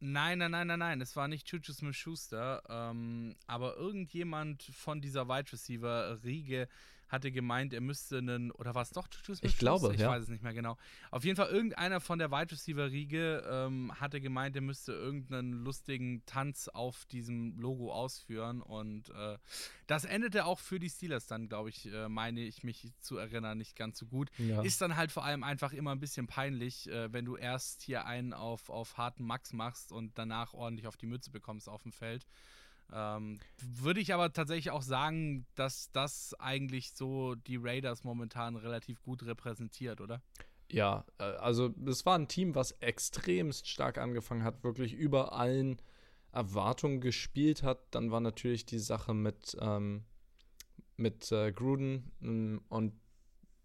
Nein, 0.01 0.39
nein, 0.39 0.51
nein, 0.51 0.67
nein, 0.67 0.79
nein. 0.79 0.99
Es 0.99 1.15
war 1.15 1.29
nicht 1.29 1.47
Juju 1.49 1.71
Smith-Schuster, 1.71 2.61
ähm, 2.67 3.37
aber 3.47 3.77
irgendjemand 3.77 4.63
von 4.63 4.99
dieser 4.99 5.29
Wide 5.29 5.53
Receiver-Riege 5.53 6.67
hatte 7.07 7.31
gemeint, 7.31 7.73
er 7.73 7.81
müsste 7.81 8.17
einen, 8.17 8.51
oder 8.51 8.75
war 8.75 8.81
es 8.81 8.91
doch 8.91 9.07
Juju 9.11 9.35
Smith? 9.35 9.51
Ich 9.51 9.57
glaube, 9.57 9.93
ich 9.93 10.01
ja. 10.01 10.09
weiß 10.09 10.23
es 10.23 10.29
nicht 10.29 10.43
mehr 10.43 10.53
genau. 10.53 10.77
Auf 11.11 11.23
jeden 11.23 11.35
Fall, 11.35 11.49
irgendeiner 11.49 11.99
von 11.99 12.19
der 12.19 12.31
Wide 12.31 12.51
Receiver-Riege 12.51 13.43
ähm, 13.47 13.91
hatte 13.99 14.21
gemeint, 14.21 14.55
er 14.55 14.61
müsste 14.61 14.93
irgendeinen 14.93 15.53
lustigen 15.53 16.25
Tanz 16.25 16.67
auf 16.67 17.05
diesem 17.05 17.57
Logo 17.59 17.93
ausführen 17.93 18.61
und 18.61 19.09
äh, 19.09 19.37
das 19.87 20.05
endete 20.05 20.45
auch 20.45 20.59
für 20.59 20.79
die 20.79 20.89
Steelers 20.89 21.27
dann, 21.27 21.47
glaube 21.47 21.69
ich, 21.69 21.91
äh, 21.91 22.09
meine 22.09 22.41
ich 22.41 22.63
mich 22.63 22.91
zu 22.99 23.17
erinnern, 23.17 23.57
nicht 23.57 23.75
ganz 23.75 23.99
so 23.99 24.05
gut. 24.07 24.29
Ja. 24.37 24.61
Ist 24.63 24.81
dann 24.81 24.95
halt 24.95 25.11
vor 25.11 25.23
allem 25.23 25.43
einfach 25.43 25.73
immer 25.73 25.91
ein 25.91 25.99
bisschen 25.99 26.27
peinlich, 26.27 26.89
äh, 26.89 27.11
wenn 27.13 27.25
du 27.25 27.35
erst 27.35 27.83
hier 27.83 28.05
einen 28.05 28.33
auf, 28.33 28.69
auf 28.69 28.97
harten 28.97 29.23
Max 29.23 29.53
machst 29.53 29.91
und 29.91 30.17
danach 30.17 30.53
ordentlich 30.53 30.87
auf 30.87 30.97
die 30.97 31.05
Mütze 31.05 31.31
bekommst 31.31 31.69
auf 31.69 31.83
dem 31.83 31.91
Feld. 31.91 32.25
Ähm, 32.93 33.39
würde 33.57 33.99
ich 33.99 34.13
aber 34.13 34.31
tatsächlich 34.31 34.71
auch 34.71 34.81
sagen, 34.81 35.45
dass 35.55 35.91
das 35.91 36.35
eigentlich 36.39 36.91
so 36.91 37.35
die 37.35 37.57
Raiders 37.57 38.03
momentan 38.03 38.55
relativ 38.55 39.01
gut 39.01 39.23
repräsentiert, 39.23 40.01
oder? 40.01 40.21
Ja, 40.71 41.05
äh, 41.19 41.23
also 41.23 41.73
es 41.85 42.05
war 42.05 42.17
ein 42.17 42.27
Team, 42.27 42.55
was 42.55 42.71
extremst 42.73 43.67
stark 43.67 43.97
angefangen 43.97 44.43
hat, 44.43 44.63
wirklich 44.63 44.93
über 44.93 45.33
allen 45.33 45.81
Erwartungen 46.31 47.01
gespielt 47.01 47.63
hat. 47.63 47.79
Dann 47.91 48.11
war 48.11 48.19
natürlich 48.19 48.65
die 48.65 48.79
Sache 48.79 49.13
mit, 49.13 49.57
ähm, 49.59 50.03
mit 50.97 51.31
äh, 51.31 51.51
Gruden 51.51 52.11
mm, 52.19 52.57
und 52.69 52.93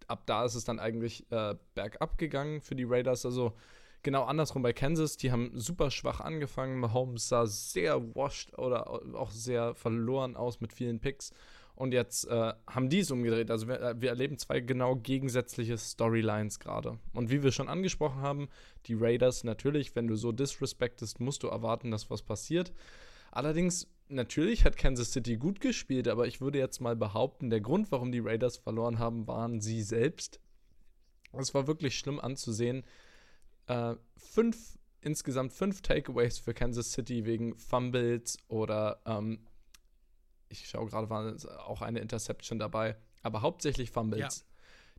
ab 0.07 0.27
da 0.27 0.45
ist 0.45 0.55
es 0.55 0.65
dann 0.65 0.79
eigentlich 0.79 1.31
äh, 1.31 1.55
bergab 1.75 2.19
gegangen 2.19 2.61
für 2.61 2.75
die 2.75 2.85
Raiders. 2.85 3.25
Also 3.25 3.57
Genau 4.03 4.25
andersrum 4.25 4.63
bei 4.63 4.73
Kansas, 4.73 5.19
die 5.19 5.31
haben 5.31 5.51
super 5.55 5.91
schwach 5.91 6.21
angefangen. 6.21 6.81
Mahomes 6.81 7.29
sah 7.29 7.47
sehr 7.47 8.15
washed 8.15 8.59
oder 8.59 8.89
auch 9.15 9.31
sehr 9.31 9.75
verloren 9.75 10.37
aus 10.37 10.61
mit 10.61 10.73
vielen 10.73 11.01
Picks. 11.01 11.33
Und 11.75 11.93
jetzt 11.93 12.27
äh, 12.27 12.53
haben 12.67 12.91
die 12.91 12.99
es 12.99 13.11
umgedreht. 13.11 13.51
Also 13.51 13.67
wir, 13.67 13.81
äh, 13.81 14.01
wir, 14.01 14.11
erleben 14.11 14.37
zwei 14.37 14.61
genau 14.61 14.97
gegensätzliche 14.97 15.79
Storylines 15.79 16.59
gerade. 16.61 16.99
Und 17.15 17.31
wie 17.31 17.43
wir 17.43 17.53
schon 17.53 17.69
angesprochen 17.69 18.21
haben, 18.21 18.49
die 18.87 18.95
Raiders 18.95 19.45
natürlich, 19.45 19.97
wenn 19.97 20.07
du 20.07 20.15
so 20.15 20.31
disrespectest, 20.31 21.21
musst 21.21 21.43
du 21.43 21.49
erwarten, 21.49 21.91
dass 21.91 22.11
was 22.11 22.23
passiert. 22.23 22.73
Allerdings, 23.31 23.87
natürlich 24.09 24.65
hat 24.65 24.77
Kansas 24.77 25.13
City 25.13 25.37
gut 25.37 25.61
gespielt, 25.61 26.09
aber 26.09 26.27
ich 26.27 26.41
würde 26.41 26.59
jetzt 26.59 26.81
mal 26.81 26.97
behaupten, 26.97 27.49
der 27.49 27.61
Grund, 27.61 27.91
warum 27.93 28.13
die 28.13 28.21
Raiders 28.21 28.59
verloren 28.59 28.99
haben, 28.99 29.27
waren 29.27 29.61
sie 29.61 29.83
selbst. 29.83 30.41
Es 31.33 31.55
war 31.55 31.67
wirklich 31.67 31.97
schlimm 31.97 32.21
anzusehen, 32.21 32.85
äh, 33.71 33.97
fünf, 34.17 34.79
insgesamt 35.01 35.53
fünf 35.53 35.81
Takeaways 35.83 36.39
für 36.39 36.55
Kansas 36.55 36.93
City 36.93 37.25
wegen 37.25 37.57
Fumbles 37.57 38.37
oder 38.49 39.01
ähm, 39.07 39.47
ich 40.49 40.69
schaue 40.69 40.87
gerade, 40.87 41.09
war 41.09 41.37
auch 41.69 41.81
eine 41.81 42.01
Interception 42.01 42.59
dabei, 42.59 42.97
aber 43.23 43.43
hauptsächlich 43.43 43.91
Fumbles. 43.91 44.39
Ja. 44.41 44.45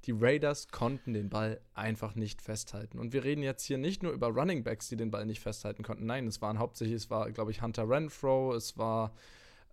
Die 0.05 0.13
Raiders 0.13 0.69
konnten 0.69 1.13
den 1.13 1.29
Ball 1.29 1.61
einfach 1.75 2.15
nicht 2.15 2.41
festhalten. 2.41 2.97
Und 2.97 3.13
wir 3.13 3.23
reden 3.23 3.43
jetzt 3.43 3.63
hier 3.63 3.77
nicht 3.77 4.01
nur 4.01 4.13
über 4.13 4.29
Running 4.29 4.63
Backs, 4.63 4.87
die 4.87 4.95
den 4.95 5.11
Ball 5.11 5.27
nicht 5.27 5.41
festhalten 5.41 5.83
konnten. 5.83 6.07
Nein, 6.07 6.25
es 6.25 6.41
waren 6.41 6.57
hauptsächlich, 6.57 6.95
es 6.95 7.09
war, 7.11 7.29
glaube 7.31 7.51
ich, 7.51 7.61
Hunter 7.61 7.87
Renfro, 7.87 8.55
es 8.55 8.77
war 8.77 9.13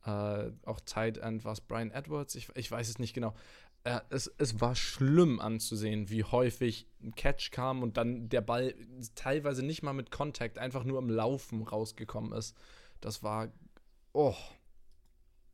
äh, 0.09 0.53
auch 0.65 0.81
Tight 0.81 1.19
End, 1.19 1.45
war 1.45 1.53
es 1.53 1.61
Brian 1.61 1.91
Edwards, 1.91 2.35
ich, 2.35 2.49
ich 2.55 2.71
weiß 2.71 2.89
es 2.89 2.99
nicht 2.99 3.15
genau 3.15 3.35
äh, 3.85 4.01
es, 4.11 4.27
es 4.39 4.61
war 4.61 4.75
schlimm 4.75 5.41
anzusehen, 5.41 6.11
wie 6.11 6.25
häufig 6.25 6.87
ein 7.03 7.15
Catch 7.15 7.51
kam 7.51 7.83
und 7.83 7.97
dann 7.97 8.29
der 8.29 8.41
Ball 8.41 8.75
teilweise 9.15 9.65
nicht 9.65 9.83
mal 9.83 9.93
mit 9.93 10.11
Kontakt, 10.11 10.59
einfach 10.59 10.85
nur 10.85 10.99
im 10.99 11.09
Laufen 11.09 11.63
rausgekommen 11.63 12.33
ist. 12.33 12.57
Das 13.01 13.23
war, 13.23 13.53
oh, 14.13 14.37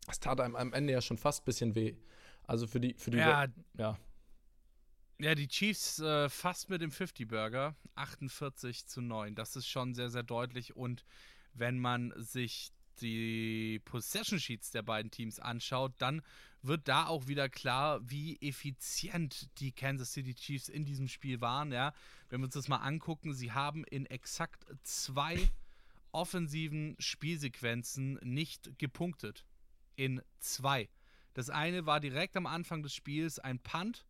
das 0.07 0.21
tat 0.21 0.41
einem 0.41 0.57
am 0.57 0.73
Ende 0.73 0.93
ja 0.93 1.01
schon 1.01 1.19
fast 1.19 1.43
ein 1.43 1.45
bisschen 1.45 1.75
weh. 1.75 1.95
Also 2.47 2.67
für 2.67 2.81
die, 2.81 2.95
für 2.95 3.11
die, 3.11 3.19
ja. 3.19 3.47
ja. 3.79 3.99
Ja, 5.21 5.35
die 5.35 5.47
Chiefs 5.47 6.01
äh, 6.01 6.29
fast 6.29 6.69
mit 6.71 6.83
dem 6.83 6.91
50-Burger, 6.91 7.77
48 7.95 8.87
zu 8.87 9.01
9. 9.01 9.37
Das 9.37 9.55
ist 9.55 9.69
schon 9.69 9.95
sehr, 9.95 10.11
sehr 10.11 10.25
deutlich. 10.25 10.75
Und 10.75 11.05
wenn 11.53 11.79
man 11.79 12.13
sich 12.17 12.73
die 12.97 13.81
Possession 13.85 14.39
Sheets 14.39 14.71
der 14.71 14.83
beiden 14.83 15.11
Teams 15.11 15.39
anschaut, 15.41 15.93
dann 15.99 16.23
wird 16.63 16.89
da 16.89 17.07
auch 17.07 17.27
wieder 17.27 17.49
klar, 17.49 18.01
wie 18.09 18.39
effizient 18.41 19.49
die 19.61 19.73
Kansas 19.73 20.13
City 20.13 20.35
Chiefs 20.35 20.69
in 20.69 20.85
diesem 20.85 21.09
Spiel 21.09 21.41
waren. 21.41 21.73
Ja, 21.73 21.93
wenn 22.29 22.41
wir 22.41 22.47
uns 22.47 22.55
das 22.55 22.69
mal 22.69 22.79
angucken, 22.79 23.35
sie 23.35 23.53
haben 23.53 23.85
in 23.85 24.07
exakt 24.07 24.65
zwei 24.83 25.39
offensiven 26.13 26.97
Spielsequenzen 26.99 28.19
nicht 28.23 28.79
gepunktet. 28.79 29.45
In 29.97 30.23
zwei. 30.41 30.89
Das 31.35 31.51
eine 31.51 31.87
war 31.87 32.01
direkt 32.01 32.37
am 32.37 32.47
Anfang 32.47 32.83
des 32.83 32.95
Spiels 32.95 33.39
ein 33.39 33.59
Punt 33.59 34.07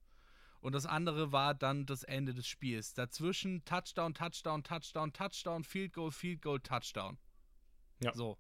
und 0.61 0.73
das 0.73 0.87
andere 0.87 1.33
war 1.33 1.55
dann 1.55 1.87
das 1.87 2.05
Ende 2.05 2.33
des 2.33 2.47
Spiels. 2.47 2.95
Dazwischen 2.95 3.65
Touchdown, 3.65 4.15
Touchdown, 4.15 4.63
Touchdown, 4.63 5.13
Touchdown, 5.13 5.65
Field 5.65 5.93
Goal, 5.93 6.11
Field 6.11 6.41
Goal, 6.41 6.61
Touchdown. 6.61 7.19
Ja. 8.01 8.15
So. 8.15 8.39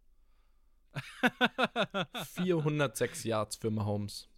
406 2.34 3.24
Yards 3.24 3.57
für 3.57 3.70
Mahomes. 3.70 4.28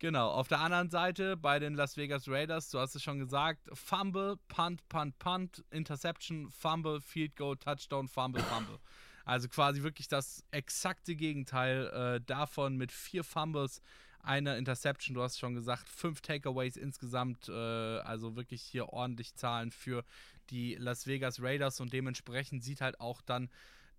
Genau, 0.00 0.30
auf 0.30 0.46
der 0.46 0.60
anderen 0.60 0.90
Seite 0.90 1.36
bei 1.36 1.58
den 1.58 1.74
Las 1.74 1.96
Vegas 1.96 2.28
Raiders, 2.28 2.70
du 2.70 2.78
hast 2.78 2.94
es 2.94 3.02
schon 3.02 3.18
gesagt, 3.18 3.68
Fumble, 3.72 4.36
Punt, 4.46 4.88
Punt, 4.88 5.18
Punt, 5.18 5.64
Interception, 5.70 6.50
Fumble, 6.50 7.00
Field 7.00 7.34
Goal, 7.34 7.56
Touchdown, 7.56 8.06
Fumble, 8.06 8.42
Fumble. 8.42 8.78
Also 9.24 9.48
quasi 9.48 9.82
wirklich 9.82 10.06
das 10.06 10.44
exakte 10.52 11.16
Gegenteil 11.16 11.88
äh, 11.88 12.20
davon 12.24 12.76
mit 12.76 12.92
vier 12.92 13.24
Fumbles, 13.24 13.82
einer 14.22 14.56
Interception, 14.56 15.14
du 15.14 15.22
hast 15.22 15.38
schon 15.38 15.54
gesagt, 15.54 15.88
fünf 15.88 16.20
Takeaways 16.20 16.76
insgesamt, 16.76 17.48
äh, 17.48 17.52
also 17.52 18.36
wirklich 18.36 18.62
hier 18.62 18.90
ordentlich 18.90 19.34
Zahlen 19.34 19.72
für 19.72 20.04
die 20.50 20.76
Las 20.76 21.06
Vegas 21.06 21.42
Raiders 21.42 21.80
und 21.80 21.92
dementsprechend 21.92 22.62
sieht 22.62 22.80
halt 22.80 23.00
auch 23.00 23.20
dann 23.20 23.50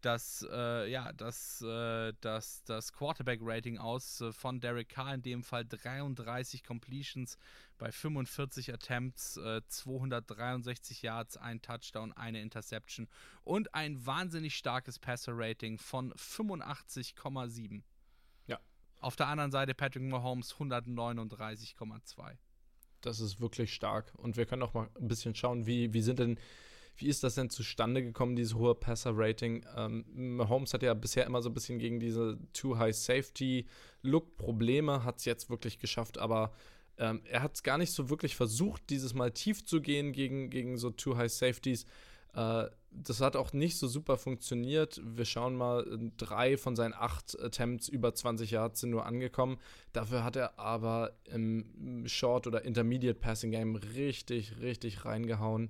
das, 0.02 0.46
äh, 0.52 0.90
ja, 0.90 1.12
das, 1.14 1.62
äh, 1.62 2.14
das, 2.22 2.64
das 2.64 2.94
Quarterback-Rating 2.94 3.78
aus 3.78 4.22
äh, 4.22 4.32
von 4.32 4.60
Derek 4.60 4.90
Carr, 4.90 5.14
in 5.14 5.22
dem 5.22 5.44
Fall 5.44 5.66
33 5.66 6.64
Completions 6.64 7.38
bei 7.78 7.92
45 7.92 8.74
Attempts, 8.74 9.40
263 9.68 11.04
äh, 11.04 11.08
Yards, 11.08 11.38
ein 11.38 11.62
Touchdown, 11.62 12.12
eine 12.14 12.42
Interception 12.42 13.08
und 13.44 13.74
ein 13.74 14.06
wahnsinnig 14.06 14.56
starkes 14.56 15.00
Passer-Rating 15.00 15.78
von 15.78 16.14
85,7. 16.14 17.82
Ja. 18.48 18.60
Auf 19.00 19.16
der 19.16 19.28
anderen 19.28 19.52
Seite 19.52 19.74
Patrick 19.74 20.04
Mahomes 20.04 20.56
139,2. 20.56 22.38
Das 23.02 23.20
ist 23.22 23.40
wirklich 23.40 23.74
stark. 23.74 24.14
Und 24.18 24.36
wir 24.36 24.46
können 24.46 24.64
auch 24.64 24.74
mal 24.74 24.90
ein 25.00 25.08
bisschen 25.08 25.36
schauen, 25.36 25.66
wie, 25.66 25.94
wie 25.94 26.02
sind 26.02 26.20
denn 26.20 26.38
wie 27.00 27.08
ist 27.08 27.24
das 27.24 27.36
denn 27.36 27.50
zustande 27.50 28.04
gekommen, 28.04 28.36
dieses 28.36 28.56
hohe 28.56 28.76
Passer-Rating? 28.76 29.66
Ähm, 29.76 30.06
Mahomes 30.38 30.74
hat 30.74 30.84
ja 30.84 30.94
bisher 30.94 31.26
immer 31.26 31.42
so 31.42 31.50
ein 31.50 31.54
bisschen 31.54 31.80
gegen 31.80 32.00
diese 32.00 32.38
Too 32.54 32.78
High 32.78 32.96
Safety 32.96 33.66
Look 34.02 34.38
Probleme, 34.38 35.04
hat 35.04 35.20
es 35.20 35.26
jetzt 35.26 35.50
wirklich 35.50 35.80
geschafft, 35.80 36.18
aber 36.18 36.52
ähm, 36.98 37.22
er 37.26 37.42
hat 37.42 37.56
es 37.56 37.64
gar 37.64 37.78
nicht 37.78 37.92
so 37.92 38.10
wirklich 38.10 38.36
versucht, 38.36 38.90
dieses 38.90 39.14
Mal 39.14 39.32
tief 39.32 39.66
zu 39.66 39.82
gehen 39.82 40.12
gegen, 40.12 40.50
gegen 40.50 40.78
so 40.78 40.90
Too 40.90 41.16
High 41.16 41.32
Safeties. 41.32 41.86
Äh, 42.34 42.66
das 42.92 43.22
hat 43.22 43.36
auch 43.36 43.54
nicht 43.54 43.78
so 43.78 43.88
super 43.88 44.18
funktioniert. 44.18 45.00
Wir 45.04 45.26
schauen 45.26 45.56
mal, 45.56 45.86
drei 46.18 46.58
von 46.58 46.76
seinen 46.76 46.94
acht 46.94 47.40
Attempts 47.40 47.88
über 47.88 48.14
20 48.14 48.52
Yards 48.52 48.82
sind 48.82 48.90
nur 48.90 49.06
angekommen. 49.06 49.58
Dafür 49.94 50.24
hat 50.24 50.36
er 50.36 50.60
aber 50.60 51.14
im 51.26 52.04
Short- 52.08 52.48
oder 52.48 52.66
Intermediate 52.66 53.20
Passing 53.20 53.52
Game 53.52 53.76
richtig, 53.76 54.60
richtig 54.60 55.06
reingehauen. 55.06 55.70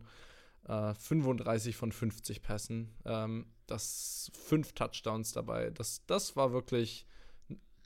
35 0.69 1.73
äh, 1.73 1.77
von 1.77 1.91
50 1.91 2.41
Pässen. 2.41 2.91
Ähm, 3.05 3.47
das 3.65 4.31
fünf 4.33 4.73
Touchdowns 4.73 5.31
dabei. 5.31 5.71
Das, 5.71 6.05
das 6.05 6.35
war 6.35 6.53
wirklich, 6.53 7.05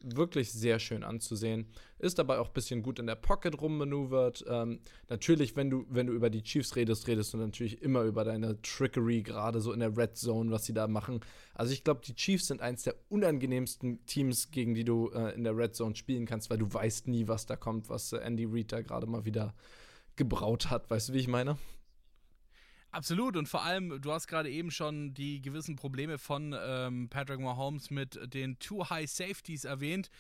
wirklich 0.02 0.52
sehr 0.52 0.80
schön 0.80 1.04
anzusehen. 1.04 1.68
Ist 2.00 2.20
dabei 2.20 2.40
auch 2.40 2.48
ein 2.48 2.54
bisschen 2.54 2.84
gut 2.84 3.00
in 3.00 3.08
der 3.08 3.16
Pocket 3.16 3.60
rummanövert. 3.62 4.44
Ähm, 4.48 4.80
natürlich, 5.10 5.56
wenn 5.56 5.70
du, 5.70 5.86
wenn 5.90 6.08
du 6.08 6.14
über 6.14 6.30
die 6.30 6.44
Chiefs 6.44 6.76
redest, 6.76 7.08
redest 7.08 7.34
du 7.34 7.38
natürlich 7.38 7.82
immer 7.82 8.04
über 8.04 8.24
deine 8.24 8.62
Trickery, 8.62 9.22
gerade 9.22 9.62
so 9.62 9.72
in 9.72 9.80
der 9.80 9.96
Red 9.96 10.18
Zone, 10.18 10.52
was 10.52 10.66
sie 10.66 10.74
da 10.74 10.88
machen. 10.88 11.22
Also 11.54 11.74
ich 11.74 11.84
glaube, 11.84 12.02
die 12.06 12.16
Chiefs 12.16 12.48
sind 12.48 12.62
eins 12.62 12.84
der 12.84 12.96
unangenehmsten 13.10 14.06
Teams, 14.06 14.52
gegen 14.52 14.74
die 14.74 14.84
du 14.84 15.10
äh, 15.10 15.34
in 15.36 15.44
der 15.44 15.56
Red 15.56 15.76
Zone 15.76 15.96
spielen 15.96 16.26
kannst, 16.26 16.50
weil 16.50 16.58
du 16.58 16.74
weißt 16.74 17.08
nie, 17.08 17.28
was 17.28 17.46
da 17.46 17.56
kommt, 17.56 17.90
was 17.90 18.12
äh, 18.12 18.18
Andy 18.18 18.46
Reid 18.46 18.74
da 18.74 18.82
gerade 18.82 19.08
mal 19.08 19.24
wieder 19.26 19.54
gebraut 20.16 20.70
hat. 20.70 20.90
Weißt 20.90 21.10
du, 21.10 21.14
wie 21.14 21.20
ich 21.20 21.28
meine? 21.28 21.58
Absolut 22.94 23.36
und 23.38 23.50
vor 23.50 23.64
allem, 23.64 24.00
du 24.02 24.12
hast 24.12 24.28
gerade 24.28 24.52
eben 24.52 24.70
schon 24.70 25.16
die 25.16 25.42
gewissen 25.42 25.76
Probleme 25.76 26.20
von 26.20 26.56
ähm, 26.56 27.10
Patrick 27.10 27.40
Mahomes 27.40 27.90
mit 27.90 28.20
den 28.36 28.60
Two 28.60 28.88
High 28.88 29.10
Safeties 29.10 29.66
erwähnt. 29.66 30.12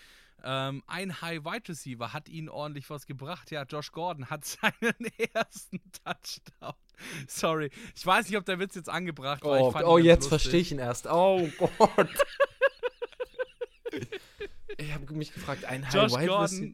Ähm, 0.44 0.82
ein 0.88 1.22
High 1.22 1.46
Wide 1.46 1.70
Receiver 1.70 2.14
hat 2.14 2.28
ihnen 2.30 2.50
ordentlich 2.50 2.90
was 2.90 3.06
gebracht. 3.06 3.52
Ja, 3.52 3.62
Josh 3.62 3.92
Gordon 3.92 4.32
hat 4.32 4.44
seinen 4.46 5.06
ersten 5.36 5.82
Touchdown. 6.04 6.74
Sorry, 7.28 7.70
ich 7.96 8.04
weiß 8.04 8.28
nicht, 8.28 8.38
ob 8.38 8.46
der 8.46 8.58
Witz 8.58 8.74
jetzt 8.74 8.90
angebracht 8.90 9.44
war. 9.44 9.62
Oh, 9.62 9.72
oh 9.86 10.00
jetzt 10.00 10.28
verstehe 10.28 10.62
ich 10.62 10.72
ihn 10.72 10.80
erst. 10.80 11.06
Oh 11.06 11.48
Gott. 11.60 12.10
ich 14.78 14.92
habe 14.92 15.14
mich 15.14 15.32
gefragt, 15.32 15.66
ein 15.66 15.86
High 15.86 15.94
Josh 15.94 16.12
Wide 16.14 16.42
Receiver. 16.42 16.74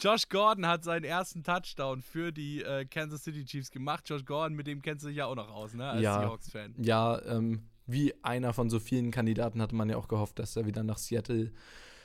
Josh 0.00 0.28
Gordon 0.28 0.66
hat 0.66 0.84
seinen 0.84 1.04
ersten 1.04 1.42
Touchdown 1.42 2.02
für 2.02 2.32
die 2.32 2.62
äh, 2.62 2.84
Kansas 2.84 3.24
City 3.24 3.44
Chiefs 3.44 3.70
gemacht. 3.70 4.08
Josh 4.08 4.24
Gordon, 4.24 4.56
mit 4.56 4.66
dem 4.66 4.82
kennst 4.82 5.04
du 5.04 5.08
dich 5.08 5.18
ja 5.18 5.26
auch 5.26 5.34
noch 5.34 5.50
aus, 5.50 5.74
ne? 5.74 5.88
Als 5.88 6.02
ja, 6.02 6.20
Seahawks-Fan. 6.20 6.74
Ja, 6.78 7.22
ähm, 7.26 7.68
wie 7.86 8.12
einer 8.22 8.52
von 8.52 8.70
so 8.70 8.78
vielen 8.78 9.10
Kandidaten 9.10 9.62
hatte 9.62 9.74
man 9.74 9.88
ja 9.88 9.96
auch 9.96 10.08
gehofft, 10.08 10.38
dass 10.38 10.56
er 10.56 10.66
wieder 10.66 10.82
nach 10.82 10.98
Seattle 10.98 11.52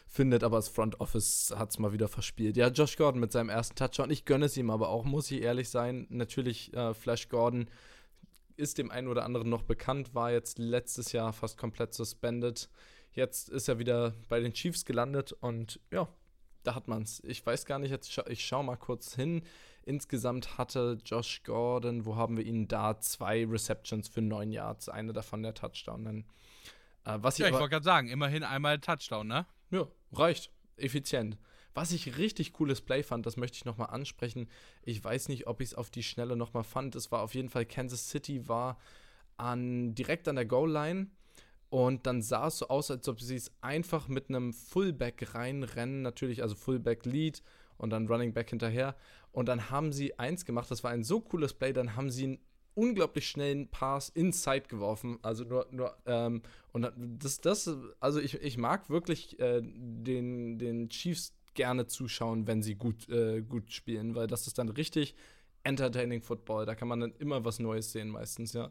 findet, 0.08 0.44
aber 0.44 0.58
das 0.58 0.70
Front 0.70 1.00
Office 1.00 1.54
hat 1.58 1.72
es 1.72 1.80
mal 1.80 1.92
wieder 1.92 2.08
verspielt. 2.08 2.56
Ja, 2.56 2.68
Josh 2.70 2.98
Gordon 2.98 3.20
mit 3.20 3.32
seinem 3.32 3.50
ersten 3.50 3.76
Touchdown. 3.76 4.12
Ich 4.12 4.26
gönne 4.26 4.46
es 4.46 4.56
ihm 4.58 4.70
aber 4.70 4.90
auch, 4.90 5.06
muss 5.06 5.30
ich 5.32 5.42
ehrlich 5.42 5.70
sein. 5.70 6.06
Natürlich, 6.10 6.74
äh, 6.74 6.94
Flash 6.94 7.30
Gordon 7.30 7.68
ist 8.56 8.78
dem 8.78 8.92
einen 8.92 9.08
oder 9.08 9.26
anderen 9.26 9.50
noch 9.50 9.64
bekannt, 9.64 10.14
war 10.14 10.32
jetzt 10.32 10.60
letztes 10.60 11.12
Jahr 11.12 11.34
fast 11.34 11.58
komplett 11.58 11.94
suspended. 11.94 12.70
Jetzt 13.12 13.50
ist 13.50 13.68
er 13.68 13.80
wieder 13.80 14.14
bei 14.30 14.40
den 14.40 14.54
Chiefs 14.54 14.86
gelandet 14.86 15.34
und 15.34 15.80
ja, 15.92 16.08
da 16.64 16.76
hat 16.76 16.88
man 16.88 17.04
es. 17.04 17.22
Ich 17.26 17.46
weiß 17.46 17.66
gar 17.66 17.80
nicht, 17.80 17.92
jetzt 17.92 18.12
scha 18.12 18.26
ich 18.28 18.46
schaue 18.46 18.64
mal 18.64 18.78
kurz 18.78 19.16
hin. 19.16 19.44
Insgesamt 19.86 20.58
hatte 20.58 20.98
Josh 21.06 21.44
Gordon, 21.44 22.06
wo 22.06 22.16
haben 22.16 22.38
wir 22.38 22.46
ihn 22.46 22.68
da? 22.68 23.00
Zwei 23.00 23.46
Receptions 23.46 24.08
für 24.08 24.22
neun 24.22 24.52
Yards, 24.52 24.90
eine 24.90 25.14
davon 25.14 25.44
der 25.44 25.54
Touchdown. 25.54 26.06
Dann, 26.06 26.20
äh, 27.06 27.18
was 27.22 27.38
ja, 27.38 27.48
ich, 27.48 27.54
ich 27.54 27.60
wollte 27.60 27.72
gerade 27.72 27.84
sagen, 27.84 28.10
immerhin 28.10 28.44
einmal 28.44 28.80
Touchdown, 28.80 29.28
ne? 29.28 29.46
Ja, 29.72 29.88
reicht. 30.14 30.52
Effizient. 30.78 31.38
Was 31.74 31.92
ich 31.92 32.18
richtig 32.18 32.54
cooles 32.54 32.82
Play 32.82 33.04
fand, 33.04 33.26
das 33.26 33.36
möchte 33.36 33.58
ich 33.58 33.66
nochmal 33.66 33.90
ansprechen. 33.90 34.48
Ich 34.84 35.04
weiß 35.04 35.28
nicht, 35.28 35.48
ob 35.48 35.60
ich 35.60 35.70
es 35.70 35.76
auf 35.76 35.90
die 35.90 36.04
Schnelle 36.04 36.36
nochmal 36.36 36.64
fand. 36.64 36.96
Es 36.96 37.12
war 37.12 37.22
auf 37.22 37.34
jeden 37.34 37.50
Fall, 37.50 37.66
Kansas 37.66 38.10
City 38.10 38.48
war 38.48 38.78
an, 39.38 39.96
direkt 39.96 40.28
an 40.28 40.36
der 40.36 40.46
Goal-Line 40.46 41.08
und 41.74 42.06
dann 42.06 42.22
sah 42.22 42.50
es 42.50 42.60
so 42.60 42.68
aus, 42.68 42.92
als 42.92 43.08
ob 43.08 43.20
sie 43.20 43.36
es 43.36 43.52
einfach 43.62 44.08
mit 44.08 44.30
einem 44.30 44.54
Fullback 44.54 45.34
reinrennen, 45.34 46.04
natürlich, 46.04 46.44
also 46.44 46.54
Fullback 46.54 47.04
Lead 47.04 47.42
und 47.78 47.90
dann 47.90 48.06
Running 48.06 48.32
Back 48.32 48.52
hinterher. 48.52 48.96
Und 49.32 49.48
dann 49.48 49.72
haben 49.72 49.92
sie 49.92 50.20
eins 50.20 50.46
gemacht, 50.46 50.70
das 50.70 50.84
war 50.84 50.92
ein 50.92 51.04
so 51.04 51.20
cooles 51.20 51.56
Play, 51.56 51.74
dann 51.74 51.96
haben 51.96 52.12
sie 52.12 52.26
einen 52.26 52.40
unglaublich 52.76 53.28
schnellen 53.28 53.70
Pass 53.70 54.10
inside 54.10 54.68
geworfen. 54.68 55.18
Also 55.24 55.46
nur, 55.46 55.66
nur, 55.72 55.98
ähm, 56.06 56.44
und 56.74 56.92
das, 56.96 57.42
das, 57.42 57.68
also 58.00 58.20
ich, 58.20 58.36
ich 58.36 58.60
mag 58.60 58.92
wirklich 58.92 59.40
äh, 59.40 59.64
den, 59.64 60.60
den 60.60 60.90
Chiefs 60.90 61.34
gerne 61.56 61.88
zuschauen, 61.88 62.46
wenn 62.46 62.62
sie 62.62 62.76
gut, 62.76 63.10
äh, 63.10 63.42
gut 63.42 63.72
spielen, 63.72 64.14
weil 64.14 64.28
das 64.28 64.46
ist 64.46 64.60
dann 64.60 64.70
richtig 64.70 65.16
entertaining 65.64 66.22
Football. 66.22 66.68
Da 66.68 66.76
kann 66.76 66.88
man 66.88 67.00
dann 67.00 67.16
immer 67.18 67.44
was 67.46 67.58
Neues 67.58 67.92
sehen, 67.92 68.10
meistens, 68.10 68.54
ja. 68.54 68.70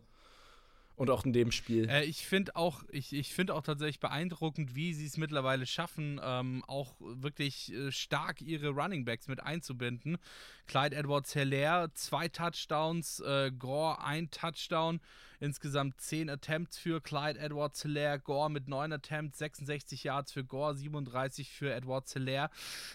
Und 0.94 1.10
auch 1.10 1.24
in 1.24 1.32
dem 1.32 1.52
Spiel. 1.52 1.88
Äh, 1.88 2.04
ich 2.04 2.26
finde 2.26 2.54
auch, 2.56 2.82
ich, 2.90 3.12
ich 3.12 3.32
finde 3.32 3.54
auch 3.54 3.62
tatsächlich 3.62 4.00
beeindruckend, 4.00 4.74
wie 4.74 4.92
sie 4.92 5.06
es 5.06 5.16
mittlerweile 5.16 5.66
schaffen, 5.66 6.20
ähm, 6.22 6.62
auch 6.66 6.94
wirklich 7.00 7.72
äh, 7.72 7.90
stark 7.90 8.42
ihre 8.42 8.68
Running 8.68 9.04
Backs 9.04 9.26
mit 9.26 9.42
einzubinden. 9.42 10.18
Clyde 10.66 10.96
Edwards 10.96 11.34
Heller, 11.34 11.92
zwei 11.94 12.28
Touchdowns, 12.28 13.20
äh, 13.20 13.50
Gore 13.50 14.04
ein 14.04 14.30
Touchdown, 14.30 15.00
insgesamt 15.42 16.00
zehn 16.00 16.30
Attempts 16.30 16.78
für 16.78 17.00
Clyde 17.00 17.38
Edwards 17.38 17.84
Heller, 17.84 18.18
Gore 18.18 18.50
mit 18.50 18.68
neun 18.68 18.92
Attempts, 18.92 19.38
66 19.38 20.04
Yards 20.04 20.32
für 20.32 20.44
Gore, 20.44 20.74
37 20.74 21.50
für 21.50 21.74
Edwards 21.74 22.14
Heller. 22.14 22.50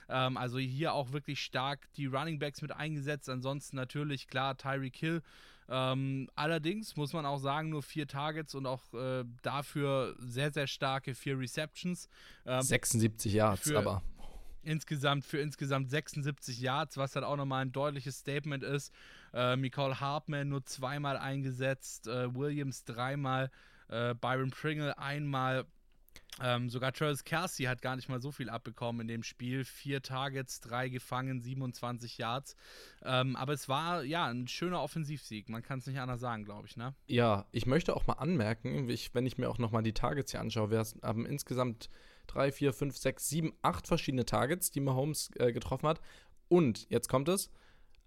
Ähm, 0.10 0.38
also 0.38 0.58
hier 0.58 0.94
auch 0.94 1.12
wirklich 1.12 1.42
stark 1.42 1.88
die 1.98 2.06
Running 2.06 2.40
Backs 2.40 2.62
mit 2.62 2.72
eingesetzt. 2.72 3.30
Ansonsten 3.30 3.76
natürlich 3.76 4.28
klar 4.28 4.58
Tyreek 4.58 4.96
Hill 4.96 5.22
ähm, 5.70 6.30
allerdings 6.36 6.96
muss 6.96 7.12
man 7.14 7.26
auch 7.26 7.40
sagen, 7.40 7.70
nur 7.70 7.84
vier 7.84 8.08
Targets 8.08 8.56
und 8.56 8.66
auch 8.66 8.94
äh, 8.94 9.26
dafür 9.42 10.16
sehr, 10.20 10.52
sehr 10.52 10.68
starke 10.68 11.14
vier 11.14 11.38
Receptions. 11.38 12.08
Ähm, 12.46 12.62
76 12.62 13.34
Yards, 13.34 13.72
aber. 13.74 14.02
Insgesamt 14.64 15.26
für 15.26 15.40
insgesamt 15.40 15.90
76 15.90 16.60
Yards, 16.60 16.98
was 16.98 17.12
dann 17.12 17.24
auch 17.24 17.38
nochmal 17.38 17.62
ein 17.64 17.72
deutliches 17.72 18.20
Statement 18.20 18.64
ist. 18.64 18.94
Äh, 19.34 19.56
Nicole 19.58 20.00
Hartman 20.00 20.50
nur 20.50 20.66
zweimal 20.66 21.18
eingesetzt, 21.18 22.08
äh, 22.08 22.34
Williams 22.34 22.84
dreimal, 22.86 23.52
äh, 23.90 24.14
Byron 24.16 24.52
Pringle 24.52 24.98
einmal. 24.98 25.66
Ähm, 26.40 26.70
sogar 26.70 26.94
Travis 26.94 27.24
Kelsey 27.24 27.66
hat 27.66 27.82
gar 27.82 27.96
nicht 27.96 28.10
mal 28.10 28.22
so 28.22 28.32
viel 28.32 28.50
abbekommen 28.50 29.02
in 29.02 29.08
dem 29.08 29.24
Spiel. 29.24 29.66
Vier 29.66 30.02
Targets, 30.02 30.60
drei 30.60 30.90
gefangen, 30.90 31.42
27 31.42 32.18
Yards. 32.18 32.56
Ähm, 33.04 33.36
aber 33.36 33.54
es 33.54 33.68
war 33.68 34.04
ja 34.04 34.28
ein 34.28 34.48
schöner 34.48 34.82
Offensivsieg. 34.82 35.50
Man 35.50 35.64
kann 35.64 35.80
es 35.80 35.88
nicht 35.88 36.00
anders 36.00 36.20
sagen, 36.20 36.46
glaube 36.46 36.68
ich, 36.68 36.78
ne? 36.78 36.94
Ja, 37.08 37.48
ich 37.52 37.66
möchte 37.66 37.96
auch 37.96 38.06
mal 38.06 38.14
anmerken, 38.14 38.88
ich, 38.90 39.16
wenn 39.16 39.26
ich 39.26 39.38
mir 39.38 39.50
auch 39.50 39.58
nochmal 39.58 39.84
die 39.84 39.94
Targets 39.94 40.32
hier 40.32 40.42
anschaue, 40.42 40.70
wir 40.70 40.86
haben 41.02 41.26
insgesamt 41.26 41.90
drei, 42.28 42.52
vier, 42.52 42.74
fünf, 42.74 42.98
sechs, 42.98 43.30
sieben, 43.30 43.54
acht 43.64 43.88
verschiedene 43.88 44.26
Targets, 44.26 44.70
die 44.70 44.82
Mahomes 44.82 45.32
äh, 45.38 45.52
getroffen 45.52 45.88
hat. 45.88 46.02
Und 46.50 46.88
jetzt 46.90 47.10
kommt 47.10 47.30
es: 47.30 47.50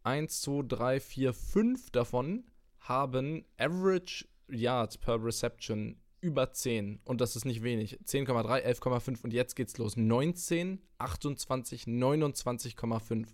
eins, 0.03 0.41
zwei, 0.41 0.63
drei, 0.67 1.01
vier, 1.01 1.33
fünf 1.33 1.91
davon 1.91 2.45
haben 2.81 3.45
Average 3.59 4.27
Yards 4.49 4.99
per 4.99 5.23
Reception 5.23 5.97
über 6.21 6.53
10 6.53 7.01
und 7.05 7.21
das 7.21 7.37
ist 7.37 7.45
nicht 7.45 7.63
wenig. 7.63 7.99
10,3, 8.05 8.65
11,5 8.65 9.25
und 9.25 9.33
jetzt 9.33 9.57
geht's 9.57 9.79
los. 9.79 9.97
19, 9.97 10.81
28, 10.99 11.85
29,5. 11.85 13.27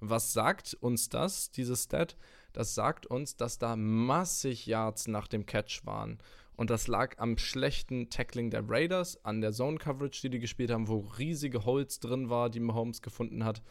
Was 0.00 0.32
sagt 0.32 0.74
uns 0.80 1.08
das, 1.08 1.50
dieses 1.50 1.84
Stat? 1.84 2.16
Das 2.52 2.74
sagt 2.74 3.06
uns, 3.06 3.36
dass 3.36 3.58
da 3.58 3.76
massig 3.76 4.66
Yards 4.66 5.08
nach 5.08 5.28
dem 5.28 5.46
Catch 5.46 5.86
waren. 5.86 6.18
Und 6.56 6.70
das 6.70 6.88
lag 6.88 7.18
am 7.18 7.36
schlechten 7.36 8.08
Tackling 8.08 8.50
der 8.50 8.68
Raiders, 8.68 9.22
an 9.24 9.40
der 9.40 9.52
Zone 9.52 9.76
Coverage, 9.78 10.22
die 10.22 10.30
die 10.30 10.38
gespielt 10.38 10.70
haben, 10.70 10.88
wo 10.88 11.00
riesige 11.18 11.64
Holes 11.64 12.00
drin 12.00 12.30
war, 12.30 12.48
die 12.48 12.60
Mahomes 12.60 13.02
gefunden 13.02 13.44
hat. 13.44 13.62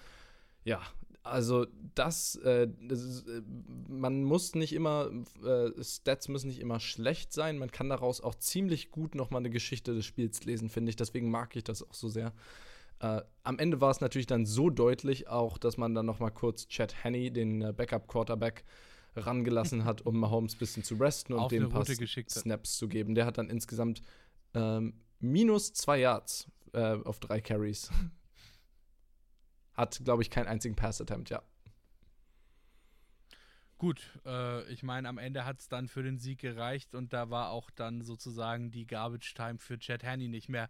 Ja, 0.63 0.81
also 1.25 1.65
das, 1.95 2.35
äh, 2.37 2.67
das 2.87 3.23
äh, 3.27 3.41
man 3.87 4.23
muss 4.23 4.53
nicht 4.53 4.73
immer, 4.73 5.09
äh, 5.43 5.71
Stats 5.83 6.27
müssen 6.27 6.47
nicht 6.47 6.59
immer 6.59 6.79
schlecht 6.79 7.33
sein. 7.33 7.57
Man 7.57 7.71
kann 7.71 7.89
daraus 7.89 8.21
auch 8.21 8.35
ziemlich 8.35 8.91
gut 8.91 9.15
nochmal 9.15 9.39
eine 9.39 9.49
Geschichte 9.49 9.95
des 9.95 10.05
Spiels 10.05 10.43
lesen, 10.45 10.69
finde 10.69 10.91
ich. 10.91 10.95
Deswegen 10.95 11.31
mag 11.31 11.55
ich 11.55 11.63
das 11.63 11.81
auch 11.81 11.93
so 11.93 12.09
sehr. 12.09 12.31
Äh, 12.99 13.21
am 13.43 13.57
Ende 13.57 13.81
war 13.81 13.91
es 13.91 14.01
natürlich 14.01 14.27
dann 14.27 14.45
so 14.45 14.69
deutlich 14.69 15.27
auch, 15.27 15.57
dass 15.57 15.77
man 15.77 15.95
dann 15.95 16.05
nochmal 16.05 16.31
kurz 16.31 16.67
Chad 16.67 17.03
Henney, 17.03 17.31
den 17.31 17.61
äh, 17.61 17.73
Backup-Quarterback, 17.73 18.63
rangelassen 19.17 19.85
hat, 19.85 20.05
um 20.05 20.19
Mahomes 20.19 20.55
ein 20.55 20.59
bisschen 20.59 20.83
zu 20.83 20.95
resten 20.95 21.33
und 21.33 21.49
dem 21.49 21.69
paar 21.69 21.85
Snaps 21.85 22.77
zu 22.77 22.89
geben. 22.89 23.15
Der 23.15 23.25
hat 23.25 23.37
dann 23.37 23.49
insgesamt 23.49 24.01
ähm, 24.53 24.93
minus 25.19 25.73
zwei 25.73 25.99
Yards 25.99 26.47
auf 26.73 27.21
drei 27.21 27.39
Carries. 27.39 27.89
Hat, 29.75 30.01
glaube 30.03 30.23
ich, 30.23 30.29
keinen 30.29 30.47
einzigen 30.47 30.75
Pass-Attempt, 30.75 31.29
ja. 31.29 31.41
Gut, 33.77 34.01
äh, 34.25 34.63
ich 34.71 34.83
meine, 34.83 35.09
am 35.09 35.17
Ende 35.17 35.43
hat 35.43 35.59
es 35.59 35.67
dann 35.67 35.89
für 35.89 36.01
den 36.01 36.17
Sieg 36.17 36.39
gereicht 36.39 36.95
und 36.95 37.11
da 37.11 37.29
war 37.29 37.49
auch 37.49 37.69
dann 37.69 38.03
sozusagen 38.03 38.71
die 38.71 38.87
Garbage 38.87 39.33
Time 39.33 39.59
für 39.59 39.77
Chad 39.77 40.01
Hanney 40.01 40.29
nicht 40.29 40.47
mehr 40.47 40.69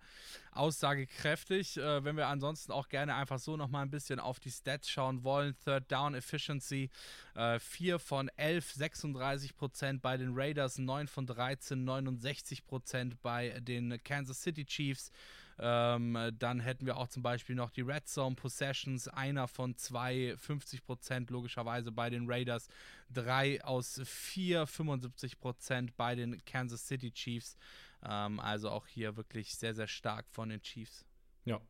aussagekräftig. 0.52 1.78
Äh, 1.78 2.04
wenn 2.04 2.18
wir 2.18 2.28
ansonsten 2.28 2.72
auch 2.72 2.90
gerne 2.90 3.14
einfach 3.14 3.38
so 3.38 3.58
nochmal 3.58 3.84
ein 3.84 3.92
bisschen 3.92 4.20
auf 4.20 4.40
die 4.40 4.50
Stats 4.50 4.90
schauen 4.90 5.24
wollen. 5.24 5.56
Third 5.64 5.92
Down 5.92 6.16
Efficiency 6.16 6.90
äh, 7.36 7.60
4 7.60 8.00
von 8.00 8.32
11, 8.38 8.74
36 8.74 9.56
Prozent 9.56 10.02
bei 10.02 10.18
den 10.18 10.32
Raiders, 10.34 10.80
9 10.80 11.08
von 11.08 11.28
13, 11.28 11.84
69 11.84 12.66
Prozent 12.66 13.22
bei 13.22 13.60
den 13.60 14.02
Kansas 14.04 14.42
City 14.42 14.66
Chiefs. 14.66 15.12
Ähm, 15.58 16.18
dann 16.38 16.60
hätten 16.60 16.86
wir 16.86 16.98
auch 16.98 17.08
zum 17.08 17.24
Beispiel 17.24 17.56
noch 17.56 17.72
die 17.72 17.82
Red 17.82 18.08
Zone 18.08 18.36
Possessions, 18.36 19.08
einer 19.08 19.48
von 19.48 19.76
zwei, 19.78 20.36
50 20.38 20.84
Prozent 20.84 21.30
logischerweise 21.30 21.92
bei 21.92 22.10
den 22.10 22.30
Raiders, 22.30 22.68
drei 23.10 23.64
aus 23.64 24.02
vier, 24.04 24.68
75 24.68 25.40
Prozent 25.40 25.96
bei 25.96 26.16
den 26.16 26.44
Kansas 26.46 26.88
City 26.88 27.12
Chiefs. 27.12 27.56
Ähm, 28.04 28.40
also 28.40 28.70
auch 28.70 28.86
hier 28.88 29.16
wirklich 29.16 29.56
sehr, 29.56 29.74
sehr 29.74 29.88
stark 29.88 30.26
von 30.30 30.50
den 30.50 30.62
Chiefs. 30.62 31.06
Ja. 31.46 31.62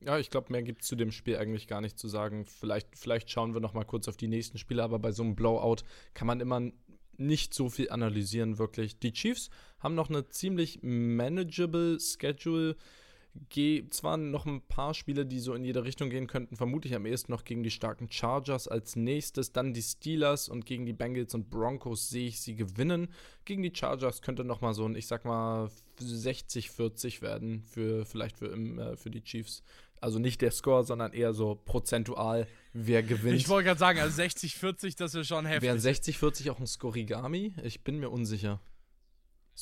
Ja, 0.00 0.18
ich 0.18 0.28
glaube, 0.28 0.50
mehr 0.50 0.64
gibt 0.64 0.82
es 0.82 0.88
zu 0.88 0.96
dem 0.96 1.12
Spiel 1.12 1.36
eigentlich 1.36 1.68
gar 1.68 1.80
nicht 1.80 1.98
zu 1.98 2.08
sagen. 2.08 2.44
Vielleicht, 2.44 2.98
vielleicht 2.98 3.30
schauen 3.30 3.54
wir 3.54 3.60
noch 3.60 3.74
mal 3.74 3.84
kurz 3.84 4.08
auf 4.08 4.16
die 4.16 4.26
nächsten 4.26 4.58
Spiele, 4.58 4.82
aber 4.82 4.98
bei 4.98 5.12
so 5.12 5.22
einem 5.22 5.36
Blowout 5.36 5.84
kann 6.14 6.26
man 6.26 6.40
immer 6.40 6.60
nicht 7.16 7.54
so 7.54 7.70
viel 7.70 7.90
analysieren, 7.90 8.58
wirklich. 8.58 8.98
Die 8.98 9.12
Chiefs 9.12 9.50
haben 9.78 9.94
noch 9.94 10.10
eine 10.10 10.28
ziemlich 10.28 10.80
manageable 10.82 12.00
Schedule 12.00 12.76
gehe 13.48 13.88
zwar 13.90 14.16
noch 14.16 14.46
ein 14.46 14.62
paar 14.62 14.94
Spiele, 14.94 15.26
die 15.26 15.40
so 15.40 15.54
in 15.54 15.64
jede 15.64 15.84
Richtung 15.84 16.10
gehen 16.10 16.26
könnten, 16.26 16.56
vermutlich 16.56 16.94
am 16.94 17.06
ehesten 17.06 17.32
noch 17.32 17.44
gegen 17.44 17.62
die 17.62 17.70
starken 17.70 18.10
Chargers 18.10 18.68
als 18.68 18.96
nächstes, 18.96 19.52
dann 19.52 19.74
die 19.74 19.82
Steelers 19.82 20.48
und 20.48 20.66
gegen 20.66 20.86
die 20.86 20.92
Bengals 20.92 21.34
und 21.34 21.50
Broncos 21.50 22.08
sehe 22.08 22.28
ich 22.28 22.40
sie 22.40 22.54
gewinnen. 22.54 23.08
Gegen 23.44 23.62
die 23.62 23.72
Chargers 23.74 24.22
könnte 24.22 24.44
noch 24.44 24.60
mal 24.60 24.74
so 24.74 24.84
ein, 24.84 24.94
ich 24.94 25.06
sag 25.06 25.24
mal 25.24 25.70
60-40 26.00 27.22
werden 27.22 27.62
für 27.62 28.04
vielleicht 28.04 28.38
für, 28.38 28.46
im, 28.46 28.78
äh, 28.78 28.96
für 28.96 29.10
die 29.10 29.22
Chiefs. 29.22 29.62
Also 30.00 30.18
nicht 30.18 30.42
der 30.42 30.50
Score, 30.50 30.84
sondern 30.84 31.12
eher 31.12 31.32
so 31.32 31.54
prozentual, 31.54 32.46
wer 32.74 33.02
gewinnt. 33.02 33.36
Ich 33.36 33.48
wollte 33.48 33.68
gerade 33.68 33.80
sagen, 33.80 34.00
also 34.00 34.20
60-40, 34.20 34.98
das 34.98 35.14
wäre 35.14 35.24
schon 35.24 35.46
heftig. 35.46 35.62
Wären 35.62 35.78
60-40 35.78 36.50
auch 36.50 36.60
ein 36.60 36.66
Scorigami? 36.66 37.54
Ich 37.62 37.82
bin 37.82 37.98
mir 37.98 38.10
unsicher. 38.10 38.60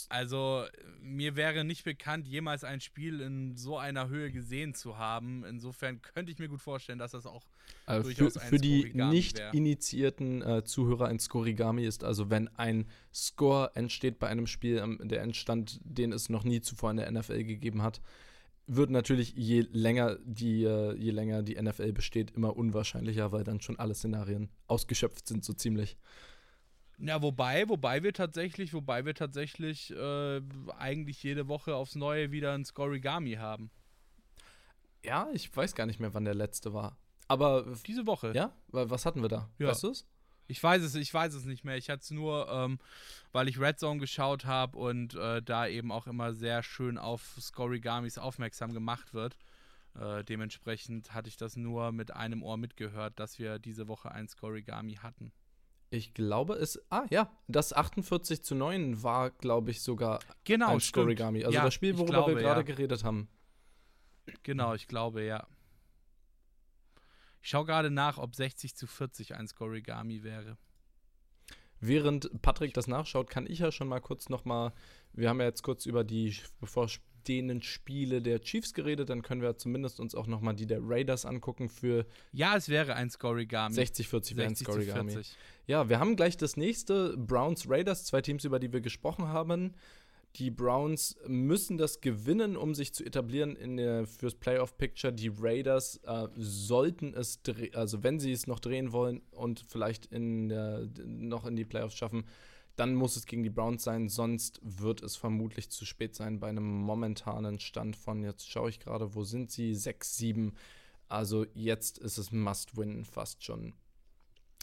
Also, 0.08 0.64
mir 1.00 1.36
wäre 1.36 1.64
nicht 1.64 1.84
bekannt, 1.84 2.26
jemals 2.26 2.64
ein 2.64 2.80
Spiel 2.80 3.20
in 3.20 3.56
so 3.56 3.76
einer 3.78 4.08
Höhe 4.08 4.30
gesehen 4.30 4.74
zu 4.74 4.96
haben. 4.96 5.44
Insofern 5.44 6.00
könnte 6.00 6.32
ich 6.32 6.38
mir 6.38 6.48
gut 6.48 6.62
vorstellen, 6.62 6.98
dass 6.98 7.12
das 7.12 7.26
auch 7.26 7.44
also 7.84 8.08
durchaus 8.08 8.34
für, 8.34 8.40
ein 8.42 8.48
Für 8.48 8.56
die 8.56 8.92
nicht 8.94 9.38
wär. 9.38 9.52
initiierten 9.52 10.42
äh, 10.42 10.64
Zuhörer 10.64 11.08
ein 11.08 11.18
Scorigami 11.18 11.84
ist 11.84 12.04
also, 12.04 12.30
wenn 12.30 12.48
ein 12.56 12.86
Score 13.12 13.70
entsteht 13.74 14.18
bei 14.18 14.28
einem 14.28 14.46
Spiel, 14.46 14.78
ähm, 14.78 14.98
der 15.02 15.22
Endstand, 15.22 15.80
den 15.84 16.12
es 16.12 16.28
noch 16.28 16.44
nie 16.44 16.60
zuvor 16.60 16.90
in 16.90 16.96
der 16.96 17.10
NFL 17.10 17.44
gegeben 17.44 17.82
hat, 17.82 18.00
wird 18.66 18.90
natürlich 18.90 19.34
je 19.36 19.66
länger 19.72 20.18
die, 20.24 20.64
äh, 20.64 20.94
je 20.94 21.10
länger 21.10 21.42
die 21.42 21.60
NFL 21.60 21.92
besteht, 21.92 22.30
immer 22.30 22.56
unwahrscheinlicher, 22.56 23.32
weil 23.32 23.44
dann 23.44 23.60
schon 23.60 23.78
alle 23.78 23.94
Szenarien 23.94 24.48
ausgeschöpft 24.66 25.28
sind, 25.28 25.44
so 25.44 25.52
ziemlich. 25.52 25.96
Ja, 26.98 27.20
wobei, 27.22 27.68
wobei 27.68 28.02
wir 28.02 28.12
tatsächlich, 28.12 28.72
wobei 28.74 29.04
wir 29.04 29.14
tatsächlich 29.14 29.90
äh, 29.90 30.40
eigentlich 30.78 31.22
jede 31.22 31.48
Woche 31.48 31.74
aufs 31.74 31.94
Neue 31.94 32.30
wieder 32.30 32.54
ein 32.54 32.64
Scorigami 32.64 33.34
haben. 33.34 33.70
Ja, 35.04 35.28
ich 35.32 35.54
weiß 35.54 35.74
gar 35.74 35.86
nicht 35.86 36.00
mehr, 36.00 36.14
wann 36.14 36.24
der 36.24 36.34
letzte 36.34 36.72
war. 36.72 36.96
Aber 37.28 37.66
diese 37.86 38.06
Woche. 38.06 38.32
Ja? 38.34 38.52
Was 38.68 39.06
hatten 39.06 39.22
wir 39.22 39.28
da? 39.28 39.48
Ja. 39.58 39.68
Weißt 39.68 39.82
du 39.82 39.90
es? 39.90 40.06
Ich 40.48 40.62
weiß 40.62 40.82
es, 40.82 40.94
ich 40.94 41.12
weiß 41.12 41.34
es 41.34 41.44
nicht 41.44 41.64
mehr. 41.64 41.76
Ich 41.76 41.88
hatte 41.88 42.02
es 42.02 42.10
nur, 42.10 42.48
ähm, 42.50 42.78
weil 43.32 43.48
ich 43.48 43.58
Red 43.58 43.78
Zone 43.78 43.98
geschaut 43.98 44.44
habe 44.44 44.76
und 44.76 45.14
äh, 45.14 45.40
da 45.40 45.66
eben 45.66 45.90
auch 45.90 46.06
immer 46.06 46.34
sehr 46.34 46.62
schön 46.62 46.98
auf 46.98 47.36
Scorigamis 47.40 48.18
aufmerksam 48.18 48.74
gemacht 48.74 49.14
wird. 49.14 49.36
Äh, 49.98 50.24
dementsprechend 50.24 51.14
hatte 51.14 51.28
ich 51.28 51.36
das 51.36 51.56
nur 51.56 51.92
mit 51.92 52.10
einem 52.12 52.42
Ohr 52.42 52.56
mitgehört, 52.56 53.18
dass 53.18 53.38
wir 53.38 53.58
diese 53.58 53.88
Woche 53.88 54.12
ein 54.12 54.28
Scorigami 54.28 54.96
hatten. 54.96 55.32
Ich 55.92 56.14
glaube, 56.14 56.54
es. 56.54 56.82
Ah, 56.90 57.04
ja. 57.10 57.30
Das 57.48 57.74
48 57.74 58.42
zu 58.42 58.54
9 58.54 59.02
war, 59.02 59.30
glaube 59.30 59.70
ich, 59.70 59.82
sogar 59.82 60.20
genau, 60.44 60.70
ein 60.70 60.80
Scorigami. 60.80 61.44
Also 61.44 61.54
ja, 61.54 61.64
das 61.64 61.74
Spiel, 61.74 61.98
worüber 61.98 62.12
glaube, 62.12 62.34
wir 62.36 62.42
gerade 62.42 62.60
ja. 62.60 62.66
geredet 62.66 63.04
haben. 63.04 63.28
Genau, 64.42 64.72
ich 64.72 64.88
glaube, 64.88 65.22
ja. 65.22 65.46
Ich 67.42 67.50
schaue 67.50 67.66
gerade 67.66 67.90
nach, 67.90 68.16
ob 68.16 68.34
60 68.34 68.74
zu 68.74 68.86
40 68.86 69.34
ein 69.34 69.46
Scorigami 69.46 70.22
wäre. 70.22 70.56
Während 71.78 72.40
Patrick 72.40 72.72
das 72.72 72.86
nachschaut, 72.86 73.28
kann 73.28 73.46
ich 73.46 73.58
ja 73.58 73.70
schon 73.70 73.88
mal 73.88 74.00
kurz 74.00 74.30
noch 74.30 74.46
mal. 74.46 74.72
Wir 75.12 75.28
haben 75.28 75.40
ja 75.40 75.46
jetzt 75.46 75.62
kurz 75.62 75.84
über 75.84 76.04
die 76.04 76.34
bevorstehenden 77.22 77.62
Spiele 77.62 78.20
der 78.20 78.40
Chiefs 78.40 78.74
geredet, 78.74 79.08
dann 79.08 79.22
können 79.22 79.42
wir 79.42 79.56
zumindest 79.56 80.00
uns 80.00 80.14
auch 80.14 80.26
noch 80.26 80.40
mal 80.40 80.52
die 80.52 80.66
der 80.66 80.80
Raiders 80.82 81.24
angucken 81.24 81.68
für. 81.68 82.04
Ja, 82.32 82.56
es 82.56 82.68
wäre 82.68 82.94
ein 82.94 83.10
Scorigami. 83.10 83.74
60-40 83.74 84.36
wäre 84.36 84.48
ein 84.48 84.56
Scorigami. 84.56 85.18
Ja, 85.66 85.88
wir 85.88 86.00
haben 86.00 86.16
gleich 86.16 86.36
das 86.36 86.56
nächste 86.56 87.16
Browns 87.16 87.68
Raiders, 87.68 88.04
zwei 88.04 88.20
Teams, 88.20 88.44
über 88.44 88.58
die 88.58 88.72
wir 88.72 88.80
gesprochen 88.80 89.28
haben. 89.28 89.74
Die 90.36 90.50
Browns 90.50 91.16
müssen 91.26 91.76
das 91.76 92.00
gewinnen, 92.00 92.56
um 92.56 92.74
sich 92.74 92.94
zu 92.94 93.04
etablieren 93.04 93.54
in 93.54 93.76
der, 93.76 94.06
fürs 94.06 94.34
Playoff 94.34 94.78
Picture. 94.78 95.12
Die 95.12 95.30
Raiders 95.38 96.00
äh, 96.04 96.28
sollten 96.36 97.12
es, 97.14 97.38
also 97.74 98.02
wenn 98.02 98.18
sie 98.18 98.32
es 98.32 98.46
noch 98.46 98.58
drehen 98.58 98.92
wollen 98.92 99.20
und 99.30 99.62
vielleicht 99.68 100.06
in 100.06 100.48
der, 100.48 100.88
noch 101.04 101.44
in 101.44 101.54
die 101.54 101.66
Playoffs 101.66 101.96
schaffen, 101.96 102.24
dann 102.76 102.94
muss 102.94 103.16
es 103.16 103.26
gegen 103.26 103.42
die 103.42 103.50
Browns 103.50 103.84
sein, 103.84 104.08
sonst 104.08 104.60
wird 104.62 105.02
es 105.02 105.16
vermutlich 105.16 105.70
zu 105.70 105.84
spät 105.84 106.14
sein 106.14 106.40
bei 106.40 106.48
einem 106.48 106.80
momentanen 106.80 107.60
Stand 107.60 107.96
von, 107.96 108.22
jetzt 108.22 108.48
schaue 108.50 108.70
ich 108.70 108.80
gerade, 108.80 109.14
wo 109.14 109.24
sind 109.24 109.50
sie? 109.50 109.72
6-7. 109.72 110.52
Also 111.08 111.44
jetzt 111.52 111.98
ist 111.98 112.16
es 112.16 112.32
Must-Win 112.32 113.04
fast 113.04 113.44
schon. 113.44 113.74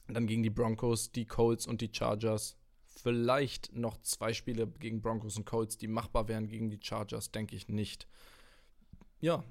Dann 0.08 0.26
gegen 0.26 0.42
die 0.42 0.50
Broncos, 0.50 1.12
die 1.12 1.26
Colts 1.26 1.68
und 1.68 1.82
die 1.82 1.92
Chargers. 1.94 2.58
Vielleicht 2.88 3.74
noch 3.76 3.98
zwei 4.02 4.34
Spiele 4.34 4.68
gegen 4.68 5.02
Broncos 5.02 5.38
und 5.38 5.46
Colts, 5.46 5.78
die 5.78 5.88
machbar 5.88 6.28
wären 6.28 6.48
gegen 6.48 6.72
die 6.72 6.80
Chargers, 6.82 7.32
denke 7.32 7.56
ich 7.56 7.68
nicht. 7.68 8.08
Ja. 9.22 9.44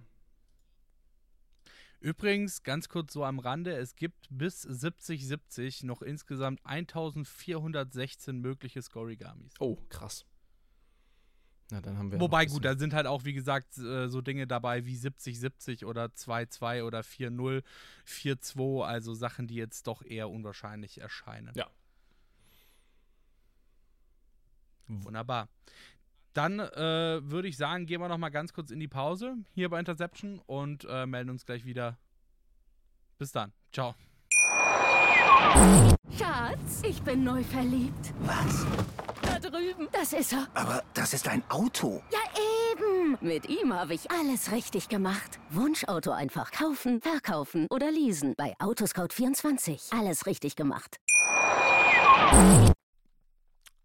Übrigens, 2.01 2.63
ganz 2.63 2.89
kurz 2.89 3.13
so 3.13 3.25
am 3.25 3.41
Rande, 3.41 3.77
es 3.77 3.97
gibt 3.97 4.29
bis 4.31 4.67
70-70 4.67 5.85
noch 5.85 6.01
insgesamt 6.01 6.61
1416 6.65 8.39
mögliche 8.39 8.81
Scorigamis. 8.83 9.53
Oh, 9.59 9.77
krass. 9.89 10.25
Na, 11.71 11.81
dann 11.81 11.99
haben 11.99 12.13
wir 12.13 12.21
Wobei, 12.21 12.47
gut, 12.47 12.65
da 12.65 12.79
sind 12.79 12.95
halt 12.95 13.07
auch, 13.07 13.25
wie 13.25 13.35
gesagt, 13.35 13.77
äh, 13.79 14.09
so 14.09 14.23
Dinge 14.23 14.47
dabei 14.47 14.87
wie 14.87 14.97
70-70 14.97 15.85
oder 15.85 16.07
2-2 16.07 16.85
oder 16.85 17.01
4-0, 17.01 17.63
4-2, 18.07 18.87
also 18.87 19.13
Sachen, 19.13 19.49
die 19.49 19.57
jetzt 19.57 19.87
doch 19.87 20.03
eher 20.03 20.31
unwahrscheinlich 20.31 21.01
erscheinen. 21.01 21.53
Ja. 21.57 21.69
Wunderbar. 24.89 25.49
Dann 26.39 26.61
äh, 26.61 27.21
würde 27.29 27.49
ich 27.49 27.57
sagen, 27.57 27.87
gehen 27.87 28.01
wir 28.01 28.07
noch 28.07 28.17
mal 28.17 28.29
ganz 28.29 28.53
kurz 28.53 28.71
in 28.71 28.79
die 28.79 28.87
Pause 28.87 29.35
hier 29.57 29.69
bei 29.71 29.81
Interception 29.81 30.41
und 30.47 30.87
äh, 30.89 31.05
melden 31.05 31.31
uns 31.31 31.45
gleich 31.45 31.65
wieder. 31.65 31.99
Bis 33.19 33.33
dann. 33.33 33.53
Ciao. 33.73 33.97
Schatz, 36.17 36.83
ich 36.85 37.03
bin 37.03 37.25
neu 37.25 37.43
verliebt. 37.43 38.15
Was? 38.21 38.65
Da 39.21 39.41
drüben. 39.41 39.89
Das 39.91 40.13
ist 40.13 40.33
er. 40.33 40.47
Aber 40.55 40.85
das 40.95 41.13
ist 41.13 41.27
ein 41.27 41.43
Auto. 41.49 42.05
Ja, 42.13 42.21
eben. 42.71 43.19
Mit 43.21 43.49
ihm 43.49 43.75
habe 43.75 43.95
ich 43.95 44.09
alles 44.13 44.53
richtig 44.53 44.89
gemacht. 44.89 45.41
Wunschauto 45.51 46.13
einfach 46.13 46.53
kaufen, 46.53 47.01
verkaufen 47.01 47.67
oder 47.69 47.91
leasen. 47.91 48.35
Bei 48.37 48.55
Autoscout24. 48.61 49.93
Alles 49.99 50.25
richtig 50.27 50.55
gemacht. 50.55 50.99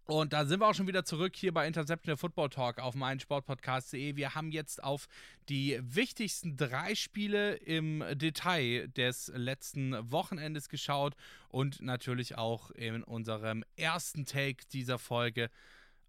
Und 0.06 0.34
da 0.34 0.44
sind 0.44 0.60
wir 0.60 0.68
auch 0.68 0.74
schon 0.74 0.86
wieder 0.86 1.06
zurück 1.06 1.34
hier 1.34 1.54
bei 1.54 1.66
Interception 1.66 2.18
Football 2.18 2.50
Talk 2.50 2.78
auf 2.78 2.94
meinsportpodcast.de. 2.94 4.16
Wir 4.16 4.34
haben 4.34 4.52
jetzt 4.52 4.84
auf 4.84 5.08
die 5.48 5.80
wichtigsten 5.80 6.58
drei 6.58 6.94
Spiele 6.94 7.54
im 7.54 8.04
Detail 8.12 8.88
des 8.88 9.32
letzten 9.34 10.12
Wochenendes 10.12 10.68
geschaut 10.68 11.14
und 11.48 11.80
natürlich 11.80 12.36
auch 12.36 12.70
in 12.72 13.02
unserem 13.02 13.64
ersten 13.76 14.26
Take 14.26 14.66
dieser 14.70 14.98
Folge 14.98 15.48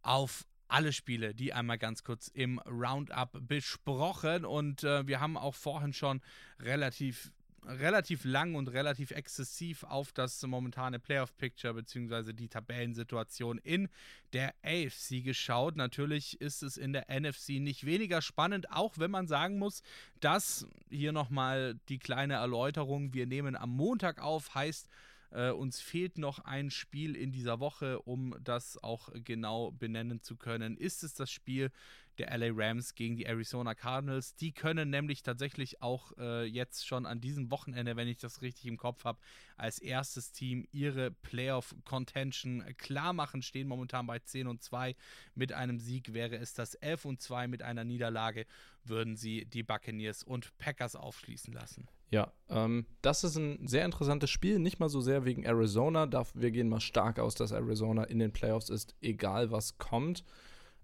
auf 0.02 0.46
alle 0.68 0.91
Spiele, 0.91 1.34
die 1.34 1.54
einmal 1.54 1.78
ganz 1.78 2.04
kurz 2.04 2.28
im 2.28 2.60
Roundup 2.60 3.48
besprochen. 3.48 4.43
Und 4.43 4.84
äh, 4.84 5.08
wir 5.08 5.22
haben 5.22 5.38
auch 5.38 5.56
vorhin 5.56 5.93
schon 5.93 6.22
relativ 6.60 7.32
relativ 7.68 8.26
lang 8.26 8.55
und 8.55 8.68
relativ 8.68 9.11
exzessiv 9.11 9.84
auf 9.84 10.11
das 10.11 10.41
momentane 10.43 10.99
Playoff-Picture 10.99 11.74
bzw. 11.74 12.34
die 12.34 12.47
Tabellensituation 12.47 13.57
in 13.57 13.89
der 14.34 14.53
AFC 14.63 15.24
geschaut. 15.24 15.76
Natürlich 15.76 16.39
ist 16.41 16.63
es 16.63 16.78
in 16.78 16.93
der 16.93 17.07
NFC 17.09 17.61
nicht 17.61 17.86
weniger 17.86 18.22
spannend, 18.22 18.72
auch 18.72 18.97
wenn 18.97 19.11
man 19.11 19.28
sagen 19.28 19.57
muss, 19.57 19.82
dass 20.20 20.68
hier 20.89 21.11
nochmal 21.11 21.80
die 21.89 21.99
kleine 21.99 22.36
Erläuterung, 22.36 23.13
wir 23.13 23.26
nehmen 23.26 23.55
am 23.55 23.70
Montag 23.70 24.22
auf, 24.22 24.55
heißt, 24.55 24.89
äh, 25.36 25.51
uns 25.51 25.81
fehlt 25.81 26.17
noch 26.17 26.39
ein 26.39 26.71
Spiel 26.71 27.15
in 27.15 27.31
dieser 27.31 27.59
Woche, 27.59 27.99
um 27.99 28.36
das 28.41 28.81
auch 28.81 29.09
genau 29.13 29.71
benennen 29.71 30.21
zu 30.21 30.38
können. 30.38 30.77
Ist 30.77 31.03
es 31.03 31.13
das 31.13 31.29
Spiel 31.29 31.71
der 32.17 32.36
LA 32.38 32.51
Rams 32.53 32.95
gegen 32.95 33.17
die 33.17 33.25
Arizona 33.25 33.75
Cardinals? 33.75 34.36
Die 34.36 34.53
können 34.53 34.89
nämlich 34.89 35.23
tatsächlich 35.23 35.81
auch 35.81 36.13
äh, 36.17 36.45
jetzt 36.45 36.88
schon 36.88 37.05
an 37.05 37.19
diesem 37.19 37.51
Wochenende, 37.51 37.97
wenn 37.97 38.07
ich 38.07 38.17
das 38.17 38.41
richtig 38.41 38.65
im 38.67 38.77
Kopf 38.77 39.03
habe, 39.03 39.19
als 39.57 39.79
erstes 39.79 40.31
Team 40.31 40.65
ihre 40.71 41.11
Playoff-Contention 41.11 42.63
klar 42.77 43.11
machen. 43.11 43.41
Stehen 43.41 43.67
momentan 43.67 44.07
bei 44.07 44.19
10 44.19 44.47
und 44.47 44.63
2. 44.63 44.95
Mit 45.36 45.51
einem 45.51 45.79
Sieg 45.79 46.13
wäre 46.13 46.38
es 46.38 46.53
das 46.53 46.75
11 46.75 47.05
und 47.05 47.21
2. 47.21 47.49
Mit 47.49 47.61
einer 47.61 47.83
Niederlage 47.83 48.45
würden 48.86 49.17
sie 49.17 49.45
die 49.45 49.63
Buccaneers 49.63 50.23
und 50.23 50.57
Packers 50.57 50.95
aufschließen 50.95 51.53
lassen. 51.53 51.89
Ja, 52.12 52.32
ähm, 52.49 52.86
das 53.01 53.24
ist 53.24 53.36
ein 53.36 53.68
sehr 53.68 53.86
interessantes 53.86 54.30
Spiel, 54.30 54.60
nicht 54.60 54.80
mal 54.80 54.89
so 54.89 55.01
sehr 55.01 55.26
wegen 55.26 55.43
Arizona. 55.43 56.08
Wir 56.34 56.51
gehen 56.51 56.70
mal 56.70 56.80
stark 56.80 57.20
aus, 57.20 57.36
dass 57.36 57.51
Arizona 57.51 58.03
in 58.03 58.20
den 58.20 58.32
Playoffs 58.32 58.70
ist, 58.70 58.95
egal 59.01 59.51
was 59.51 59.78
kommt. 59.78 60.24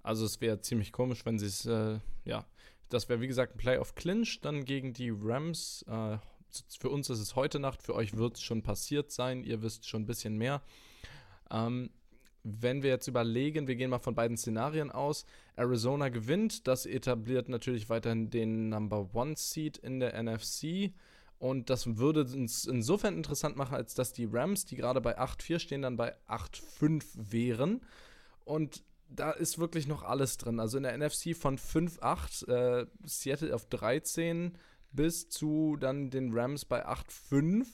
Also 0.04 0.26
es 0.26 0.42
wäre 0.42 0.62
ziemlich 0.62 0.92
komisch, 0.92 1.26
wenn 1.26 1.38
sie 1.38 1.46
es, 1.46 1.66
äh, 1.66 2.00
ja, 2.26 2.46
das 2.90 3.08
wäre 3.08 3.22
wie 3.22 3.28
gesagt 3.28 3.56
ein 3.56 3.58
Playoff-Clinch 3.58 4.42
dann 4.42 4.66
gegen 4.66 4.94
die 4.94 5.12
Rams. 5.12 5.86
Äh, 5.88 6.18
für 6.80 6.90
uns 6.90 7.10
ist 7.10 7.20
es 7.20 7.36
heute 7.36 7.60
Nacht, 7.60 7.84
für 7.84 7.96
euch 7.96 8.18
wird 8.18 8.36
es 8.36 8.42
schon 8.42 8.62
passiert 8.62 9.12
sein, 9.12 9.44
ihr 9.44 9.62
wisst 9.62 9.88
schon 9.88 10.04
ein 10.04 10.08
bisschen 10.08 10.38
mehr. 10.38 10.62
Ähm, 11.50 11.92
wenn 12.44 12.82
wir 12.82 12.90
jetzt 12.90 13.08
überlegen, 13.08 13.68
wir 13.68 13.76
gehen 13.76 13.92
mal 13.92 14.00
von 14.00 14.16
beiden 14.16 14.36
Szenarien 14.36 14.92
aus. 14.92 15.26
Arizona 15.56 16.10
gewinnt, 16.10 16.68
das 16.68 16.86
etabliert 16.86 17.50
natürlich 17.50 17.90
weiterhin 17.90 18.32
den 18.32 18.70
Number 18.70 19.14
One 19.14 19.36
Seed 19.38 19.78
in 19.78 20.00
der 20.00 20.22
NFC. 20.22 20.92
Und 21.42 21.72
das 21.72 21.98
würde 21.98 22.22
uns 22.22 22.66
insofern 22.66 23.18
interessant 23.18 23.56
machen, 23.56 23.74
als 23.74 23.96
dass 23.96 24.14
die 24.14 24.30
Rams, 24.32 24.66
die 24.66 24.76
gerade 24.76 25.02
bei 25.02 25.18
8-4 25.18 25.58
stehen, 25.58 25.82
dann 25.82 25.98
bei 25.98 26.16
8-5 26.28 27.04
wären. 27.16 27.82
Und 28.46 28.84
da 29.10 29.32
ist 29.32 29.58
wirklich 29.58 29.88
noch 29.88 30.04
alles 30.04 30.38
drin. 30.38 30.60
Also 30.60 30.78
in 30.78 30.84
der 30.84 30.96
NFC 30.96 31.36
von 31.36 31.58
5-8, 31.58 32.48
äh, 32.48 32.86
Seattle 33.06 33.56
auf 33.56 33.66
13 33.66 34.56
bis 34.92 35.30
zu 35.30 35.78
dann 35.80 36.12
den 36.12 36.32
Rams 36.32 36.64
bei 36.64 36.86
8-5 36.86 37.66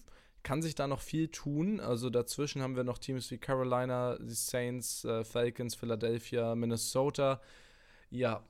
kann 0.44 0.62
sich 0.62 0.74
da 0.74 0.88
noch 0.88 1.02
viel 1.02 1.28
tun. 1.28 1.82
Also 1.82 2.10
dazwischen 2.10 2.62
haben 2.62 2.78
wir 2.78 2.86
noch 2.86 3.00
Teams 3.00 3.30
wie 3.32 3.38
Carolina, 3.38 4.18
die 4.18 4.34
Saints, 4.34 5.04
äh, 5.04 5.26
Falcons, 5.26 5.76
Philadelphia, 5.76 6.56
Minnesota. 6.56 7.42
Ja, 8.12 8.46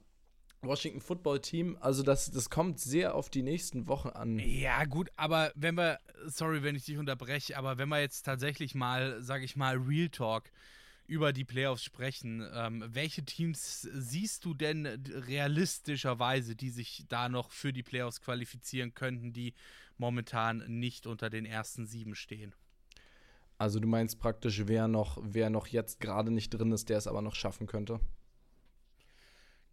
Washington 0.62 1.02
Football 1.02 1.40
Team. 1.40 1.78
Also 1.80 2.04
das, 2.04 2.32
das 2.32 2.50
kommt 2.50 2.80
sehr 2.80 3.16
auf 3.16 3.30
die 3.30 3.44
nächsten 3.44 3.88
Wochen 3.88 4.10
an. 4.10 4.40
Ja, 4.40 4.86
gut, 4.86 5.10
aber 5.16 5.52
wenn 5.56 5.76
wir, 5.76 6.00
sorry, 6.26 6.64
wenn 6.64 6.76
ich 6.76 6.86
dich 6.86 6.98
unterbreche, 6.98 7.58
aber 7.58 7.78
wenn 7.78 7.90
wir 7.90 8.00
jetzt 8.00 8.24
tatsächlich 8.24 8.76
mal, 8.76 9.22
sag 9.22 9.44
ich 9.44 9.56
mal, 9.56 9.78
Real 9.78 10.10
Talk 10.10 10.52
über 11.08 11.32
die 11.32 11.46
Playoffs 11.46 11.84
sprechen, 11.84 12.46
ähm, 12.54 12.84
welche 12.86 13.24
Teams 13.24 13.82
siehst 13.82 14.44
du 14.44 14.54
denn 14.54 14.86
realistischerweise, 14.86 16.56
die 16.56 16.70
sich 16.70 17.06
da 17.08 17.30
noch 17.30 17.52
für 17.52 17.72
die 17.72 17.84
Playoffs 17.84 18.20
qualifizieren 18.20 18.94
könnten, 18.94 19.32
die 19.32 19.54
momentan 19.98 20.64
nicht 20.68 21.08
unter 21.08 21.30
den 21.30 21.46
ersten 21.46 21.88
sieben 21.88 22.14
stehen? 22.14 22.54
Also 23.58 23.80
du 23.80 23.88
meinst 23.88 24.20
praktisch, 24.20 24.68
wer 24.68 24.88
noch, 24.88 25.18
wer 25.24 25.50
noch 25.50 25.68
jetzt 25.68 26.00
gerade 26.00 26.30
nicht 26.30 26.50
drin 26.50 26.72
ist, 26.72 26.90
der 26.90 26.98
es 26.98 27.08
aber 27.08 27.22
noch 27.22 27.36
schaffen 27.36 27.68
könnte? 27.68 28.00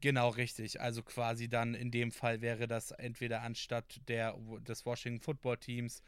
Genau, 0.05 0.29
richtig. 0.29 0.83
Also 0.83 1.03
quasi 1.03 1.49
dann 1.49 1.73
in 1.73 1.91
dem 1.91 2.13
Fall 2.13 2.43
wäre 2.43 2.69
das 2.69 2.91
entweder 2.91 3.41
anstatt 3.41 4.03
der, 4.07 4.37
des 4.69 4.85
Washington 4.85 5.19
Football 5.19 5.57
Teams 5.57 6.03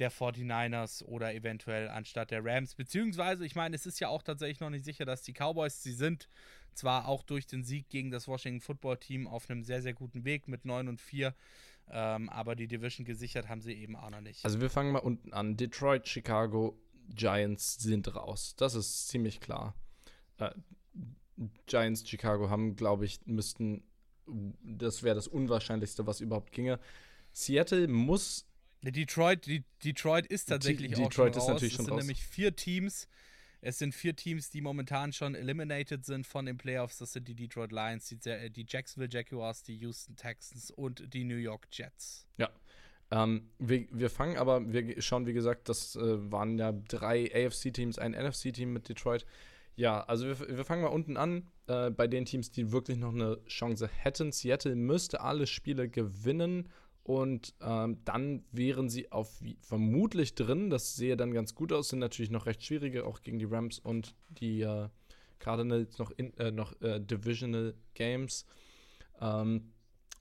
der 0.00 0.10
49ers 0.10 1.04
oder 1.04 1.32
eventuell 1.32 1.88
anstatt 1.88 2.32
der 2.32 2.44
Rams. 2.44 2.74
Beziehungsweise, 2.74 3.46
ich 3.46 3.54
meine, 3.54 3.76
es 3.76 3.86
ist 3.86 4.00
ja 4.00 4.08
auch 4.08 4.24
tatsächlich 4.24 4.58
noch 4.58 4.70
nicht 4.70 4.84
sicher, 4.84 5.04
dass 5.04 5.22
die 5.22 5.34
Cowboys, 5.34 5.84
sie 5.84 5.92
sind 5.92 6.28
zwar 6.74 7.06
auch 7.06 7.22
durch 7.22 7.46
den 7.46 7.62
Sieg 7.62 7.88
gegen 7.88 8.10
das 8.10 8.26
Washington 8.26 8.60
Football 8.60 8.96
Team 8.96 9.28
auf 9.28 9.48
einem 9.48 9.62
sehr, 9.62 9.82
sehr 9.82 9.94
guten 9.94 10.24
Weg 10.24 10.48
mit 10.48 10.64
9 10.64 10.88
und 10.88 11.00
4, 11.00 11.32
ähm, 11.90 12.28
aber 12.30 12.56
die 12.56 12.66
Division 12.66 13.04
gesichert 13.04 13.48
haben 13.48 13.60
sie 13.60 13.72
eben 13.72 13.94
auch 13.94 14.10
noch 14.10 14.20
nicht. 14.20 14.44
Also 14.44 14.60
wir 14.60 14.68
fangen 14.68 14.90
mal 14.90 14.98
unten 14.98 15.32
an. 15.32 15.56
Detroit, 15.56 16.08
Chicago, 16.08 16.76
Giants 17.14 17.76
sind 17.78 18.12
raus. 18.16 18.56
Das 18.56 18.74
ist 18.74 19.06
ziemlich 19.06 19.38
klar. 19.38 19.76
Äh, 20.38 20.50
Giants, 21.66 22.08
Chicago 22.08 22.50
haben, 22.50 22.76
glaube 22.76 23.04
ich, 23.04 23.20
müssten, 23.26 23.82
das 24.62 25.02
wäre 25.02 25.14
das 25.14 25.28
Unwahrscheinlichste, 25.28 26.06
was 26.06 26.20
überhaupt 26.20 26.52
ginge. 26.52 26.78
Seattle 27.32 27.88
muss 27.88 28.46
Detroit, 28.82 29.46
die, 29.46 29.64
Detroit 29.84 30.26
ist 30.26 30.46
tatsächlich 30.46 30.92
Detroit 30.92 31.08
auch 31.08 31.12
schon 31.12 31.28
ist 31.30 31.36
raus. 31.38 31.48
natürlich 31.48 31.72
es 31.72 31.76
schon 31.76 31.84
sind 31.86 31.94
raus. 31.94 32.00
nämlich 32.00 32.22
vier 32.24 32.54
Teams. 32.54 33.08
Es 33.60 33.78
sind 33.78 33.92
vier 33.92 34.14
Teams, 34.14 34.50
die 34.50 34.60
momentan 34.60 35.12
schon 35.12 35.34
eliminated 35.34 36.04
sind 36.04 36.26
von 36.26 36.46
den 36.46 36.58
Playoffs. 36.58 36.98
Das 36.98 37.12
sind 37.12 37.26
die 37.26 37.34
Detroit 37.34 37.72
Lions, 37.72 38.08
die, 38.08 38.50
die 38.50 38.66
Jacksonville 38.68 39.10
Jaguars, 39.12 39.64
die 39.64 39.76
Houston 39.78 40.14
Texans 40.14 40.70
und 40.70 41.12
die 41.12 41.24
New 41.24 41.36
York 41.36 41.66
Jets. 41.72 42.28
Ja. 42.36 42.50
Ähm, 43.10 43.50
wir, 43.58 43.86
wir 43.90 44.10
fangen 44.10 44.36
aber, 44.36 44.72
wir 44.72 45.00
schauen, 45.02 45.26
wie 45.26 45.32
gesagt, 45.32 45.68
das 45.68 45.96
äh, 45.96 46.30
waren 46.30 46.58
ja 46.58 46.72
drei 46.72 47.30
AFC-Teams, 47.34 47.98
ein 47.98 48.12
NFC-Team 48.12 48.72
mit 48.72 48.88
Detroit. 48.88 49.26
Ja, 49.78 50.00
also 50.00 50.26
wir, 50.26 50.56
wir 50.56 50.64
fangen 50.64 50.82
mal 50.82 50.88
unten 50.88 51.16
an, 51.16 51.46
äh, 51.68 51.90
bei 51.90 52.08
den 52.08 52.24
Teams, 52.24 52.50
die 52.50 52.72
wirklich 52.72 52.98
noch 52.98 53.14
eine 53.14 53.38
Chance 53.46 53.86
hätten. 53.86 54.32
Seattle 54.32 54.74
müsste 54.74 55.20
alle 55.20 55.46
Spiele 55.46 55.88
gewinnen 55.88 56.68
und 57.04 57.54
ähm, 57.60 57.98
dann 58.04 58.42
wären 58.50 58.88
sie 58.88 59.12
auf 59.12 59.40
vermutlich 59.60 60.34
drin. 60.34 60.68
Das 60.68 60.96
sehe 60.96 61.16
dann 61.16 61.32
ganz 61.32 61.54
gut 61.54 61.72
aus. 61.72 61.90
Sind 61.90 62.00
natürlich 62.00 62.32
noch 62.32 62.46
recht 62.46 62.64
schwierige, 62.64 63.06
auch 63.06 63.22
gegen 63.22 63.38
die 63.38 63.44
Rams 63.44 63.78
und 63.78 64.16
die 64.28 64.62
äh, 64.62 64.88
Cardinals 65.38 65.96
noch, 65.98 66.10
in, 66.10 66.36
äh, 66.38 66.50
noch 66.50 66.72
äh, 66.80 66.98
Divisional 66.98 67.74
Games. 67.94 68.46
Ähm, 69.20 69.70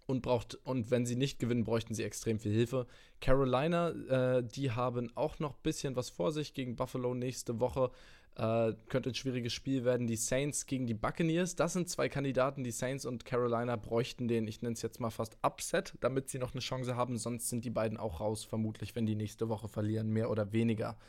und 0.08 0.22
braucht 0.22 0.56
und 0.64 0.90
wenn 0.90 1.06
sie 1.06 1.18
nicht 1.18 1.38
gewinnen, 1.38 1.66
bräuchten 1.66 1.94
sie 1.94 2.04
extrem 2.04 2.40
viel 2.40 2.54
Hilfe. 2.54 2.88
Carolina, 3.20 3.90
äh, 3.90 4.44
die 4.44 4.72
haben 4.72 5.12
auch 5.16 5.40
noch 5.40 5.56
ein 5.56 5.64
bisschen 5.64 5.96
was 5.96 6.10
vor 6.10 6.32
sich 6.32 6.54
gegen 6.54 6.76
Buffalo 6.76 7.14
nächste 7.14 7.60
Woche. 7.60 7.92
Äh, 8.38 8.76
könnte 8.90 9.10
ein 9.10 9.16
schwieriges 9.16 9.52
Spiel 9.52 9.84
werden. 9.84 10.06
Die 10.06 10.16
Saints 10.16 10.68
gegen 10.68 10.86
die 10.86 10.94
Buccaneers. 10.94 11.56
Das 11.56 11.74
sind 11.74 11.90
zwei 11.90 12.08
Kandidaten. 12.08 12.64
Die 12.64 12.70
Saints 12.70 13.04
und 13.04 13.26
Carolina 13.26 13.78
bräuchten 13.78 14.28
den, 14.28 14.48
ich 14.48 14.62
nenne 14.62 14.74
es 14.74 14.84
jetzt 14.84 15.00
mal 15.00 15.10
fast 15.10 15.40
Upset, 15.42 15.96
damit 16.02 16.30
sie 16.30 16.38
noch 16.38 16.54
eine 16.54 16.62
Chance 16.62 16.96
haben. 16.96 17.18
Sonst 17.18 17.50
sind 17.50 17.66
die 17.66 17.72
beiden 17.72 17.98
auch 17.98 18.20
raus, 18.20 18.46
vermutlich, 18.46 18.96
wenn 18.96 19.08
die 19.08 19.16
nächste 19.16 19.50
Woche 19.50 19.68
verlieren, 19.68 20.12
mehr 20.12 20.30
oder 20.30 20.54
weniger. 20.54 21.00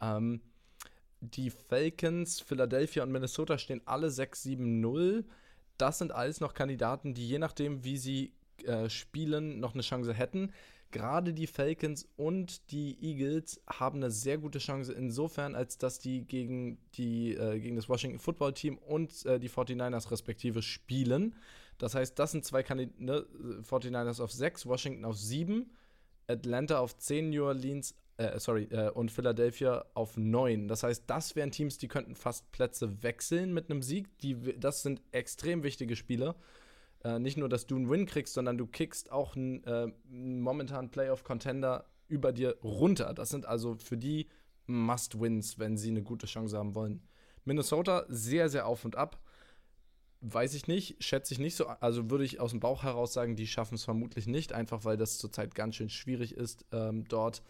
Ähm, 0.00 0.40
die 1.20 1.50
Falcons, 1.50 2.40
Philadelphia 2.40 3.04
und 3.04 3.12
Minnesota 3.12 3.56
stehen 3.56 3.80
alle 3.84 4.08
6-7-0. 4.08 5.24
das 5.78 5.98
sind 5.98 6.10
alles 6.10 6.40
noch 6.40 6.54
Kandidaten, 6.54 7.14
die 7.14 7.28
je 7.28 7.38
nachdem, 7.38 7.84
wie 7.84 7.98
sie 7.98 8.32
äh, 8.64 8.90
spielen, 8.90 9.60
noch 9.60 9.74
eine 9.74 9.82
Chance 9.82 10.12
hätten. 10.12 10.52
Gerade 10.94 11.34
die 11.34 11.48
Falcons 11.48 12.06
und 12.16 12.70
die 12.70 12.96
Eagles 13.02 13.60
haben 13.66 13.96
eine 13.96 14.12
sehr 14.12 14.38
gute 14.38 14.60
Chance 14.60 14.92
insofern, 14.92 15.56
als 15.56 15.76
dass 15.76 15.98
die 15.98 16.24
gegen, 16.24 16.78
die, 16.94 17.34
äh, 17.34 17.58
gegen 17.58 17.74
das 17.74 17.88
Washington 17.88 18.20
Football 18.20 18.52
Team 18.52 18.78
und 18.78 19.26
äh, 19.26 19.40
die 19.40 19.50
49ers 19.50 20.12
respektive 20.12 20.62
spielen. 20.62 21.34
Das 21.78 21.96
heißt, 21.96 22.16
das 22.16 22.30
sind 22.30 22.44
zwei 22.44 22.62
Kandidaten, 22.62 23.06
ne? 23.06 23.26
49ers 23.68 24.22
auf 24.22 24.30
6, 24.30 24.66
Washington 24.66 25.04
auf 25.04 25.16
7, 25.18 25.68
Atlanta 26.28 26.78
auf 26.78 26.96
10, 26.96 27.30
New 27.30 27.44
Orleans, 27.44 27.96
äh, 28.16 28.38
sorry, 28.38 28.68
äh, 28.70 28.90
und 28.90 29.10
Philadelphia 29.10 29.84
auf 29.94 30.16
9. 30.16 30.68
Das 30.68 30.84
heißt, 30.84 31.02
das 31.08 31.34
wären 31.34 31.50
Teams, 31.50 31.76
die 31.76 31.88
könnten 31.88 32.14
fast 32.14 32.52
Plätze 32.52 33.02
wechseln 33.02 33.52
mit 33.52 33.68
einem 33.68 33.82
Sieg. 33.82 34.16
Die, 34.18 34.36
das 34.60 34.84
sind 34.84 35.02
extrem 35.10 35.64
wichtige 35.64 35.96
Spiele. 35.96 36.36
Äh, 37.04 37.18
nicht 37.18 37.36
nur, 37.36 37.48
dass 37.48 37.66
du 37.66 37.76
einen 37.76 37.90
Win 37.90 38.06
kriegst, 38.06 38.34
sondern 38.34 38.58
du 38.58 38.66
kickst 38.66 39.12
auch 39.12 39.36
einen 39.36 39.62
äh, 39.64 39.92
momentanen 40.08 40.90
Playoff-Contender 40.90 41.84
über 42.08 42.32
dir 42.32 42.56
runter. 42.62 43.12
Das 43.14 43.28
sind 43.28 43.46
also 43.46 43.76
für 43.76 43.98
die 43.98 44.28
Must-Wins, 44.66 45.58
wenn 45.58 45.76
sie 45.76 45.90
eine 45.90 46.02
gute 46.02 46.26
Chance 46.26 46.56
haben 46.56 46.74
wollen. 46.74 47.02
Minnesota 47.44 48.06
sehr, 48.08 48.48
sehr 48.48 48.66
auf 48.66 48.84
und 48.84 48.96
ab. 48.96 49.20
Weiß 50.22 50.54
ich 50.54 50.66
nicht, 50.66 51.04
schätze 51.04 51.34
ich 51.34 51.38
nicht 51.38 51.54
so. 51.54 51.66
Also 51.66 52.08
würde 52.10 52.24
ich 52.24 52.40
aus 52.40 52.52
dem 52.52 52.60
Bauch 52.60 52.82
heraus 52.82 53.12
sagen, 53.12 53.36
die 53.36 53.46
schaffen 53.46 53.74
es 53.74 53.84
vermutlich 53.84 54.26
nicht, 54.26 54.54
einfach 54.54 54.86
weil 54.86 54.96
das 54.96 55.18
zurzeit 55.18 55.54
ganz 55.54 55.76
schön 55.76 55.90
schwierig 55.90 56.34
ist 56.34 56.64
ähm, 56.72 57.04
dort. 57.06 57.42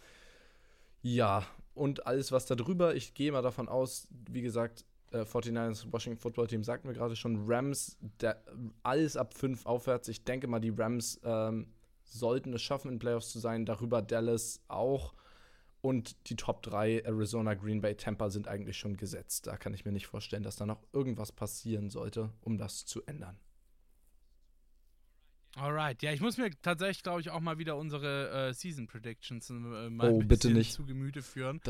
Ja, 1.02 1.46
und 1.74 2.07
alles, 2.07 2.32
was 2.32 2.46
da 2.46 2.57
drüber, 2.57 2.96
ich 2.96 3.14
gehe 3.14 3.30
mal 3.30 3.42
davon 3.42 3.68
aus, 3.68 4.09
wie 4.28 4.42
gesagt, 4.42 4.84
äh, 5.15 5.23
49ers 5.23 5.93
Washington 5.93 6.21
Football 6.21 6.49
Team 6.49 6.65
sagt 6.65 6.85
mir 6.85 6.93
gerade 6.93 7.17
schon, 7.17 7.45
Rams, 7.47 7.97
der, 8.21 8.43
alles 8.83 9.17
ab 9.17 9.35
5 9.35 9.65
aufwärts. 9.65 10.09
Ich 10.09 10.25
denke 10.25 10.49
mal, 10.49 10.61
die 10.61 10.71
Rams 10.77 11.21
ähm, 11.25 11.69
sollten 12.03 12.53
es 12.53 12.62
schaffen, 12.62 12.91
in 12.91 12.99
Playoffs 12.99 13.31
zu 13.31 13.39
sein. 13.39 13.65
Darüber 13.65 14.03
Dallas 14.03 14.61
auch. 14.69 15.15
Und 15.81 16.31
die 16.31 16.37
Top 16.37 16.62
3, 16.62 17.01
Arizona, 17.01 17.55
Green 17.55 17.83
Bay, 17.83 17.95
Tampa, 17.95 18.31
sind 18.31 18.49
eigentlich 18.49 18.79
schon 18.79 18.97
gesetzt. 18.97 19.47
Da 19.47 19.57
kann 19.57 19.75
ich 19.75 19.85
mir 19.85 19.93
nicht 19.93 20.07
vorstellen, 20.07 20.43
dass 20.43 20.57
da 20.57 20.65
noch 20.65 20.83
irgendwas 20.93 21.31
passieren 21.31 21.91
sollte, 21.91 22.31
um 22.41 22.57
das 22.57 22.87
zu 22.87 23.03
ändern. 23.05 23.39
Alright, 25.57 26.03
ja, 26.03 26.12
ich 26.12 26.21
muss 26.21 26.37
mir 26.37 26.51
tatsächlich, 26.62 27.03
glaube 27.05 27.21
ich, 27.21 27.31
auch 27.31 27.41
mal 27.41 27.59
wieder 27.59 27.77
unsere 27.77 28.49
äh, 28.49 28.55
Season 28.55 28.89
Predictions 28.89 29.51
äh, 29.51 29.53
mal 29.53 30.11
oh, 30.11 30.21
ein 30.21 30.27
bitte 30.27 30.51
nicht. 30.51 30.73
zu 30.73 30.85
Gemüte 30.85 31.23
führen. 31.23 31.61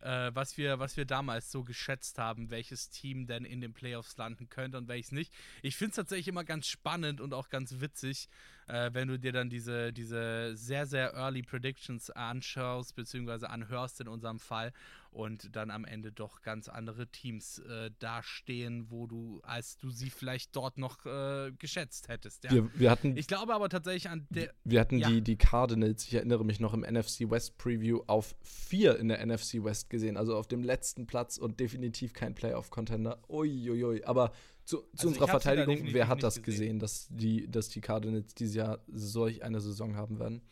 Äh, 0.00 0.34
was, 0.34 0.56
wir, 0.56 0.78
was 0.78 0.96
wir 0.96 1.04
damals 1.04 1.50
so 1.50 1.64
geschätzt 1.64 2.18
haben, 2.18 2.50
welches 2.50 2.90
Team 2.90 3.26
denn 3.26 3.44
in 3.44 3.60
den 3.60 3.72
Playoffs 3.72 4.16
landen 4.16 4.48
könnte 4.48 4.78
und 4.78 4.88
welches 4.88 5.12
nicht. 5.12 5.32
Ich 5.62 5.76
finde 5.76 5.90
es 5.90 5.96
tatsächlich 5.96 6.28
immer 6.28 6.44
ganz 6.44 6.66
spannend 6.66 7.20
und 7.20 7.34
auch 7.34 7.48
ganz 7.48 7.80
witzig, 7.80 8.28
äh, 8.66 8.90
wenn 8.92 9.08
du 9.08 9.18
dir 9.18 9.32
dann 9.32 9.48
diese, 9.48 9.92
diese 9.92 10.56
sehr, 10.56 10.86
sehr 10.86 11.14
early 11.14 11.42
Predictions 11.42 12.10
anschaust, 12.10 12.94
beziehungsweise 12.96 13.48
anhörst 13.50 14.00
in 14.00 14.08
unserem 14.08 14.38
Fall 14.38 14.72
und 15.10 15.54
dann 15.56 15.70
am 15.70 15.84
Ende 15.84 16.12
doch 16.12 16.42
ganz 16.42 16.68
andere 16.68 17.06
Teams 17.06 17.58
äh, 17.60 17.90
dastehen, 17.98 18.90
wo 18.90 19.06
du, 19.06 19.40
als 19.44 19.78
du 19.78 19.90
sie 19.90 20.10
vielleicht 20.10 20.54
dort 20.54 20.78
noch 20.78 21.06
äh, 21.06 21.52
geschätzt 21.58 22.08
hättest. 22.08 22.44
Ja. 22.44 22.52
Wir, 22.52 22.70
wir, 22.74 22.90
hatten, 22.90 23.16
ich 23.16 23.26
glaube 23.26 23.54
aber 23.54 23.68
tatsächlich 23.68 24.10
an 24.10 24.26
der. 24.30 24.52
Wir 24.64 24.80
hatten 24.80 24.98
ja. 24.98 25.08
die, 25.08 25.22
die 25.22 25.36
Cardinals, 25.36 26.04
ich 26.04 26.14
erinnere 26.14 26.44
mich 26.44 26.60
noch 26.60 26.74
im 26.74 26.80
NFC 26.80 27.30
West 27.30 27.56
Preview, 27.56 28.02
auf 28.06 28.36
vier 28.42 28.98
in 28.98 29.08
der 29.08 29.24
NFC 29.24 29.64
West 29.64 29.88
gesehen, 29.90 30.16
also 30.16 30.36
auf 30.36 30.48
dem 30.48 30.62
letzten 30.62 31.06
Platz 31.06 31.38
und 31.38 31.60
definitiv 31.60 32.12
kein 32.12 32.34
Playoff-Contender. 32.34 33.22
Uiuiui. 33.28 34.04
Aber 34.04 34.32
zu, 34.66 34.78
zu 34.78 34.84
Also 34.92 35.08
unserer 35.08 35.28
Verteidigung, 35.28 35.92
wer 35.92 36.08
hat 36.08 36.22
das 36.22 36.42
gesehen. 36.42 36.44
gesehen, 36.44 36.78
dass 36.80 37.06
die, 37.08 37.48
dass 37.48 37.68
die 37.68 37.80
Cardinals 37.80 38.34
dieses 38.34 38.56
Jahr 38.56 38.80
solch 38.88 39.42
eine 39.42 39.60
Saison 39.60 39.96
haben 39.96 40.18
werden? 40.18 40.42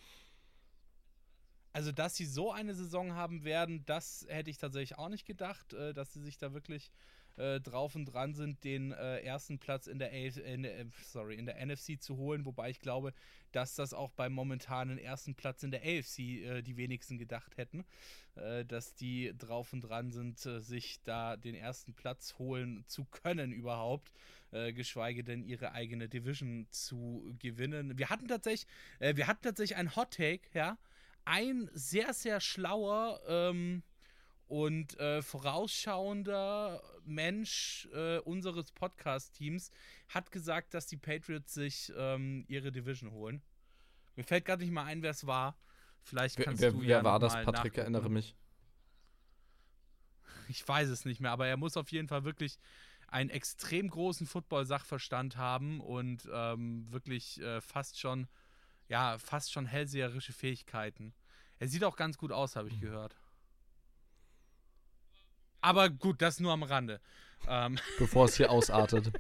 Also, 1.73 1.91
dass 1.91 2.15
sie 2.15 2.27
so 2.27 2.53
eine 2.53 2.75
Saison 2.75 3.15
haben 3.15 3.43
werden, 3.43 3.85
das 3.85 4.25
hätte 4.29 4.49
ich 4.49 4.59
tatsächlich 4.59 4.97
auch 4.97 5.09
nicht 5.09 5.27
gedacht, 5.27 5.73
äh, 5.73 5.93
dass 5.93 6.13
sie 6.13 6.23
sich 6.23 6.39
da 6.39 6.55
wirklich 6.55 6.93
äh, 7.37 7.61
drauf 7.61 7.95
und 7.95 8.07
dran 8.07 8.35
sind, 8.35 8.63
den 8.65 8.93
äh, 8.93 9.21
ersten 9.21 9.59
Platz 9.59 9.87
in 9.87 9.99
der, 9.99 10.09
AF 10.09 10.37
in 10.37 10.65
äh, 10.65 10.87
sorry, 11.03 11.35
in 11.35 11.47
der 11.47 11.65
NFC 11.65 12.01
zu 12.01 12.17
holen. 12.17 12.45
Wobei 12.45 12.71
ich 12.71 12.81
glaube, 12.81 13.13
dass 13.53 13.75
das 13.75 13.93
auch 13.95 14.11
beim 14.11 14.33
momentanen 14.33 14.99
ersten 14.99 15.35
Platz 15.35 15.63
in 15.63 15.71
der 15.71 15.83
AFC 15.83 16.19
äh, 16.19 16.63
die 16.63 16.77
wenigsten 16.77 17.19
gedacht 17.19 17.57
hätten, 17.57 17.85
äh, 18.37 18.65
dass 18.65 18.95
die 18.95 19.33
drauf 19.37 19.73
und 19.73 19.81
dran 19.81 20.11
sind, 20.11 20.45
äh, 20.47 20.61
sich 20.61 21.01
da 21.03 21.37
den 21.37 21.55
ersten 21.55 21.95
Platz 21.95 22.35
holen 22.39 22.85
zu 22.87 23.05
können 23.05 23.53
überhaupt. 23.53 24.13
Geschweige 24.53 25.25
denn 25.25 25.43
ihre 25.43 25.73
eigene 25.73 26.09
Division 26.09 26.69
zu 26.71 27.35
gewinnen. 27.41 27.99
Wir 27.99 28.09
hatten 28.09 28.29
tatsächlich, 28.29 28.69
wir 29.01 29.27
hatten 29.27 29.43
tatsächlich 29.43 29.77
ein 29.77 29.97
Hot 29.97 30.13
Take, 30.13 30.49
ja, 30.53 30.79
ein 31.25 31.69
sehr, 31.73 32.15
sehr 32.15 32.39
schlauer 32.39 33.21
ähm, 33.27 33.83
und 34.55 34.97
äh, 35.01 35.21
vorausschauender 35.21 36.81
Mensch 37.05 37.89
äh, 37.93 38.19
unseres 38.19 38.71
Podcast-Teams 38.71 39.73
hat 40.11 40.31
gesagt, 40.31 40.75
dass 40.75 40.87
die 40.87 40.97
Patriots 40.97 41.55
sich 41.55 41.93
ähm, 41.97 42.45
ihre 42.47 42.71
Division 42.71 43.11
holen. 43.11 43.43
Mir 44.15 44.23
fällt 44.23 44.45
gerade 44.45 44.63
nicht 44.63 44.73
mal 44.73 44.85
ein, 44.85 45.03
wer 45.03 45.11
es 45.11 45.27
war. 45.27 45.59
Vielleicht 46.05 46.39
Wer, 46.39 46.45
kannst 46.45 46.63
wer, 46.63 46.71
du 46.71 46.83
wer 46.83 46.87
ja 46.87 47.03
war 47.03 47.19
noch 47.19 47.33
das, 47.33 47.45
Patrick? 47.45 47.77
Erinnere 47.79 48.09
mich. 48.09 48.37
Ich 50.47 50.69
weiß 50.69 50.89
es 50.89 51.05
nicht 51.05 51.21
mehr, 51.21 51.33
aber 51.33 51.49
er 51.49 51.57
muss 51.57 51.77
auf 51.77 51.91
jeden 51.91 52.07
Fall 52.07 52.23
wirklich 52.23 52.57
einen 53.09 53.31
extrem 53.31 53.91
großen 53.91 54.25
Football-Sachverstand 54.25 55.37
haben 55.37 55.81
und 55.81 56.29
ähm, 56.33 56.87
wirklich 56.93 57.41
äh, 57.41 57.61
fast 57.61 57.99
schon, 57.99 58.29
ja, 58.87 59.19
fast 59.19 59.51
schon 59.51 59.67
hellseherische 59.67 60.33
Fähigkeiten. 60.33 61.13
Er 61.59 61.67
sieht 61.67 61.83
auch 61.83 61.97
ganz 61.97 62.19
gut 62.19 62.31
aus, 62.31 62.55
habe 62.55 62.69
ich 62.69 62.79
gehört. 62.79 63.17
Aber 65.65 65.89
gut, 65.89 66.21
das 66.21 66.41
nur 66.41 66.53
am 66.53 66.63
Rande. 66.63 67.01
Ähm, 67.49 67.79
Bevor 67.99 68.27
es 68.27 68.37
hier 68.37 68.51
ausartet. 68.51 69.11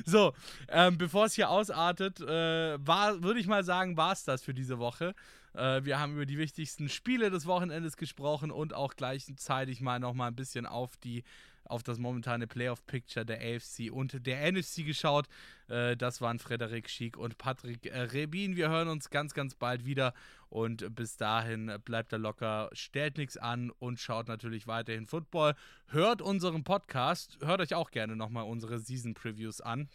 so, 0.04 0.34
ähm, 0.68 0.98
bevor 0.98 1.26
es 1.26 1.34
hier 1.34 1.48
ausartet, 1.48 2.20
äh, 2.20 2.76
war, 2.84 3.22
würde 3.22 3.38
ich 3.38 3.46
mal 3.46 3.62
sagen, 3.62 3.96
war 3.96 4.12
es 4.12 4.24
das 4.24 4.42
für 4.42 4.52
diese 4.52 4.80
Woche. 4.80 5.14
Äh, 5.54 5.84
wir 5.84 5.98
haben 5.98 6.14
über 6.14 6.26
die 6.26 6.38
wichtigsten 6.38 6.88
Spiele 6.88 7.30
des 7.30 7.46
Wochenendes 7.46 7.96
gesprochen 7.96 8.50
und 8.50 8.74
auch 8.74 8.94
gleichzeitig 8.94 9.80
mal 9.80 9.98
noch 10.00 10.14
mal 10.14 10.28
ein 10.28 10.36
bisschen 10.36 10.66
auf 10.66 10.96
die 10.96 11.24
auf 11.66 11.82
das 11.82 11.98
momentane 11.98 12.46
Playoff-Picture 12.46 13.24
der 13.24 13.38
AFC 13.38 13.90
und 13.90 14.26
der 14.26 14.52
NFC 14.52 14.84
geschaut. 14.84 15.28
Äh, 15.68 15.96
das 15.96 16.20
waren 16.20 16.38
Frederik 16.38 16.88
Schick 16.90 17.16
und 17.16 17.38
Patrick 17.38 17.86
äh, 17.86 18.00
Rebin. 18.00 18.56
Wir 18.56 18.68
hören 18.68 18.88
uns 18.88 19.10
ganz, 19.10 19.34
ganz 19.34 19.54
bald 19.54 19.84
wieder 19.84 20.12
und 20.50 20.94
bis 20.94 21.16
dahin 21.16 21.72
bleibt 21.84 22.12
er 22.12 22.18
locker, 22.18 22.70
stellt 22.72 23.16
nichts 23.16 23.36
an 23.36 23.70
und 23.70 23.98
schaut 23.98 24.28
natürlich 24.28 24.66
weiterhin 24.66 25.06
Football. 25.06 25.54
Hört 25.86 26.22
unseren 26.22 26.64
Podcast, 26.64 27.38
hört 27.40 27.60
euch 27.60 27.74
auch 27.74 27.90
gerne 27.90 28.14
nochmal 28.14 28.44
unsere 28.44 28.78
Season 28.78 29.14
Previews 29.14 29.60
an. 29.60 29.88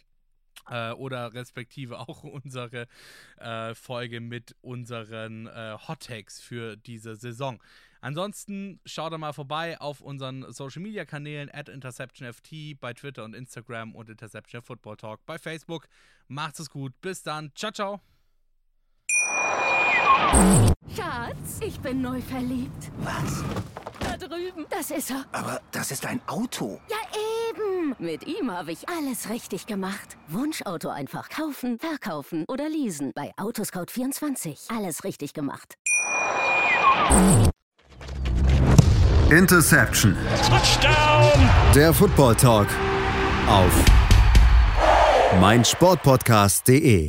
Äh, 0.68 0.92
oder 0.92 1.32
respektive 1.34 1.98
auch 2.08 2.24
unsere 2.24 2.86
äh, 3.38 3.74
Folge 3.74 4.20
mit 4.20 4.56
unseren 4.60 5.46
äh, 5.46 5.76
Hot 5.88 6.00
Takes 6.06 6.40
für 6.40 6.76
diese 6.76 7.16
Saison. 7.16 7.62
Ansonsten 8.02 8.80
schaut 8.86 9.12
da 9.12 9.18
mal 9.18 9.32
vorbei 9.32 9.78
auf 9.78 10.00
unseren 10.00 10.50
Social 10.52 10.80
Media 10.82 11.04
Kanälen 11.04 11.50
at 11.52 11.68
InterceptionFT 11.68 12.80
bei 12.80 12.94
Twitter 12.94 13.24
und 13.24 13.34
Instagram 13.34 13.94
und 13.94 14.08
Interception 14.08 14.62
Football 14.62 14.96
Talk 14.96 15.26
bei 15.26 15.38
Facebook. 15.38 15.86
Macht's 16.28 16.60
es 16.60 16.70
gut. 16.70 16.98
Bis 17.02 17.22
dann. 17.22 17.52
Ciao, 17.54 17.72
ciao. 17.72 18.00
Schatz, 20.96 21.60
ich 21.60 21.78
bin 21.80 22.00
neu 22.00 22.20
verliebt. 22.22 22.90
Was? 22.98 23.44
Da 24.00 24.16
drüben. 24.16 24.64
Das 24.70 24.90
ist 24.90 25.10
er. 25.10 25.26
Aber 25.32 25.60
das 25.70 25.90
ist 25.90 26.06
ein 26.06 26.20
Auto. 26.26 26.80
Ja, 26.88 26.96
Mit 27.98 28.26
ihm 28.26 28.50
habe 28.50 28.72
ich 28.72 28.88
alles 28.88 29.28
richtig 29.30 29.66
gemacht. 29.66 30.16
Wunschauto 30.28 30.88
einfach 30.88 31.28
kaufen, 31.28 31.78
verkaufen 31.78 32.44
oder 32.48 32.68
leasen. 32.68 33.12
Bei 33.14 33.32
Autoscout24. 33.36 34.74
Alles 34.76 35.04
richtig 35.04 35.34
gemacht. 35.34 35.74
Interception. 39.30 40.16
Der 41.74 41.92
Football 41.94 42.34
Talk 42.36 42.68
auf 43.48 43.84
meinsportpodcast.de. 45.40 47.08